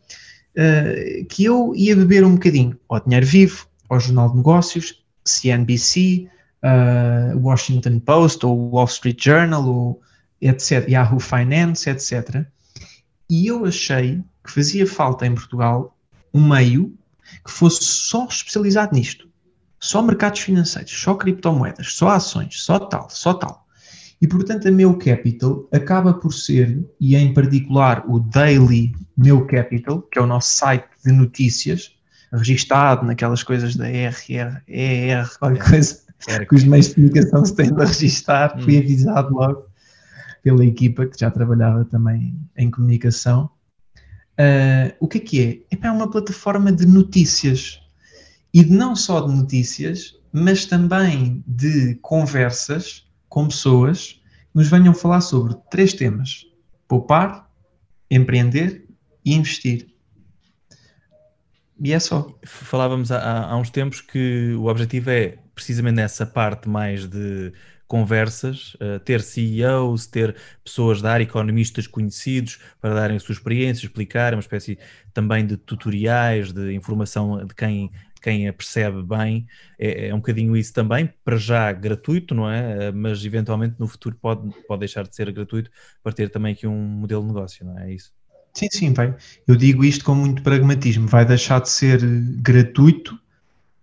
uh, 0.56 1.24
que 1.26 1.44
eu 1.44 1.72
ia 1.74 1.96
beber 1.96 2.24
um 2.24 2.34
bocadinho 2.34 2.78
ao 2.88 3.00
Dinheiro 3.00 3.26
Vivo, 3.26 3.66
ao 3.88 3.98
Jornal 3.98 4.30
de 4.30 4.36
Negócios, 4.36 5.02
CNBC, 5.24 6.28
uh, 6.62 6.66
eh, 6.66 7.34
Washington 7.36 7.98
Post, 8.00 8.44
ou 8.44 8.70
Wall 8.70 8.84
Street 8.84 9.20
Journal, 9.20 9.66
ou 9.66 10.00
etc., 10.40 10.88
Yahoo 10.88 11.18
Finance, 11.18 11.88
etc. 11.88 12.46
E 13.28 13.46
eu 13.46 13.64
achei 13.64 14.22
que 14.44 14.52
fazia 14.52 14.86
falta 14.86 15.26
em 15.26 15.34
Portugal 15.34 15.96
um 16.32 16.48
meio 16.48 16.96
que 17.44 17.50
fosse 17.50 17.84
só 17.84 18.26
especializado 18.26 18.94
nisto 18.94 19.26
só 19.86 20.02
mercados 20.02 20.40
financeiros, 20.40 20.92
só 20.92 21.14
criptomoedas, 21.14 21.94
só 21.94 22.08
ações, 22.08 22.60
só 22.62 22.78
tal, 22.78 23.08
só 23.10 23.34
tal. 23.34 23.66
E 24.20 24.26
portanto 24.26 24.66
a 24.66 24.70
Meu 24.70 24.96
Capital 24.96 25.68
acaba 25.72 26.14
por 26.14 26.32
ser, 26.32 26.84
e 26.98 27.14
em 27.14 27.34
particular 27.34 28.02
o 28.08 28.18
Daily 28.18 28.92
Meu 29.16 29.46
Capital, 29.46 30.02
que 30.02 30.18
é 30.18 30.22
o 30.22 30.26
nosso 30.26 30.56
site 30.56 30.86
de 31.04 31.12
notícias, 31.12 31.94
registado 32.32 33.04
naquelas 33.04 33.42
coisas 33.42 33.76
da 33.76 33.86
RR, 33.88 34.62
ER, 34.66 35.38
qualquer 35.38 35.60
é, 35.60 35.70
coisa 35.70 36.06
que 36.48 36.54
os 36.54 36.64
meios 36.64 36.88
de 36.88 36.94
comunicação 36.94 37.44
se 37.44 37.54
têm 37.54 37.72
de 37.72 37.84
registar, 37.84 38.56
hum. 38.56 38.62
fui 38.62 38.78
avisado 38.78 39.34
logo 39.34 39.65
pela 40.46 40.64
equipa 40.64 41.04
que 41.06 41.18
já 41.18 41.28
trabalhava 41.28 41.84
também 41.84 42.38
em 42.56 42.70
comunicação. 42.70 43.50
Uh, 44.38 44.94
o 45.00 45.08
que 45.08 45.18
é 45.18 45.20
que 45.20 45.66
é? 45.72 45.84
É 45.84 45.90
uma 45.90 46.08
plataforma 46.08 46.70
de 46.70 46.86
notícias 46.86 47.80
e 48.54 48.64
não 48.64 48.94
só 48.94 49.22
de 49.22 49.34
notícias, 49.34 50.16
mas 50.32 50.64
também 50.64 51.42
de 51.48 51.96
conversas 51.96 53.08
com 53.28 53.48
pessoas 53.48 54.12
que 54.12 54.20
nos 54.54 54.68
venham 54.68 54.94
falar 54.94 55.20
sobre 55.20 55.56
três 55.68 55.92
temas: 55.92 56.46
poupar, 56.86 57.50
empreender 58.08 58.86
e 59.24 59.34
investir. 59.34 59.88
E 61.80 61.92
é 61.92 61.98
só. 61.98 62.32
Falávamos 62.44 63.10
há, 63.10 63.48
há 63.48 63.56
uns 63.56 63.70
tempos 63.70 64.00
que 64.00 64.54
o 64.56 64.66
objetivo 64.66 65.10
é 65.10 65.38
precisamente 65.56 65.96
nessa 65.96 66.24
parte 66.24 66.68
mais 66.68 67.04
de 67.04 67.52
conversas, 67.86 68.74
uh, 68.74 68.98
ter 69.00 69.20
CEOs, 69.20 70.06
ter 70.06 70.34
pessoas 70.64 71.00
da 71.00 71.12
área, 71.12 71.24
economistas 71.24 71.86
conhecidos 71.86 72.58
para 72.80 72.94
darem 72.94 73.16
a 73.16 73.20
sua 73.20 73.32
experiência, 73.32 73.86
explicar, 73.86 74.34
uma 74.34 74.40
espécie 74.40 74.78
também 75.14 75.46
de 75.46 75.56
tutoriais, 75.56 76.52
de 76.52 76.72
informação 76.72 77.44
de 77.46 77.54
quem 77.54 77.90
quem 78.26 78.48
a 78.48 78.52
percebe 78.52 79.04
bem, 79.04 79.46
é, 79.78 80.08
é, 80.08 80.14
um 80.14 80.16
bocadinho 80.16 80.56
isso 80.56 80.72
também, 80.72 81.08
para 81.24 81.36
já 81.36 81.70
gratuito, 81.70 82.34
não 82.34 82.50
é? 82.50 82.90
Mas 82.90 83.24
eventualmente 83.24 83.76
no 83.78 83.86
futuro 83.86 84.16
pode, 84.20 84.50
pode 84.66 84.80
deixar 84.80 85.06
de 85.06 85.14
ser 85.14 85.30
gratuito 85.30 85.70
para 86.02 86.12
ter 86.12 86.28
também 86.28 86.52
aqui 86.52 86.66
um 86.66 86.76
modelo 86.76 87.22
de 87.22 87.28
negócio, 87.28 87.64
não 87.64 87.78
é? 87.78 87.88
é 87.88 87.94
isso? 87.94 88.12
Sim, 88.52 88.68
sim, 88.72 88.92
vai. 88.92 89.14
Eu 89.46 89.54
digo 89.54 89.84
isto 89.84 90.04
com 90.04 90.14
muito 90.14 90.42
pragmatismo, 90.42 91.06
vai 91.06 91.24
deixar 91.24 91.60
de 91.60 91.68
ser 91.68 92.00
gratuito, 92.40 93.16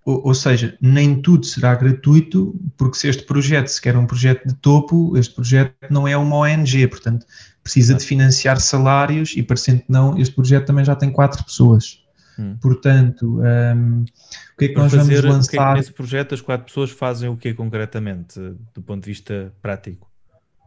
ou, 0.06 0.28
ou 0.28 0.34
seja, 0.34 0.78
nem 0.82 1.22
tudo 1.22 1.46
será 1.46 1.76
gratuito, 1.76 2.60
porque 2.78 2.98
se 2.98 3.08
este 3.08 3.24
projeto 3.24 3.68
se 3.68 3.82
quer 3.82 3.96
um 3.98 4.06
projeto 4.06 4.48
de 4.48 4.56
topo, 4.56 5.18
este 5.18 5.34
projeto 5.34 5.74
não 5.90 6.08
é 6.08 6.16
uma 6.18 6.38
ONG, 6.38 6.88
portanto 6.88 7.26
precisa 7.64 7.94
de 7.94 8.04
financiar 8.04 8.60
salários 8.60 9.34
e 9.38 9.42
parecendo 9.42 9.80
que 9.80 9.92
não, 9.92 10.18
este 10.18 10.36
projeto 10.36 10.66
também 10.66 10.84
já 10.84 10.96
tem 10.96 11.10
quatro 11.10 11.44
pessoas. 11.44 12.04
Hum. 12.38 12.58
Portanto, 12.62 13.40
um, 13.40 14.02
o 14.02 14.58
que 14.58 14.66
é 14.66 14.68
que 14.68 14.74
Para 14.74 14.84
nós 14.84 14.94
fazer, 14.94 15.22
vamos 15.22 15.36
lançar? 15.36 15.48
O 15.48 15.50
que 15.50 15.58
é 15.58 15.66
que 15.66 15.80
nesse 15.80 15.94
projeto 15.94 16.34
as 16.34 16.42
quatro 16.42 16.66
pessoas 16.66 16.92
fazem 16.92 17.30
o 17.30 17.38
que 17.38 17.54
concretamente, 17.54 18.40
do 18.74 18.82
ponto 18.82 19.04
de 19.04 19.10
vista 19.10 19.54
prático? 19.62 20.10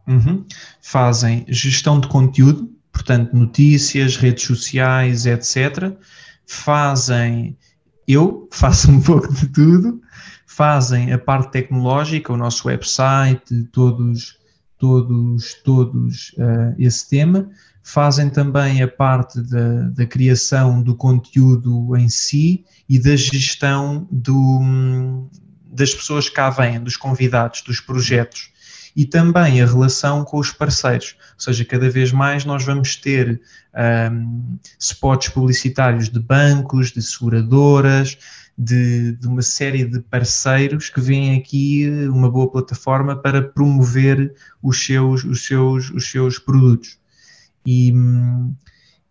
Uhum. 0.07 0.45
Fazem 0.81 1.45
gestão 1.49 1.99
de 1.99 2.07
conteúdo, 2.07 2.71
portanto, 2.91 3.35
notícias, 3.35 4.15
redes 4.15 4.45
sociais, 4.45 5.25
etc. 5.25 5.93
Fazem, 6.45 7.57
eu 8.07 8.47
faço 8.51 8.89
um 8.91 9.01
pouco 9.01 9.31
de 9.33 9.47
tudo, 9.47 10.01
fazem 10.45 11.11
a 11.11 11.17
parte 11.17 11.51
tecnológica, 11.51 12.31
o 12.33 12.37
nosso 12.37 12.67
website, 12.67 13.63
todos, 13.71 14.37
todos, 14.77 15.53
todos 15.63 16.29
uh, 16.37 16.75
esse 16.77 17.09
tema 17.09 17.49
fazem 17.83 18.29
também 18.29 18.81
a 18.81 18.87
parte 18.87 19.41
da, 19.41 19.83
da, 19.89 20.05
criação 20.05 20.81
do 20.83 20.93
conteúdo 20.93 21.95
em 21.95 22.09
si 22.09 22.65
e 22.89 22.99
da 22.99 23.15
gestão 23.15 24.05
do, 24.11 25.29
das 25.65 25.95
pessoas 25.95 26.27
que 26.27 26.35
cá 26.35 26.49
vêm, 26.49 26.81
dos 26.81 26.97
convidados, 26.97 27.61
dos 27.61 27.79
projetos. 27.79 28.51
E 28.97 29.05
também 29.05 29.61
a 29.61 29.65
relação 29.67 30.25
com 30.25 30.39
os 30.39 30.51
parceiros, 30.51 31.15
ou 31.35 31.39
seja, 31.39 31.63
cada 31.63 31.87
vez 31.87 32.11
mais 32.11 32.43
nós 32.43 32.65
vamos 32.65 32.95
ter 32.95 33.39
um, 34.11 34.57
spots 34.79 35.29
publicitários 35.29 36.09
de 36.09 36.19
bancos, 36.19 36.91
de 36.91 37.03
seguradoras, 37.03 38.17
de, 38.57 39.11
de, 39.11 39.27
uma 39.27 39.43
série 39.43 39.85
de 39.85 39.99
parceiros 39.99 40.89
que 40.89 40.99
vêm 40.99 41.37
aqui 41.37 41.87
uma 42.09 42.27
boa 42.27 42.49
plataforma 42.49 43.15
para 43.15 43.39
promover 43.39 44.33
os 44.63 44.83
seus, 44.83 45.23
os 45.23 45.45
seus, 45.45 45.91
os 45.91 46.09
seus 46.09 46.39
produtos. 46.39 46.97
E, 47.63 47.93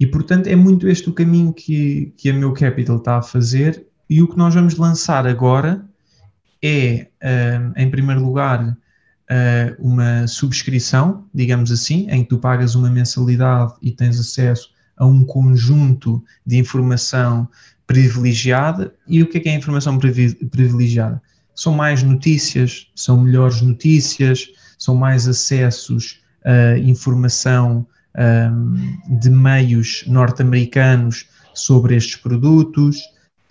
E, 0.00 0.06
portanto, 0.06 0.48
é 0.48 0.56
muito 0.56 0.88
este 0.88 1.08
o 1.08 1.12
caminho 1.12 1.52
que, 1.52 2.12
que 2.16 2.28
a 2.28 2.34
Meu 2.34 2.52
Capital 2.52 2.96
está 2.96 3.18
a 3.18 3.22
fazer 3.22 3.86
e 4.10 4.20
o 4.20 4.28
que 4.28 4.36
nós 4.36 4.52
vamos 4.52 4.76
lançar 4.76 5.26
agora 5.26 5.84
é, 6.62 7.08
uh, 7.22 7.72
em 7.80 7.90
primeiro 7.90 8.22
lugar, 8.22 8.76
uh, 9.30 9.76
uma 9.78 10.26
subscrição, 10.26 11.24
digamos 11.34 11.70
assim, 11.70 12.06
em 12.10 12.22
que 12.22 12.30
tu 12.30 12.38
pagas 12.38 12.74
uma 12.74 12.90
mensalidade 12.90 13.74
e 13.82 13.90
tens 13.90 14.18
acesso 14.18 14.70
a 14.96 15.06
um 15.06 15.24
conjunto 15.24 16.22
de 16.46 16.58
informação 16.58 17.48
privilegiada. 17.86 18.94
E 19.06 19.22
o 19.22 19.28
que 19.28 19.38
é, 19.38 19.40
que 19.40 19.48
é 19.48 19.54
informação 19.54 19.98
privilegiada? 19.98 21.20
São 21.54 21.72
mais 21.72 22.02
notícias, 22.02 22.88
são 22.94 23.20
melhores 23.20 23.60
notícias, 23.60 24.48
são 24.78 24.94
mais 24.94 25.26
acessos 25.26 26.20
a 26.46 26.78
informação 26.78 27.84
um, 28.16 29.18
de 29.18 29.28
meios 29.28 30.04
norte-americanos 30.06 31.26
sobre 31.52 31.96
estes 31.96 32.16
produtos, 32.16 32.98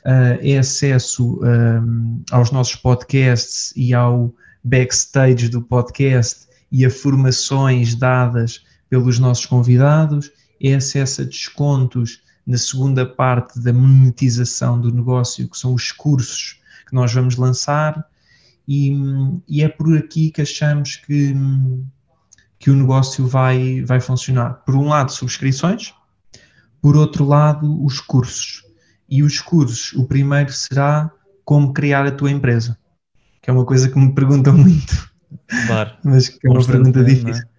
uh, 0.05 0.39
é 0.41 0.57
acesso 0.57 1.39
um, 1.43 2.23
aos 2.31 2.51
nossos 2.51 2.75
podcasts 2.75 3.73
e 3.75 3.93
ao 3.93 4.33
backstage 4.65 5.47
do 5.47 5.61
podcast 5.61 6.47
e 6.71 6.83
a 6.83 6.89
formações 6.89 7.93
dadas 7.93 8.65
pelos 8.89 9.19
nossos 9.19 9.45
convidados, 9.45 10.31
é 10.59 10.73
acesso 10.73 11.21
a 11.21 11.25
descontos 11.25 12.23
na 12.45 12.57
segunda 12.57 13.05
parte 13.05 13.59
da 13.59 13.71
monetização 13.71 14.81
do 14.81 14.91
negócio, 14.91 15.47
que 15.47 15.57
são 15.57 15.75
os 15.75 15.91
cursos 15.91 16.59
que 16.87 16.95
nós 16.95 17.13
vamos 17.13 17.35
lançar, 17.35 18.03
e, 18.67 18.91
e 19.47 19.61
é 19.61 19.69
por 19.69 19.95
aqui 19.95 20.31
que 20.31 20.41
achamos 20.41 20.95
que, 20.95 21.35
que 22.57 22.71
o 22.71 22.75
negócio 22.75 23.27
vai, 23.27 23.83
vai 23.83 24.01
funcionar. 24.01 24.63
Por 24.65 24.75
um 24.75 24.87
lado, 24.87 25.11
subscrições, 25.11 25.93
por 26.81 26.95
outro 26.95 27.23
lado, 27.23 27.83
os 27.85 27.99
cursos. 27.99 28.63
E 29.07 29.21
os 29.21 29.39
cursos, 29.39 29.93
o 29.93 30.05
primeiro 30.05 30.51
será 30.51 31.11
como 31.43 31.73
criar 31.73 32.07
a 32.07 32.11
tua 32.11 32.31
empresa, 32.31 32.75
que 33.45 33.51
é 33.51 33.53
uma 33.53 33.63
coisa 33.63 33.87
que 33.87 33.99
me 33.99 34.11
perguntam 34.11 34.53
muito. 34.57 35.07
Claro. 35.67 35.91
Mas 36.03 36.29
que 36.29 36.47
é 36.47 36.49
uma 36.49 36.65
pergunta 36.65 36.99
é? 36.99 37.03
difícil. 37.03 37.43
É? 37.43 37.55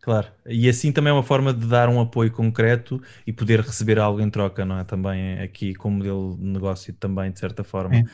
Claro, 0.00 0.28
e 0.46 0.68
assim 0.68 0.92
também 0.92 1.10
é 1.10 1.12
uma 1.12 1.22
forma 1.22 1.52
de 1.52 1.66
dar 1.66 1.88
um 1.88 2.00
apoio 2.00 2.30
concreto 2.30 3.02
e 3.26 3.32
poder 3.32 3.60
receber 3.60 3.98
algo 3.98 4.20
em 4.20 4.30
troca, 4.30 4.64
não 4.64 4.78
é? 4.78 4.84
Também 4.84 5.40
aqui 5.40 5.74
como 5.74 5.96
modelo 5.96 6.38
de 6.38 6.44
negócio 6.44 6.94
também, 6.94 7.30
de 7.30 7.38
certa 7.38 7.62
forma. 7.64 7.96
É. 7.96 8.04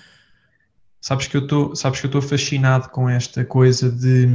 Sabes 1.00 1.28
que 1.28 1.36
eu 1.36 1.42
estou, 1.42 1.76
sabes 1.76 2.00
que 2.00 2.06
eu 2.06 2.08
estou 2.08 2.22
fascinado 2.22 2.88
com 2.88 3.08
esta 3.08 3.44
coisa 3.44 3.90
de 3.90 4.26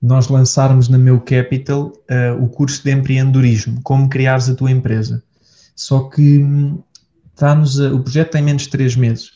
nós 0.00 0.28
lançarmos 0.28 0.88
na 0.88 0.98
Meu 0.98 1.18
Capital 1.20 1.86
uh, 1.88 2.40
o 2.40 2.48
curso 2.48 2.84
de 2.84 2.92
empreendedorismo, 2.92 3.80
como 3.82 4.08
criares 4.08 4.48
a 4.48 4.54
tua 4.54 4.70
empresa. 4.70 5.24
Só 5.74 6.08
que 6.10 6.44
está-nos 7.32 7.80
o 7.80 8.00
projeto 8.00 8.32
tem 8.32 8.42
menos 8.42 8.62
de 8.62 8.68
três 8.68 8.94
meses, 8.94 9.35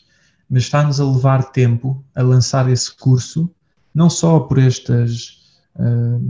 mas 0.51 0.65
está-nos 0.65 1.01
a 1.01 1.05
levar 1.05 1.53
tempo 1.53 2.05
a 2.15 2.23
lançar 2.23 2.69
esse 2.69 2.95
curso, 2.95 3.49
não 3.95 4.11
só 4.11 4.41
por 4.41 4.59
estas 4.59 5.39
uh, 5.77 6.21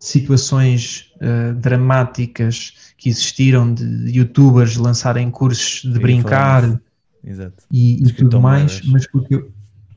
situações 0.00 1.12
uh, 1.16 1.54
dramáticas 1.54 2.92
que 2.98 3.08
existiram 3.08 3.72
de 3.72 4.10
youtubers 4.10 4.76
lançarem 4.76 5.30
cursos 5.30 5.90
de 5.90 5.98
brincar 5.98 6.80
Exato. 7.22 7.64
e, 7.70 8.02
e 8.02 8.12
tudo 8.12 8.40
mais, 8.40 8.82
mas 8.82 9.06
porque 9.06 9.36
eu, 9.36 9.52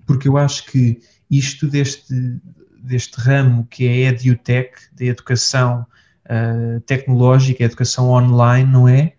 porque 0.05 0.27
eu 0.27 0.37
acho 0.37 0.65
que 0.67 1.01
isto 1.29 1.67
deste, 1.67 2.39
deste 2.81 3.19
ramo 3.19 3.67
que 3.69 3.85
é 3.85 4.07
a 4.07 4.11
EduTech, 4.11 4.73
da 4.93 5.05
educação 5.05 5.85
uh, 6.25 6.79
tecnológica, 6.81 7.63
educação 7.63 8.09
online, 8.09 8.71
não 8.71 8.87
é? 8.87 9.16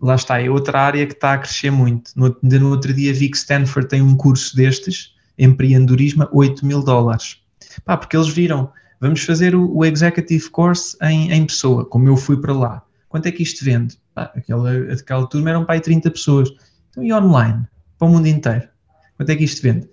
Lá 0.00 0.14
está, 0.14 0.40
é 0.40 0.50
outra 0.50 0.80
área 0.80 1.06
que 1.06 1.14
está 1.14 1.34
a 1.34 1.38
crescer 1.38 1.70
muito. 1.70 2.10
No, 2.14 2.36
no 2.42 2.70
outro 2.70 2.92
dia 2.92 3.14
vi 3.14 3.30
que 3.30 3.36
Stanford 3.36 3.88
tem 3.88 4.02
um 4.02 4.16
curso 4.16 4.54
destes, 4.54 5.14
empreendedorismo, 5.38 6.28
8 6.32 6.64
mil 6.64 6.82
dólares. 6.82 7.38
Pá, 7.84 7.96
porque 7.96 8.16
eles 8.16 8.28
viram, 8.28 8.70
vamos 9.00 9.22
fazer 9.22 9.54
o, 9.54 9.74
o 9.74 9.84
Executive 9.84 10.50
Course 10.50 10.96
em, 11.02 11.32
em 11.32 11.46
pessoa, 11.46 11.84
como 11.84 12.08
eu 12.08 12.16
fui 12.16 12.36
para 12.40 12.52
lá. 12.52 12.82
Quanto 13.08 13.26
é 13.26 13.32
que 13.32 13.42
isto 13.42 13.64
vende? 13.64 13.98
Pá, 14.14 14.30
aquela, 14.34 14.70
aquela 14.92 15.26
turma 15.26 15.50
eram 15.50 15.64
para 15.64 15.76
aí 15.76 15.80
30 15.80 16.10
pessoas. 16.10 16.50
Então, 16.90 17.02
e 17.02 17.12
online? 17.12 17.66
Para 17.98 18.08
o 18.08 18.10
mundo 18.10 18.26
inteiro. 18.26 18.68
Quanto 19.16 19.30
é 19.30 19.36
que 19.36 19.44
isto 19.44 19.62
vende? 19.62 19.88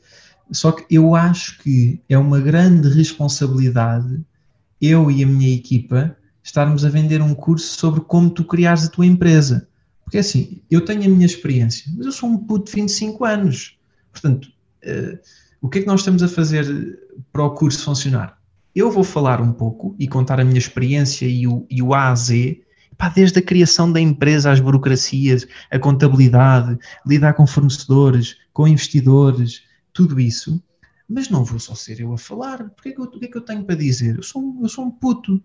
Só 0.51 0.71
que 0.71 0.85
eu 0.93 1.15
acho 1.15 1.57
que 1.59 2.01
é 2.09 2.17
uma 2.17 2.39
grande 2.39 2.89
responsabilidade 2.89 4.21
eu 4.81 5.09
e 5.09 5.23
a 5.23 5.27
minha 5.27 5.55
equipa 5.55 6.15
estarmos 6.43 6.83
a 6.83 6.89
vender 6.89 7.21
um 7.21 7.33
curso 7.33 7.79
sobre 7.79 8.01
como 8.01 8.29
tu 8.29 8.43
criares 8.43 8.85
a 8.85 8.89
tua 8.89 9.05
empresa. 9.05 9.65
Porque 10.13 10.19
assim, 10.19 10.61
eu 10.69 10.85
tenho 10.85 11.05
a 11.05 11.09
minha 11.09 11.25
experiência, 11.25 11.91
mas 11.97 12.05
eu 12.05 12.11
sou 12.11 12.29
um 12.29 12.37
puto 12.37 12.65
de 12.65 12.79
25 12.79 13.25
anos. 13.25 13.79
Portanto, 14.11 14.47
uh, 14.85 15.17
o 15.59 15.67
que 15.67 15.79
é 15.79 15.81
que 15.81 15.87
nós 15.87 16.01
estamos 16.01 16.21
a 16.21 16.27
fazer 16.27 16.99
para 17.31 17.43
o 17.43 17.49
curso 17.55 17.83
funcionar? 17.83 18.39
Eu 18.75 18.91
vou 18.91 19.03
falar 19.03 19.41
um 19.41 19.51
pouco 19.51 19.95
e 19.97 20.07
contar 20.07 20.39
a 20.39 20.45
minha 20.45 20.59
experiência 20.59 21.25
e 21.25 21.47
o, 21.47 21.65
e 21.67 21.81
o 21.81 21.95
A 21.95 22.11
a 22.11 22.15
Z 22.15 22.61
Pá, 22.95 23.09
desde 23.09 23.39
a 23.39 23.41
criação 23.41 23.91
da 23.91 23.99
empresa, 23.99 24.51
as 24.51 24.59
burocracias, 24.59 25.47
a 25.71 25.79
contabilidade, 25.79 26.77
lidar 27.07 27.33
com 27.33 27.47
fornecedores, 27.47 28.37
com 28.53 28.67
investidores, 28.67 29.63
tudo 29.91 30.19
isso. 30.19 30.61
Mas 31.13 31.29
não 31.29 31.45
vou 31.45 31.59
só 31.59 31.75
ser 31.75 31.99
eu 31.99 32.11
a 32.11 32.17
falar. 32.17 32.69
Porque 32.71 32.89
é 32.89 32.91
que 32.91 32.99
eu, 32.99 33.05
o 33.05 33.07
que 33.07 33.25
é 33.25 33.27
que 33.27 33.37
eu 33.37 33.41
tenho 33.41 33.63
para 33.63 33.75
dizer? 33.75 34.17
Eu 34.17 34.23
sou, 34.23 34.57
eu 34.61 34.67
sou 34.67 34.85
um 34.85 34.91
puto. 34.91 35.41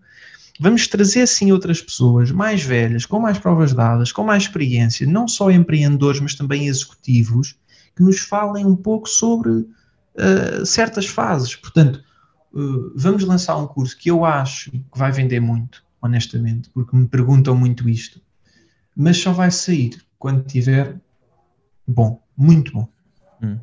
Vamos 0.59 0.87
trazer 0.87 1.27
sim 1.27 1.51
outras 1.51 1.81
pessoas 1.81 2.31
mais 2.31 2.63
velhas, 2.63 3.05
com 3.05 3.19
mais 3.19 3.37
provas 3.37 3.73
dadas, 3.73 4.11
com 4.11 4.23
mais 4.23 4.43
experiência, 4.43 5.07
não 5.07 5.27
só 5.27 5.51
empreendedores, 5.51 6.19
mas 6.19 6.35
também 6.35 6.67
executivos, 6.67 7.55
que 7.95 8.03
nos 8.03 8.19
falem 8.19 8.65
um 8.65 8.75
pouco 8.75 9.07
sobre 9.07 9.51
uh, 9.51 10.65
certas 10.65 11.05
fases. 11.05 11.55
Portanto, 11.55 12.03
uh, 12.51 12.91
vamos 12.95 13.23
lançar 13.23 13.55
um 13.57 13.67
curso 13.67 13.97
que 13.97 14.09
eu 14.09 14.25
acho 14.25 14.71
que 14.71 14.83
vai 14.95 15.11
vender 15.11 15.39
muito 15.39 15.83
honestamente, 16.01 16.69
porque 16.69 16.95
me 16.95 17.07
perguntam 17.07 17.55
muito 17.55 17.87
isto. 17.87 18.21
Mas 18.95 19.17
só 19.17 19.31
vai 19.31 19.51
sair 19.51 20.01
quando 20.17 20.43
tiver 20.43 20.99
bom, 21.87 22.21
muito 22.35 22.71
bom. 22.73 22.87
Hum. 23.41 23.57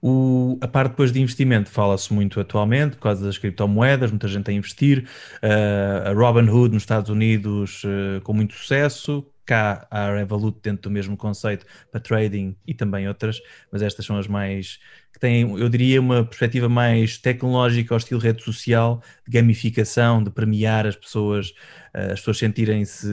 O, 0.00 0.58
a 0.60 0.68
parte 0.68 0.90
depois 0.90 1.12
de 1.12 1.20
investimento 1.20 1.68
fala-se 1.68 2.12
muito 2.12 2.38
atualmente 2.40 2.96
por 2.96 3.02
causa 3.02 3.24
das 3.24 3.36
criptomoedas, 3.36 4.10
muita 4.10 4.28
gente 4.28 4.50
a 4.50 4.54
investir. 4.54 5.08
Uh, 5.42 6.08
a 6.08 6.12
Robinhood 6.12 6.72
nos 6.72 6.82
Estados 6.82 7.10
Unidos 7.10 7.82
uh, 7.84 8.20
com 8.22 8.32
muito 8.32 8.54
sucesso. 8.54 9.26
Cá 9.44 9.86
a 9.92 10.12
Revolut 10.12 10.58
dentro 10.60 10.82
do 10.82 10.90
mesmo 10.90 11.16
conceito 11.16 11.64
para 11.92 12.00
trading 12.00 12.56
e 12.66 12.74
também 12.74 13.06
outras, 13.06 13.40
mas 13.70 13.80
estas 13.80 14.04
são 14.04 14.18
as 14.18 14.26
mais 14.26 14.80
que 15.12 15.20
têm, 15.20 15.48
eu 15.58 15.68
diria, 15.68 16.00
uma 16.00 16.24
perspectiva 16.24 16.68
mais 16.68 17.16
tecnológica 17.16 17.94
ao 17.94 17.98
estilo 17.98 18.20
rede 18.20 18.42
social, 18.42 19.00
de 19.24 19.32
gamificação, 19.32 20.20
de 20.20 20.30
premiar 20.30 20.84
as 20.84 20.96
pessoas, 20.96 21.50
uh, 21.94 22.12
as 22.12 22.18
pessoas 22.18 22.38
sentirem-se 22.38 23.06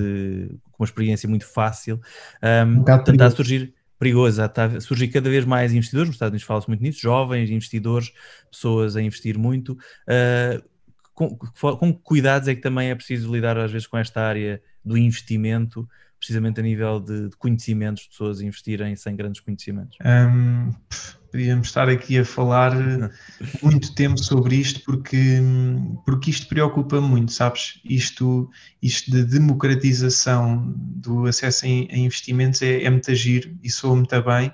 com 0.72 0.84
uma 0.84 0.86
experiência 0.86 1.30
muito 1.30 1.46
fácil. 1.46 2.02
Um, 2.42 2.72
um 2.72 2.84
portanto, 2.84 3.12
está 3.12 3.28
a 3.28 3.32
surgir 3.32 3.74
perigoso, 4.04 4.44
está 4.44 4.66
a 4.66 4.82
surgir 4.82 5.08
cada 5.08 5.30
vez 5.30 5.46
mais 5.46 5.74
investidores, 5.74 6.10
nos 6.10 6.16
Estados 6.16 6.32
Unidos 6.32 6.46
fala-se 6.46 6.68
muito 6.68 6.82
nisso, 6.82 7.00
jovens 7.00 7.50
investidores, 7.50 8.12
pessoas 8.52 8.96
a 8.96 9.02
investir 9.02 9.38
muito. 9.38 9.74
Uh, 9.74 10.64
com, 11.14 11.38
com 11.38 11.94
cuidados 11.94 12.48
é 12.48 12.56
que 12.56 12.62
também 12.62 12.90
é 12.90 12.96
preciso 12.96 13.32
lidar 13.34 13.58
às 13.58 13.72
vezes 13.72 13.88
com 13.88 13.98
esta 13.98 14.22
área 14.22 14.62
do 14.84 14.98
investimento 14.98 15.88
precisamente 16.24 16.62
a 16.62 16.64
nível 16.64 17.02
de, 17.02 17.30
de 17.30 17.36
conhecimentos, 17.36 18.08
pessoas 18.08 18.40
investirem 18.40 18.96
sem 18.96 19.14
grandes 19.14 19.42
conhecimentos? 19.42 19.98
Um, 20.02 20.72
podíamos 21.34 21.68
estar 21.68 21.90
aqui 21.90 22.20
a 22.20 22.24
falar 22.24 22.74
muito 23.64 23.96
tempo 23.96 24.24
sobre 24.24 24.56
isto 24.56 24.82
porque, 24.86 25.42
porque 26.06 26.30
isto 26.30 26.48
preocupa 26.48 27.02
muito, 27.02 27.32
sabes? 27.32 27.82
Isto, 27.84 28.48
isto 28.80 29.10
de 29.10 29.24
democratização 29.24 30.72
do 30.78 31.26
acesso 31.26 31.66
a, 31.66 31.68
investimentos 31.68 32.62
é, 32.62 32.84
é 32.84 32.90
muito 32.90 33.10
agir 33.10 33.58
e 33.64 33.70
soa 33.72 33.96
muito 33.96 34.22
bem, 34.22 34.54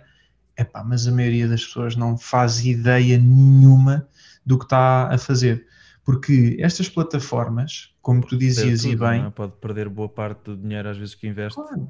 Epá, 0.57 0.83
mas 0.83 1.05
a 1.05 1.11
maioria 1.11 1.49
das 1.49 1.65
pessoas 1.65 1.97
não 1.97 2.17
faz 2.17 2.65
ideia 2.65 3.17
nenhuma 3.17 4.07
do 4.45 4.57
que 4.57 4.65
está 4.65 5.13
a 5.13 5.17
fazer. 5.17 5.65
Porque 6.03 6.57
estas 6.59 6.87
plataformas, 6.87 7.93
como 8.01 8.25
tu 8.25 8.37
dizias 8.37 8.81
tudo, 8.81 8.93
e 8.93 8.95
bem. 8.95 9.25
É? 9.25 9.29
Pode 9.29 9.53
perder 9.61 9.89
boa 9.89 10.09
parte 10.09 10.45
do 10.45 10.57
dinheiro 10.57 10.89
às 10.89 10.97
vezes 10.97 11.13
que 11.13 11.27
investe. 11.27 11.55
Claro. 11.55 11.89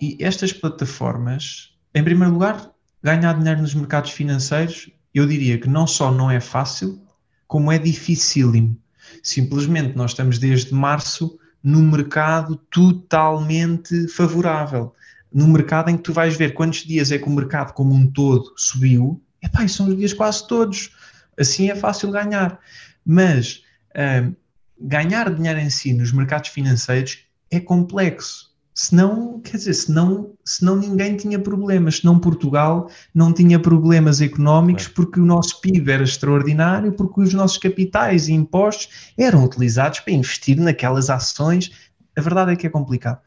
E 0.00 0.16
estas 0.20 0.52
plataformas, 0.52 1.74
em 1.94 2.02
primeiro 2.02 2.32
lugar, 2.32 2.70
ganhar 3.06 3.34
dinheiro 3.34 3.60
nos 3.60 3.72
mercados 3.72 4.10
financeiros, 4.10 4.90
eu 5.14 5.28
diria 5.28 5.58
que 5.58 5.68
não 5.68 5.86
só 5.86 6.10
não 6.10 6.28
é 6.28 6.40
fácil, 6.40 7.00
como 7.46 7.70
é 7.70 7.78
dificílimo. 7.78 8.76
Simplesmente 9.22 9.96
nós 9.96 10.10
estamos 10.10 10.40
desde 10.40 10.74
março 10.74 11.38
num 11.62 11.88
mercado 11.88 12.56
totalmente 12.68 14.08
favorável. 14.08 14.92
Num 15.32 15.46
mercado 15.46 15.88
em 15.88 15.96
que 15.96 16.02
tu 16.02 16.12
vais 16.12 16.36
ver 16.36 16.52
quantos 16.52 16.80
dias 16.80 17.12
é 17.12 17.18
que 17.18 17.28
o 17.28 17.30
mercado 17.30 17.74
como 17.74 17.94
um 17.94 18.10
todo 18.10 18.52
subiu, 18.56 19.22
epá, 19.40 19.68
são 19.68 19.86
os 19.86 19.96
dias 19.96 20.12
quase 20.12 20.44
todos. 20.48 20.90
Assim 21.38 21.70
é 21.70 21.76
fácil 21.76 22.10
ganhar. 22.10 22.58
Mas 23.04 23.62
uh, 23.92 24.34
ganhar 24.80 25.32
dinheiro 25.32 25.60
em 25.60 25.70
si 25.70 25.92
nos 25.92 26.10
mercados 26.10 26.50
financeiros 26.50 27.20
é 27.52 27.60
complexo. 27.60 28.52
Senão, 28.78 29.40
quer 29.40 29.56
dizer, 29.56 29.72
senão, 29.72 30.34
senão 30.44 30.76
ninguém 30.76 31.16
tinha 31.16 31.38
problemas, 31.38 31.96
senão 31.96 32.18
Portugal 32.18 32.90
não 33.14 33.32
tinha 33.32 33.58
problemas 33.58 34.20
económicos 34.20 34.86
porque 34.86 35.18
o 35.18 35.24
nosso 35.24 35.62
PIB 35.62 35.90
era 35.90 36.02
extraordinário, 36.02 36.92
porque 36.92 37.22
os 37.22 37.32
nossos 37.32 37.56
capitais 37.56 38.28
e 38.28 38.34
impostos 38.34 39.12
eram 39.16 39.44
utilizados 39.44 40.00
para 40.00 40.12
investir 40.12 40.60
naquelas 40.60 41.08
ações. 41.08 41.70
A 42.14 42.20
verdade 42.20 42.52
é 42.52 42.56
que 42.56 42.66
é 42.66 42.70
complicado. 42.70 43.18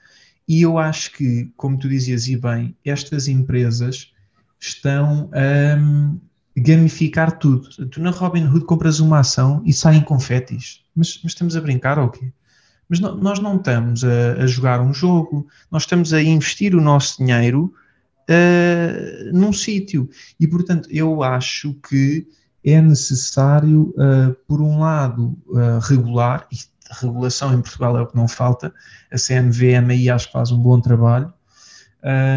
E 0.47 0.62
eu 0.62 0.78
acho 0.78 1.14
que, 1.14 1.52
como 1.58 1.80
tu 1.80 1.89
dizias 1.89 2.28
e 2.28 2.38
bem, 2.38 2.78
estas 2.86 3.28
empresas 3.28 4.14
estão 4.60 5.32
a 5.34 5.80
um, 5.80 6.20
gamificar 6.56 7.39
tudo. 7.39 7.70
Tu 7.88 8.00
na 8.00 8.12
Robinhood 8.12 8.66
compras 8.66 9.00
uma 9.00 9.22
ação 9.22 9.64
e 9.66 9.74
saem 9.74 10.02
confetes. 10.02 10.86
Mas, 10.95 11.20
mas 11.24 11.32
estamos 11.32 11.56
a 11.56 11.62
brincar 11.62 11.97
ou 11.97 12.06
okay? 12.06 12.28
quê? 12.28 12.34
Mas 12.90 13.00
não, 13.00 13.16
nós 13.16 13.40
não 13.40 13.58
estamos 13.58 14.04
a, 14.04 14.34
a, 14.34 14.48
jogar 14.48 14.82
um 14.82 14.94
jogo, 14.94 15.48
nós 15.70 15.84
estamos 15.84 16.12
a 16.12 16.22
investir 16.22 16.76
o 16.76 16.82
nosso 16.82 17.24
dinheiro 17.24 17.72
uh, 18.30 19.38
num 19.38 19.54
sítio. 19.54 20.10
E, 20.40 20.48
portanto, 20.48 20.90
eu 20.92 21.22
acho 21.22 21.76
que 21.88 22.28
é 22.66 22.82
necessário, 22.82 23.94
uh, 23.96 24.36
por 24.48 24.60
um 24.60 24.80
lado, 24.80 25.38
uh, 25.48 25.80
regular, 25.82 26.48
e 26.52 26.58
regulação 27.00 27.54
em 27.54 27.62
Portugal 27.62 27.98
é 27.98 28.02
o 28.02 28.08
que 28.08 28.16
não 28.16 28.28
falta, 28.28 28.74
a 29.12 29.18
CNVM 29.18 29.92
aí 29.92 30.10
acho 30.10 30.28
que 30.28 30.34
faz 30.34 30.52
um 30.52 30.58
bom 30.58 30.82
trabalho, 30.82 31.32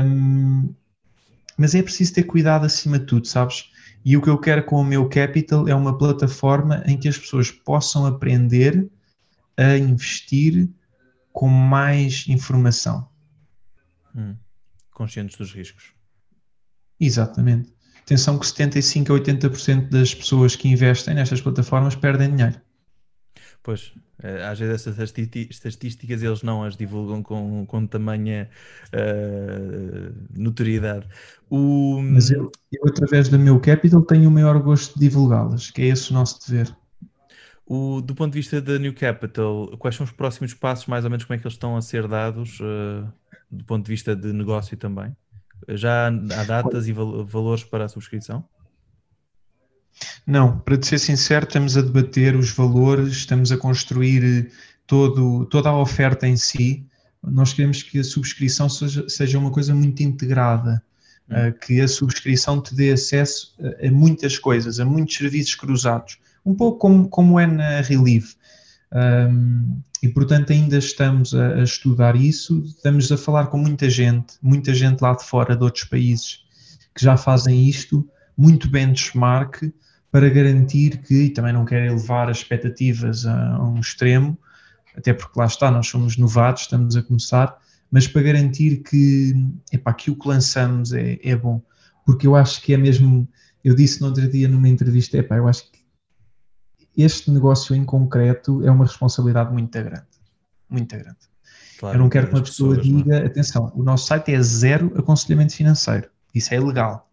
um, 0.05 0.69
mas 1.57 1.75
é 1.75 1.83
preciso 1.83 2.15
ter 2.15 2.25
cuidado 2.25 2.67
acima 2.67 2.99
de 2.99 3.07
tudo, 3.07 3.27
sabes? 3.27 3.71
E 4.05 4.17
o 4.17 4.21
que 4.21 4.29
eu 4.29 4.39
quero 4.39 4.65
com 4.65 4.81
o 4.81 4.85
meu 4.85 5.09
Capital 5.09 5.69
é 5.69 5.75
uma 5.75 5.97
plataforma 5.97 6.83
em 6.87 6.99
que 6.99 7.09
as 7.09 7.17
pessoas 7.17 7.51
possam 7.51 8.05
aprender 8.05 8.89
a 9.57 9.77
investir 9.77 10.69
com 11.33 11.49
mais 11.49 12.27
informação. 12.29 13.09
Hum, 14.15 14.37
conscientes 14.91 15.37
dos 15.37 15.53
riscos. 15.53 15.93
Exatamente. 17.01 17.73
Atenção 18.03 18.39
que 18.39 18.47
75 18.47 19.13
a 19.13 19.21
80% 19.21 19.89
das 19.89 20.15
pessoas 20.15 20.57
que 20.57 20.69
investem 20.69 21.15
nestas 21.15 21.41
plataformas 21.41 21.95
perdem 21.95 22.35
dinheiro. 22.35 22.61
Pois, 23.63 23.93
eh, 24.23 24.45
às 24.45 24.59
vezes 24.59 24.87
essas 24.87 25.15
estatísticas 25.19 26.23
eles 26.23 26.43
não 26.43 26.65
as 26.65 26.77
divulgam 26.77 27.23
com, 27.23 27.65
com 27.65 27.87
tamanha 27.87 28.51
uh, 28.93 30.13
notoriedade. 30.37 31.09
O... 31.49 32.01
Mas 32.03 32.31
eu, 32.31 32.51
eu, 32.73 32.89
através 32.89 33.29
do 33.29 33.39
meu 33.39 33.61
capital, 33.61 34.03
tenho 34.03 34.29
o 34.29 34.33
maior 34.33 34.61
gosto 34.61 34.95
de 34.95 35.09
divulgá-las, 35.09 35.71
que 35.71 35.83
é 35.83 35.87
esse 35.87 36.11
o 36.11 36.15
nosso 36.15 36.41
dever. 36.51 36.77
O, 37.75 38.03
do 38.03 38.15
ponto 38.15 38.35
de 38.35 38.39
vista 38.39 38.61
da 38.61 38.79
New 38.79 38.93
Capital, 38.93 39.67
quais 39.79 39.97
são 39.97 40.05
os 40.05 40.13
próximos 40.13 40.53
passos, 40.53 40.87
mais 40.89 41.05
ou 41.07 41.11
menos, 41.11 41.25
como 41.25 41.35
é 41.35 41.39
que 41.39 41.47
eles 41.47 41.55
estão 41.55 41.75
a 41.75 41.81
ser 41.81 42.07
dados, 42.07 42.61
uh, 42.61 43.11
do 43.51 43.65
ponto 43.65 43.87
de 43.87 43.91
vista 43.91 44.15
de 44.15 44.31
negócio 44.31 44.77
também? 44.77 45.17
Já 45.71 46.09
há 46.09 46.45
datas 46.45 46.87
e 46.87 46.93
val 46.93 47.25
valores 47.25 47.65
para 47.65 47.87
a 47.87 47.89
subscrição? 47.89 48.45
Não, 50.27 50.59
para 50.59 50.77
te 50.77 50.87
ser 50.87 50.99
sincero, 50.99 51.47
estamos 51.47 51.75
a 51.79 51.81
debater 51.81 52.37
os 52.37 52.51
valores, 52.51 53.15
estamos 53.15 53.51
a 53.51 53.57
construir 53.57 54.53
todo, 54.87 55.47
toda 55.47 55.71
a 55.71 55.79
oferta 55.79 56.29
em 56.29 56.37
si. 56.37 56.87
Nós 57.23 57.55
queremos 57.55 57.83
que 57.83 58.01
a 58.01 58.05
subscrição 58.05 58.69
seja, 58.69 59.09
seja 59.09 59.39
uma 59.39 59.51
coisa 59.51 59.75
muito 59.75 60.03
integrada, 60.03 60.83
hum. 61.27 61.49
uh, 61.49 61.59
que 61.59 61.81
a 61.81 61.89
subscrição 61.89 62.61
te 62.61 62.75
dê 62.75 62.93
acesso 62.93 63.57
a, 63.59 63.89
a 63.89 63.91
muitas 63.91 64.39
coisas, 64.39 64.79
a 64.79 64.85
muitos 64.85 65.17
serviços 65.17 65.55
cruzados 65.55 66.19
um 66.45 66.55
pouco 66.55 66.79
como, 66.79 67.09
como 67.09 67.39
é 67.39 67.47
na 67.47 67.81
Relive. 67.81 68.35
Um, 68.93 69.81
e 70.03 70.09
portanto 70.09 70.53
ainda 70.53 70.77
estamos 70.79 71.35
a, 71.35 71.55
a, 71.55 71.63
estudar 71.63 72.17
isso, 72.17 72.63
estamos 72.67 73.11
a 73.11 73.17
falar 73.17 73.47
com 73.47 73.57
muita 73.57 73.89
gente, 73.89 74.35
muita 74.43 74.75
gente 74.75 75.01
lá 75.01 75.15
de 75.15 75.25
fora 75.25 75.57
de 75.57 75.63
outros 75.63 75.85
países 75.85 76.45
que 76.95 77.03
já 77.03 77.17
fazem 77.17 77.69
isto, 77.69 78.07
muito 78.37 78.69
benchmark, 78.69 79.63
para 80.11 80.29
garantir 80.29 80.99
que, 80.99 81.15
e 81.15 81.31
também 81.31 81.55
não 81.55 81.65
quero 81.65 81.87
elevar 81.87 82.29
as 82.29 82.39
expectativas 82.39 83.25
a, 83.25 83.55
a 83.55 83.65
um 83.65 83.81
extremo, 83.81 84.37
até 84.95 85.15
porque 85.15 85.39
lá 85.39 85.47
está, 85.47 85.71
nós 85.71 85.87
somos 85.87 86.19
novatos, 86.19 86.65
estamos 86.65 86.95
a 86.97 87.03
começar, 87.03 87.57
mas 87.91 88.07
para 88.07 88.23
garantir 88.23 88.83
que, 88.83 89.35
epá, 89.73 89.95
que 89.95 90.11
o 90.11 90.19
que 90.19 90.29
lançamos 90.29 90.93
é, 90.93 91.19
é 91.23 91.35
bom, 91.35 91.63
porque 92.05 92.27
eu 92.27 92.37
acho 92.37 92.61
que 92.61 92.75
é 92.75 92.77
mesmo, 92.77 93.27
eu 93.65 93.75
disse 93.75 94.03
no 94.03 94.09
outro 94.09 94.29
dia 94.29 94.49
numa 94.49 94.69
entrevista, 94.69 95.17
epá, 95.17 95.37
eu 95.37 95.49
acho 95.49 95.71
que 95.71 95.82
este 96.97 97.31
negócio 97.31 97.75
em 97.75 97.85
concreto 97.85 98.65
é 98.65 98.71
uma 98.71 98.85
responsabilidade 98.85 99.53
muito 99.53 99.73
grande. 99.73 100.07
Muito 100.69 100.97
grande. 100.97 101.17
Claro, 101.79 101.97
Eu 101.97 102.01
não 102.01 102.09
quero 102.09 102.29
que 102.29 102.35
uma 102.35 102.43
pessoa 102.43 102.77
pessoas, 102.77 102.97
diga, 102.97 103.21
não. 103.21 103.27
atenção, 103.27 103.73
o 103.75 103.83
nosso 103.83 104.07
site 104.07 104.33
é 104.33 104.43
zero 104.43 104.93
aconselhamento 104.97 105.55
financeiro. 105.55 106.09
Isso 106.35 106.55
é 106.55 106.57
ilegal. 106.57 107.11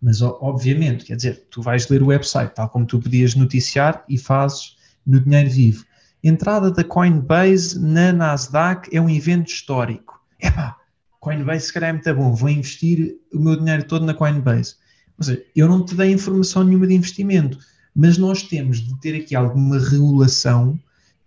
Mas, 0.00 0.22
obviamente, 0.22 1.04
quer 1.04 1.16
dizer, 1.16 1.46
tu 1.50 1.60
vais 1.60 1.88
ler 1.88 2.02
o 2.02 2.06
website, 2.06 2.54
tal 2.54 2.68
como 2.68 2.86
tu 2.86 3.00
podias 3.00 3.34
noticiar 3.34 4.04
e 4.08 4.16
fazes 4.16 4.76
no 5.06 5.20
dinheiro 5.20 5.50
vivo. 5.50 5.84
Entrada 6.22 6.70
da 6.70 6.84
Coinbase 6.84 7.78
na 7.78 8.12
Nasdaq 8.12 8.94
é 8.94 9.00
um 9.00 9.08
evento 9.08 9.48
histórico. 9.48 10.20
Epá, 10.40 10.76
Coinbase 11.20 11.66
se 11.66 11.72
calhar 11.72 11.90
é 11.90 11.92
muito 11.92 12.14
bom, 12.14 12.34
vou 12.34 12.48
investir 12.48 13.16
o 13.32 13.38
meu 13.38 13.56
dinheiro 13.56 13.84
todo 13.84 14.04
na 14.04 14.14
Coinbase. 14.14 14.76
Ou 15.18 15.24
seja, 15.24 15.44
eu 15.54 15.68
não 15.68 15.84
te 15.84 15.94
dei 15.94 16.12
informação 16.12 16.62
nenhuma 16.62 16.86
de 16.86 16.94
investimento 16.94 17.58
mas 17.98 18.16
nós 18.16 18.44
temos 18.44 18.78
de 18.78 18.96
ter 19.00 19.16
aqui 19.16 19.34
alguma 19.34 19.76
regulação 19.76 20.78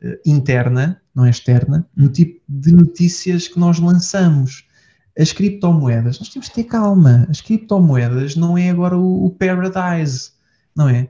uh, 0.02 0.18
interna, 0.26 1.02
não 1.14 1.26
é 1.26 1.30
externa, 1.30 1.86
no 1.94 2.08
tipo 2.08 2.42
de 2.48 2.72
notícias 2.72 3.50
que 3.50 3.60
nós 3.60 3.78
lançamos. 3.78 4.66
As 5.20 5.34
criptomoedas, 5.34 6.18
nós 6.18 6.30
temos 6.30 6.48
de 6.48 6.54
ter 6.54 6.64
calma. 6.64 7.28
As 7.30 7.42
criptomoedas 7.42 8.38
não 8.38 8.58
é 8.58 8.70
agora 8.70 8.98
o, 8.98 9.26
o 9.26 9.32
paradise, 9.32 10.32
não 10.74 10.88
é? 10.88 11.10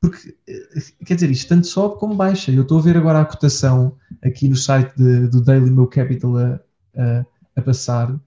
Porque, 0.00 0.34
eh, 0.48 0.82
quer 1.06 1.14
dizer, 1.14 1.30
isto 1.30 1.48
tanto 1.48 1.68
sobe 1.68 2.00
como 2.00 2.16
baixa. 2.16 2.50
Eu 2.50 2.62
estou 2.62 2.80
a 2.80 2.82
ver 2.82 2.96
agora 2.96 3.20
a 3.20 3.24
cotação 3.24 3.96
aqui 4.20 4.48
no 4.48 4.56
site 4.56 4.92
de, 4.96 5.28
do 5.28 5.40
Daily 5.40 5.70
Meu 5.70 5.86
Capital 5.86 6.36
a, 6.36 6.60
a, 6.96 7.24
a 7.54 7.62
passar. 7.62 8.20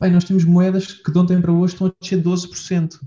Bem, 0.00 0.10
nós 0.10 0.24
temos 0.24 0.44
moedas 0.44 0.92
que 0.92 1.12
de 1.12 1.18
ontem 1.18 1.40
para 1.40 1.52
hoje 1.52 1.74
estão 1.74 1.86
a 1.86 1.92
descer 2.00 2.20
12%. 2.20 2.98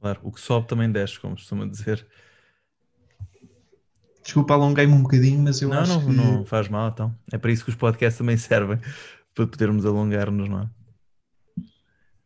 Claro, 0.00 0.20
o 0.22 0.32
que 0.32 0.40
sobe 0.40 0.66
também 0.66 0.90
desce, 0.90 1.20
como 1.20 1.34
costuma 1.34 1.66
dizer. 1.66 2.06
Desculpa, 4.22 4.54
alonguei-me 4.54 4.92
um 4.92 5.02
bocadinho, 5.02 5.42
mas 5.42 5.60
eu 5.60 5.68
não, 5.68 5.78
acho 5.78 5.92
não, 5.92 6.06
que... 6.06 6.12
Não, 6.12 6.44
faz 6.46 6.68
mal, 6.68 6.88
então. 6.88 7.14
É 7.32 7.36
para 7.36 7.52
isso 7.52 7.64
que 7.64 7.70
os 7.70 7.76
podcasts 7.76 8.18
também 8.18 8.36
servem, 8.38 8.78
para 9.34 9.46
podermos 9.46 9.84
alongar-nos, 9.84 10.48
não 10.48 10.62
é? 10.62 10.68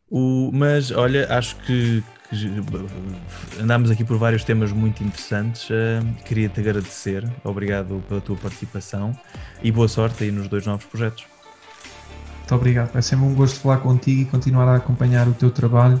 O, 0.09 0.51
mas, 0.53 0.91
olha, 0.91 1.27
acho 1.35 1.55
que, 1.63 2.03
que 2.29 3.61
andámos 3.61 3.89
aqui 3.91 4.05
por 4.05 4.17
vários 4.17 4.43
temas 4.43 4.71
muito 4.71 5.03
interessantes. 5.03 5.69
Uh, 5.69 6.23
Queria-te 6.23 6.59
agradecer. 6.59 7.29
Obrigado 7.43 8.01
pela 8.07 8.21
tua 8.21 8.37
participação 8.37 9.17
e 9.63 9.71
boa 9.71 9.87
sorte 9.87 10.23
aí 10.23 10.31
nos 10.31 10.47
dois 10.47 10.65
novos 10.65 10.85
projetos. 10.85 11.25
Muito 12.37 12.55
obrigado. 12.55 12.95
É 12.95 13.01
sempre 13.01 13.25
um 13.25 13.33
gosto 13.33 13.59
falar 13.59 13.77
contigo 13.77 14.21
e 14.21 14.25
continuar 14.25 14.67
a 14.67 14.75
acompanhar 14.75 15.27
o 15.27 15.33
teu 15.33 15.49
trabalho 15.49 15.99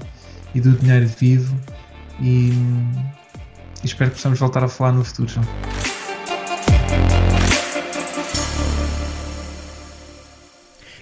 e 0.55 0.61
do 0.61 0.71
dinheiro 0.71 1.07
vivo 1.19 1.55
e, 2.19 2.49
e 3.83 3.85
espero 3.85 4.09
que 4.09 4.15
possamos 4.15 4.39
voltar 4.39 4.63
a 4.63 4.67
falar 4.67 4.93
no 4.93 5.03
futuro, 5.03 5.27
João. 5.27 5.45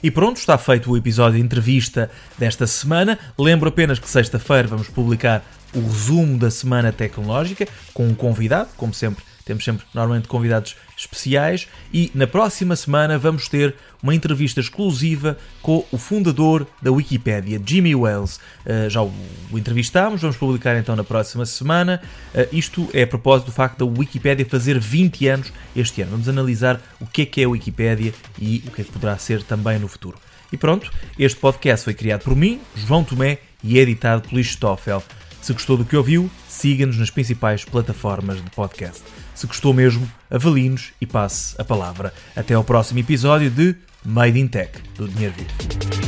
E 0.01 0.11
pronto, 0.11 0.35
está 0.35 0.57
feito 0.57 0.91
o 0.91 0.97
episódio 0.97 1.39
de 1.39 1.45
entrevista 1.45 2.11
desta 2.37 2.67
semana. 2.67 3.17
Lembro 3.37 3.69
apenas 3.69 3.99
que 3.99 4.09
sexta-feira 4.09 4.67
vamos 4.67 4.89
publicar 4.89 5.45
o 5.73 5.79
resumo 5.79 6.37
da 6.37 6.51
semana 6.51 6.91
tecnológica 6.91 7.65
com 7.93 8.07
um 8.07 8.13
convidado, 8.13 8.67
como 8.75 8.93
sempre 8.93 9.23
temos 9.45 9.63
sempre, 9.63 9.85
normalmente, 9.93 10.27
convidados 10.27 10.75
especiais 11.03 11.67
e 11.93 12.11
na 12.13 12.25
próxima 12.25 12.75
semana 12.75 13.17
vamos 13.17 13.47
ter 13.47 13.75
uma 14.01 14.13
entrevista 14.13 14.59
exclusiva 14.59 15.37
com 15.61 15.85
o 15.91 15.97
fundador 15.97 16.67
da 16.81 16.91
Wikipédia, 16.91 17.61
Jimmy 17.65 17.95
Wales. 17.95 18.37
Uh, 18.65 18.89
já 18.89 19.01
o, 19.01 19.13
entrevistámos, 19.53 20.21
vamos 20.21 20.35
publicar 20.35 20.77
então 20.77 20.95
na 20.95 21.03
próxima 21.03 21.45
semana. 21.45 22.01
Uh, 22.33 22.55
isto 22.55 22.89
é 22.93 23.03
a 23.03 23.07
propósito 23.07 23.47
do 23.47 23.51
facto 23.51 23.85
da 23.85 23.99
Wikipédia 23.99 24.45
fazer 24.45 24.79
20 24.79 25.27
anos 25.27 25.53
este 25.75 26.01
ano. 26.01 26.11
Vamos 26.11 26.27
analisar 26.27 26.81
o 26.99 27.05
que 27.05 27.21
é 27.21 27.25
que 27.25 27.41
é 27.41 27.45
a 27.45 27.49
Wikipédia 27.49 28.13
e 28.39 28.63
o 28.67 28.71
que 28.71 28.81
é 28.81 28.83
que 28.83 28.91
poderá 28.91 29.17
ser 29.17 29.43
também 29.43 29.79
no 29.79 29.87
futuro. 29.87 30.17
E 30.51 30.57
pronto, 30.57 30.91
este 31.17 31.39
podcast 31.39 31.83
foi 31.83 31.93
criado 31.93 32.23
por 32.23 32.35
mim, 32.35 32.59
João 32.75 33.03
Tomé, 33.03 33.39
e 33.63 33.79
editado 33.79 34.27
pelo 34.27 34.39
Istoffel. 34.39 35.01
Se 35.41 35.51
gostou 35.51 35.77
do 35.77 35.83
que 35.83 35.97
ouviu, 35.97 36.29
siga-nos 36.47 36.97
nas 36.97 37.09
principais 37.09 37.65
plataformas 37.65 38.41
de 38.41 38.49
podcast. 38.51 39.01
Se 39.35 39.47
gostou 39.47 39.73
mesmo, 39.73 40.09
avalie-nos 40.29 40.93
e 41.01 41.05
passe 41.05 41.55
a 41.59 41.63
palavra. 41.63 42.13
Até 42.35 42.53
ao 42.53 42.63
próximo 42.63 42.99
episódio 42.99 43.49
de 43.49 43.75
Made 44.05 44.39
in 44.39 44.47
Tech, 44.47 44.71
do 44.95 45.07
Dinheiro 45.07 45.33
Vivo. 45.35 46.02